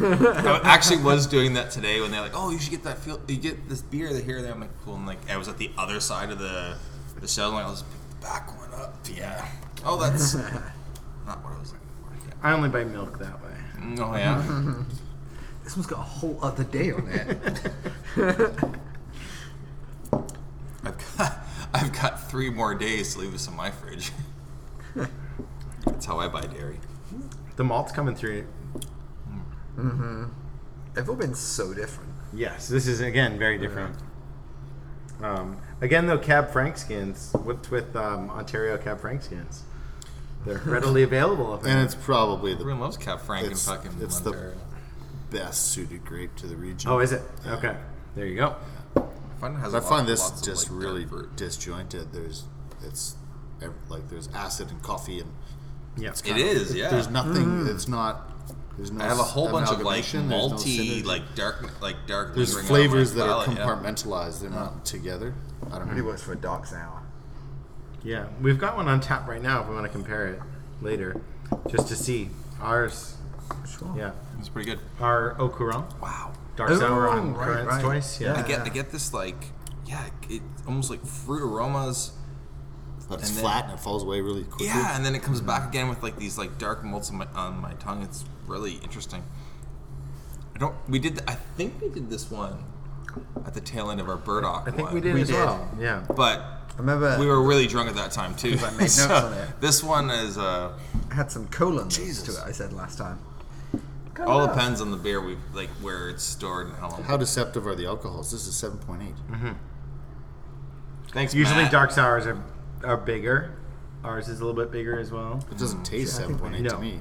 [0.01, 3.20] I actually was doing that today when they're like, "Oh, you should get that feel.
[3.28, 5.59] You get this beer that here." There, I'm like, "Cool." And like, I was at
[5.59, 6.77] the other side of the
[7.20, 7.55] the shelf.
[7.55, 7.91] and I was like,
[8.25, 9.49] "I'll just pick the back one up." Yeah.
[9.85, 10.35] Oh, that's
[11.27, 12.27] not what I was looking for.
[12.29, 12.35] Yeah.
[12.43, 13.51] I only buy milk that way.
[14.01, 14.75] Oh yeah.
[15.65, 17.71] This one's got a whole other day on it.
[20.85, 21.39] I've got
[21.73, 24.13] I've got three more days to leave this in my fridge.
[25.87, 26.79] That's how I buy dairy.
[27.57, 28.47] The malt's coming through.
[29.79, 30.25] Mm-hmm.
[30.93, 32.11] They've all been so different.
[32.35, 33.97] Yes, this is again very different.
[35.23, 37.31] Um, again, though, Cab Franc skins.
[37.44, 39.62] What's with um, Ontario Cab Franc skins?
[40.44, 41.55] They're readily available.
[41.65, 44.52] And it's probably the Everyone loves Cab Franc and It's- fucking it's the-
[45.31, 46.90] best suited grape to the region.
[46.90, 47.23] oh, is it?
[47.47, 47.77] Okay.
[48.15, 48.55] There you go.
[48.97, 49.01] I
[49.40, 51.36] find, has But lot- find this lots of, just like, really dark fruit.
[51.36, 52.12] disjointed.
[52.12, 52.44] There's
[52.85, 53.16] it's
[53.62, 55.32] ev- like there's acid and coffee and
[55.97, 56.11] Yeah.
[56.11, 56.89] it's It kind of- is, yeah.
[56.90, 57.66] There's nothing.
[57.66, 58.31] It's not.
[58.77, 59.05] There's no.
[59.05, 61.05] I have a whole bunch of like amalgamation, there's no malty, synergy.
[61.05, 62.35] like dark, like dark.
[62.35, 63.65] There's lingering flavors on my that are palate, yeah.
[63.66, 64.40] compartmentalized.
[64.40, 65.35] They're not together.
[65.72, 65.94] I don't know.
[65.94, 66.05] know.
[66.05, 67.02] works for a dark sour.
[68.02, 68.26] Yeah.
[68.40, 70.40] We've got one on tap right now if we want to compare it
[70.82, 71.20] later,
[71.68, 72.28] just to see
[72.60, 73.16] ours.
[73.66, 73.94] Sure.
[73.97, 74.12] Yeah.
[74.39, 74.78] It's pretty good.
[75.01, 76.01] Our Okuron.
[76.01, 76.32] Wow.
[76.56, 77.82] Dark Oh, sour on right, currants right.
[77.82, 78.20] twice.
[78.20, 78.35] Yeah.
[78.35, 79.47] I get, I get this like,
[79.86, 82.12] yeah, it almost like fruit aromas.
[83.09, 84.66] But it's And then- flat and it falls away really quickly.
[84.66, 85.68] Yeah, and then it comes back mm-hmm.
[85.70, 88.02] again with like these like dark malts on my, on my tongue.
[88.02, 89.22] It's really interesting.
[90.55, 90.74] I don't.
[90.89, 91.20] We did.
[91.26, 92.64] I think we did this one
[93.47, 94.65] at the tail end of our burdock.
[94.66, 94.95] I think one.
[94.95, 95.36] we did We as did.
[95.36, 95.69] well.
[95.78, 96.05] Yeah.
[96.15, 98.59] But I remember we were really drunk at that time too.
[98.61, 99.61] I made notes So on it.
[99.61, 100.36] This one is.
[100.39, 100.73] Uh,
[101.11, 102.24] I had some colon notes Jesus.
[102.36, 102.47] to it.
[102.49, 103.19] I said last time.
[104.27, 107.03] all depends on the beer we like where it's stored and how long.
[107.05, 108.31] How deceptive are the alcohols?
[108.32, 109.15] This is seven point eight.
[109.31, 109.53] Mm-hmm.
[111.12, 111.35] Thanks.
[111.35, 111.73] Usually Matt.
[111.73, 112.43] dark sours are
[112.82, 113.57] are bigger.
[114.03, 115.43] Ours is a little bit bigger as well.
[115.51, 116.70] It doesn't taste I think seven point eight no.
[116.70, 117.01] to me.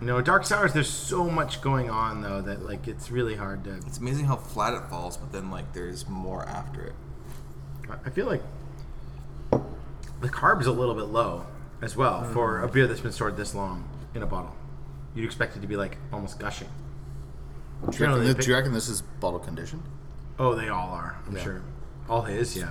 [0.00, 0.72] No, dark sours.
[0.72, 3.74] There's so much going on though that like it's really hard to.
[3.86, 6.94] It's amazing how flat it falls, but then like there's more after it.
[8.04, 8.42] I feel like
[10.20, 11.46] the carb's a little bit low
[11.82, 12.32] as well mm-hmm.
[12.32, 14.54] for a beer that's been stored this long in a bottle.
[15.14, 16.68] You'd expect it to be like almost gushing.
[16.68, 16.72] Do
[17.84, 19.82] you, reckon Generally, this, do you reckon this is bottle conditioned?
[20.38, 21.16] Oh, they all are.
[21.26, 21.42] I'm Yeah.
[21.42, 21.62] sure.
[22.08, 22.70] All his, yeah.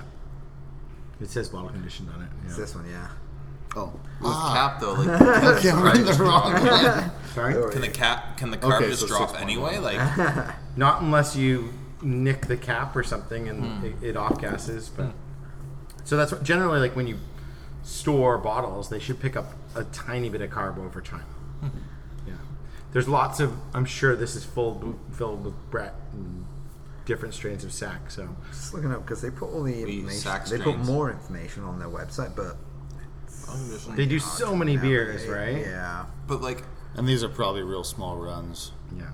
[1.20, 2.28] It says bottle conditioned on it.
[2.44, 2.60] It's Yeah.
[2.60, 3.08] this one, yeah.
[3.76, 5.08] Oh, With cap though, like
[5.58, 7.10] okay, I'm in the wrong one.
[7.34, 7.72] Sorry.
[7.72, 9.78] can the cap can the carb Okay, just so drop anyway?
[9.78, 9.98] Like
[10.76, 11.72] Not unless you
[12.02, 13.86] nick the cap or something and Hmm.
[13.86, 14.88] it, it off gases.
[14.90, 15.12] But
[16.04, 17.18] so that's what, generally like when you
[17.82, 21.24] store bottles, they should pick up a tiny bit of carb over time.
[21.60, 21.68] Hmm.
[22.28, 22.34] Yeah,
[22.92, 23.54] there's lots of.
[23.72, 26.44] I'm sure this is full filled with Brett and
[27.06, 28.10] different strains of sack.
[28.10, 30.10] So Just looking up because they put all the information.
[30.10, 32.56] sack They put more information on their website, but
[33.96, 35.06] they do so many navigate.
[35.06, 35.58] beers, right?
[35.58, 36.06] Yeah.
[36.26, 36.64] but like
[36.94, 38.72] And these are probably real small runs.
[38.96, 39.10] Yeah.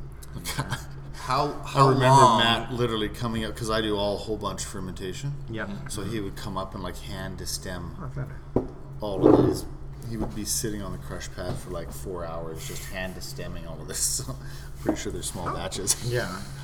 [1.15, 4.65] how how I remember long Matt literally coming up because I do all whole bunch
[4.65, 5.35] fermentation.
[5.51, 5.69] Yeah.
[5.89, 8.69] So he would come up and like hand to stem I've had oh, it.
[9.01, 9.65] all of these.
[10.09, 13.21] He would be sitting on the crush pad for like four hours just hand to
[13.21, 14.21] stemming all of this.
[14.27, 14.37] So
[14.85, 15.55] pretty sure they're small oh.
[15.55, 16.11] batches.
[16.11, 16.41] Yeah.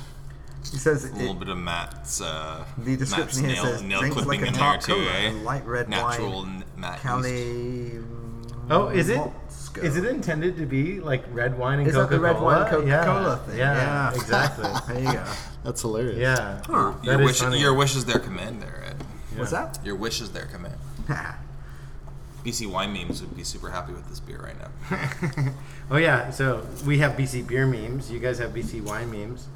[0.71, 3.83] He says a it, little bit of Matt's uh, The description Matt's here nail, says,
[3.83, 5.31] nail "Drinks clipping like a in there too, cola, eh?
[5.43, 6.99] light red Natural wine, n- Matt.
[6.99, 7.91] Cali.
[8.69, 9.17] Oh, is it?
[9.17, 9.81] Moscow.
[9.81, 12.33] Is it intended to be like red wine and Is that Coca the Cola?
[12.33, 13.57] red wine Coca-Cola thing?
[13.59, 14.13] Yeah, Yeah.
[14.15, 14.65] exactly.
[14.93, 15.23] There you go.
[15.63, 16.17] That's hilarious.
[16.19, 19.03] Yeah, Your, That your, is wish, your wish is their command there, Ed.
[19.37, 19.79] What's that?
[19.85, 20.75] Your wish is their command.
[22.43, 25.51] BC Wine Memes would be super happy with this beer right now.
[25.91, 26.29] oh yeah.
[26.31, 28.09] So we have BC beer memes.
[28.09, 29.47] You guys have BC wine memes.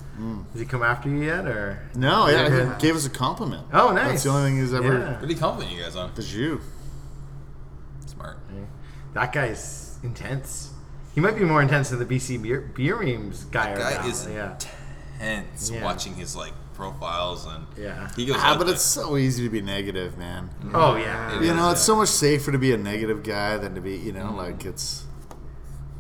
[0.52, 2.76] Has he come after you yet, or No, yeah, Yeah.
[2.76, 3.66] he gave us a compliment.
[3.74, 4.08] Oh, nice.
[4.10, 4.98] That's the only thing he's ever.
[5.00, 5.12] Yeah.
[5.20, 6.12] What do you compliment you guys on?
[6.16, 6.62] That's you.
[8.06, 8.38] Smart.
[9.14, 10.72] That guy's intense.
[11.14, 13.74] He might be more intense than the BC beer, beer memes guy.
[13.74, 14.08] That right guy now.
[14.10, 14.54] is yeah.
[15.20, 15.84] intense Yeah.
[15.84, 18.10] watching his like profiles and Yeah.
[18.16, 18.38] he goes.
[18.40, 18.76] Ah, but there.
[18.76, 20.50] it's so easy to be negative, man.
[20.74, 21.36] Oh yeah.
[21.36, 23.82] It You is, know, it's so much safer to be a negative guy than to
[23.82, 24.38] be, you know, Mm-hmm.
[24.38, 25.04] like it's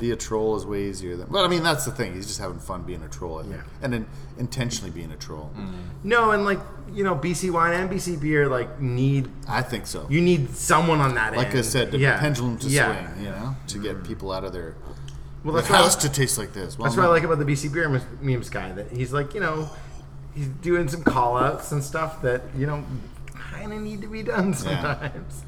[0.01, 1.27] be a troll is way easier than.
[1.29, 2.15] But I mean, that's the thing.
[2.15, 3.61] He's just having fun being a troll, I think, Yeah.
[3.83, 4.07] and then
[4.39, 5.51] intentionally being a troll.
[5.55, 5.73] Mm.
[6.03, 6.59] No, and like
[6.91, 10.07] you know, BC wine and BC beer like need I think so.
[10.09, 11.59] you need someone on that like end.
[11.59, 12.19] I said, the yeah.
[12.19, 13.13] pendulum to yeah.
[13.13, 14.75] swing, you know, to get people out of their.
[15.43, 16.77] Well, that's I- to taste like this.
[16.77, 18.71] Well, That's what I like about the BC Beer Memes- Memes guy.
[18.73, 19.69] That he's like, you know,
[20.35, 22.83] he's doing some call outs and stuff that, you know,
[23.33, 25.43] kind of need to be done sometimes.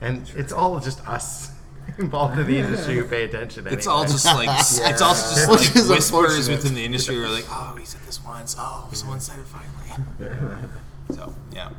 [0.00, 1.50] And it's all just us
[1.98, 3.66] involved in the industry who pay attention.
[3.66, 7.18] It's all just like it's all just Which like is whispers within the industry.
[7.18, 8.56] Where like, oh, he said this once.
[8.58, 10.68] Oh, someone said it finally.
[11.14, 11.70] so yeah,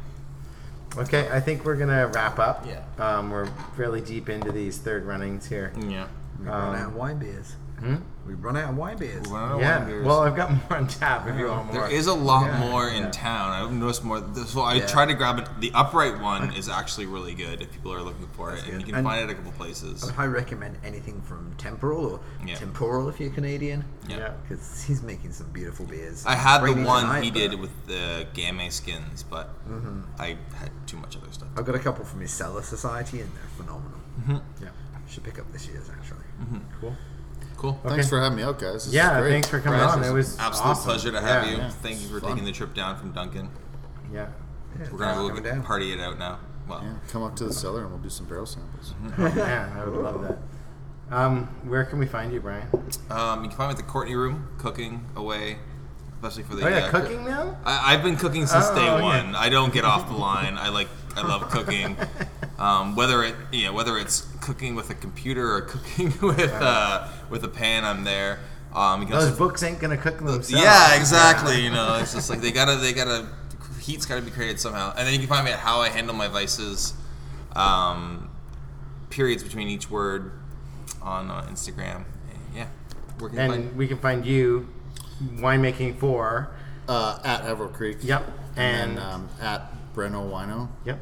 [0.97, 2.65] Okay, I think we're going to wrap up.
[2.67, 2.81] Yeah.
[2.97, 3.45] Um, we're
[3.77, 5.71] fairly deep into these third runnings here.
[5.87, 6.07] yeah.
[6.39, 7.55] We run Um, out of wine beers.
[7.79, 7.95] Hmm?
[8.27, 9.27] We run out of wine beers.
[9.27, 9.77] Well, I don't Yeah.
[9.77, 10.05] want beers.
[10.05, 11.73] Well, I've got more on tap if you want more.
[11.73, 12.59] There is a lot Yeah.
[12.59, 13.11] more in Yeah.
[13.11, 13.49] town.
[13.51, 14.23] I've noticed more.
[14.45, 14.85] So I Yeah.
[14.85, 15.49] tried to grab it.
[15.59, 18.85] The upright one is actually really good if people are looking for it, and you
[18.85, 20.03] can And- find it at a couple places.
[20.03, 22.55] I would highly recommend anything from Temporal or Yeah.
[22.55, 23.85] Temporal if you're Canadian.
[24.07, 24.17] Yeah.
[24.17, 24.29] Yeah.
[24.47, 26.23] Because he's making some beautiful beers.
[26.25, 30.01] I had the one tonight, he did with the Gamay skins, but mm-hmm.
[30.19, 31.47] I had too much other stuff.
[31.57, 33.99] I've got a couple from his Cellar Society and they're phenomenal.
[34.21, 34.63] Mm-hmm.
[34.63, 34.69] Yeah.
[35.07, 36.19] Should pick up this year's actually.
[36.39, 36.57] Mm-hmm.
[36.79, 36.95] Cool.
[37.59, 37.77] Cool.
[37.83, 38.73] Thanks for having me out, guys.
[38.73, 39.31] This is Yeah, great.
[39.31, 40.03] thanks for coming Brad, on.
[40.05, 40.83] It was absolute awesome.
[40.91, 41.57] pleasure to have Yeah, you.
[41.57, 41.69] Yeah.
[41.69, 42.29] Thank you for Fun.
[42.31, 43.49] taking the trip down from Duncan.
[44.13, 44.27] yeah.
[44.79, 46.39] Yeah, We're gonna coming go party it out now.
[46.69, 48.93] Well, Yeah, come up to the cellar and we'll do some barrel samples.
[49.35, 50.37] yeah, I would love that.
[51.11, 52.67] Um, where can we find you, Brian?
[53.09, 55.57] um, you can find me at the Courtney Room, cooking away.
[56.21, 56.65] especially for the.
[56.65, 57.57] Oh yeah, uh, cooking now.
[57.65, 59.01] I, I've been cooking since Oh, day okay.
[59.03, 59.35] one.
[59.35, 60.57] I don't get off the line.
[60.57, 60.87] I like.
[61.17, 61.97] I love cooking.
[62.59, 67.07] Um, whether it, you know, whether it's cooking with a computer or cooking with uh,
[67.29, 68.39] with a pan, I'm there.
[68.73, 70.51] Um, you Those also- books ain't gonna cook themselves.
[70.51, 71.61] yeah, exactly.
[71.63, 73.27] You know, it's just like they gotta, they gotta,
[73.79, 74.93] heat's gotta be created somehow.
[74.95, 76.93] And then you can find me at how I handle my vices,
[77.55, 78.29] um,
[79.09, 80.31] periods between each word
[81.01, 82.05] on uh, Instagram.
[82.55, 82.67] Yeah,
[83.19, 84.67] where And find- we can find you
[85.35, 86.51] winemaking for.
[86.87, 87.97] Uh, at Averill Creek.
[88.01, 88.25] Yep.
[88.55, 90.69] And, And then, um, at Breno Wino.
[90.85, 90.99] yep.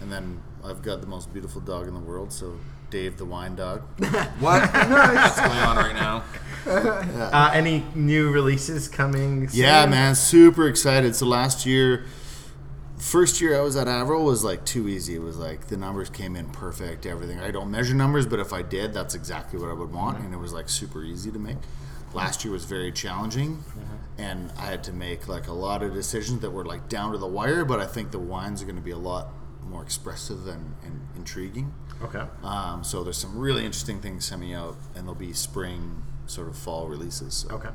[0.00, 2.58] And then I've got the most beautiful dog in the world, so
[2.90, 3.82] Dave the Wine Dog.
[4.40, 4.62] what?
[4.72, 6.24] What's going on right now?
[6.68, 9.48] Uh, any new releases coming?
[9.48, 9.58] Soon?
[9.58, 11.16] Yeah, man, super excited.
[11.16, 12.04] So last year,
[12.98, 15.14] first year I was at Averill was like too easy.
[15.14, 17.40] It was like the numbers came in perfect, everything.
[17.40, 20.34] I don't measure numbers, but if I did, that's exactly what I would want, and
[20.34, 21.56] it was like super easy to make.
[22.12, 23.64] Last year was very challenging,
[24.18, 27.18] and I had to make like a lot of decisions that were like down to
[27.18, 27.64] the wire.
[27.64, 29.28] But I think the wines are going to be a lot
[29.68, 31.72] more expressive and, and intriguing.
[32.02, 32.24] Okay.
[32.42, 36.56] Um, so there's some really interesting things coming out, and there'll be spring, sort of
[36.56, 37.34] fall releases.
[37.34, 37.70] So Okay.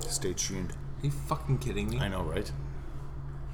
[0.00, 0.72] stay tuned.
[0.72, 1.98] Are you fucking kidding me?
[2.00, 2.50] I know, right?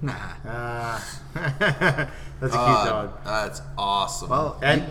[0.02, 0.14] Nah.
[0.46, 1.00] Uh,
[1.34, 3.24] that's a cute Uh, dog.
[3.24, 4.30] That's awesome.
[4.30, 4.84] Well, And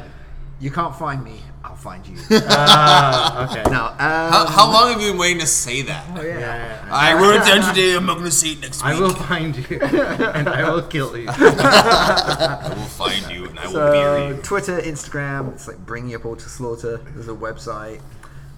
[0.60, 1.42] you can't find me.
[1.64, 2.16] I'll find you.
[2.32, 3.70] uh, okay.
[3.70, 3.88] no.
[3.88, 6.06] Um, how, how long have you been waiting to say that?
[6.16, 6.40] Oh Yeah, yeah.
[6.40, 6.90] yeah, yeah.
[6.92, 7.96] I wrote it down today.
[7.96, 8.94] I'm not going to say it next week.
[8.96, 11.28] I will find you, and I will kill you.
[11.30, 14.42] I will find you and I will bury So you.
[14.42, 16.98] Twitter, Instagram, it's like bring your to slaughter.
[16.98, 18.02] There's a website.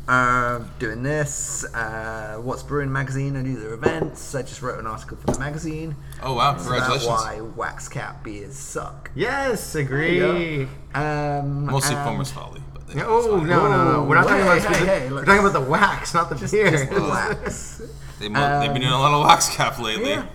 [0.08, 1.64] Um, doing this.
[1.74, 3.36] Uh, What's Brewing magazine?
[3.38, 4.34] I do their events.
[4.36, 5.96] I just wrote an article for the magazine.
[6.24, 6.54] Oh wow!
[6.56, 7.06] It's Congratulations.
[7.06, 9.12] About why wax cap beers suck.
[9.16, 10.64] Yes, agree.
[10.94, 13.48] Um, Mostly and Fomer's folly, but they- Oh it's no, fine.
[13.48, 14.04] no, no!
[14.04, 16.30] We're not talking Hey, about hey, specific- hey, We're let's- talking about the wax, not
[16.30, 16.72] the beer.
[16.72, 17.82] Just the wax.
[18.20, 20.10] They mo- they've been doing a lot of wax cap lately.
[20.10, 20.26] yeah.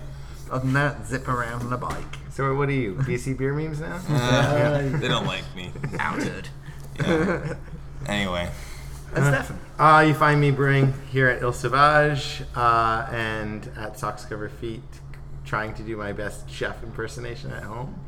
[0.49, 2.15] Other than that, zip around on a bike.
[2.31, 2.95] so what are you?
[2.95, 3.99] do BC beer memes now?
[4.09, 5.71] Uh, they don't like me.
[5.99, 6.47] Outed.
[6.99, 7.55] Yeah.
[9.15, 9.59] Anyway, And Stefan.
[9.79, 14.83] Uh, you find me brewing here at Île Sauvage uh, and at Socks Cover Feet,
[15.45, 17.99] trying to do my best chef impersonation at home.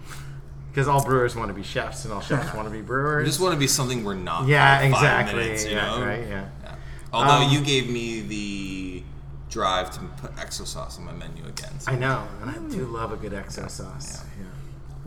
[0.69, 3.27] Because all brewers want to be chefs, and all chefs want to be we brewers.
[3.27, 4.47] just want to be something we're not.
[4.47, 5.39] yeah, five exactly.
[5.39, 6.05] minutes, you yeah, know?
[6.05, 6.27] right.
[6.27, 6.49] Yeah.
[6.63, 6.75] Yeah.
[7.11, 9.03] Although Um, you gave me the
[9.49, 11.79] drive to put XO sauce on my menu again.
[11.79, 14.23] So I know, and I do love a good XO sauce.
[14.37, 14.45] Yeah.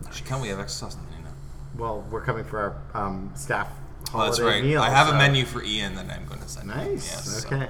[0.03, 0.09] Yeah.
[0.11, 0.41] Should come.
[0.41, 1.31] We have XO sauce on the menu now.
[1.77, 2.59] Well, we're coming for
[2.93, 3.69] our um, staff
[4.13, 4.63] holiday that's right.
[4.63, 4.81] meal.
[4.81, 6.71] I have so- a menu for Ian that I'm going to send.
[6.71, 6.77] him.
[6.77, 7.11] Nice.
[7.11, 7.67] Yes, so- okay.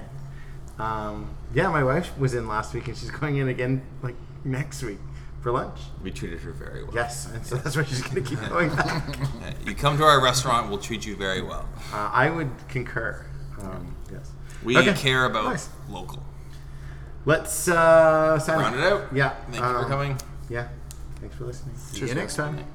[0.79, 4.81] Um, yeah, my wife was in last week, and she's going in again like next
[4.83, 4.99] week
[5.41, 5.77] for lunch.
[6.01, 6.93] We treated her very well.
[6.95, 9.17] Yes, and so that's why she's going to keep going back.
[9.65, 11.67] You come to our restaurant, we'll treat you very well.
[11.93, 13.25] Uh, I would concur.
[13.61, 14.31] Um, yes.
[14.63, 14.93] We Okay.
[14.93, 15.69] care about Nice.
[15.89, 16.23] local.
[17.25, 18.81] Let's uh, sign Round off.
[18.81, 19.15] it out.
[19.15, 19.29] Yeah.
[19.29, 20.17] Thank you for um, coming.
[20.49, 20.67] Yeah.
[21.21, 21.75] Thanks for listening.
[21.77, 22.65] See you next time.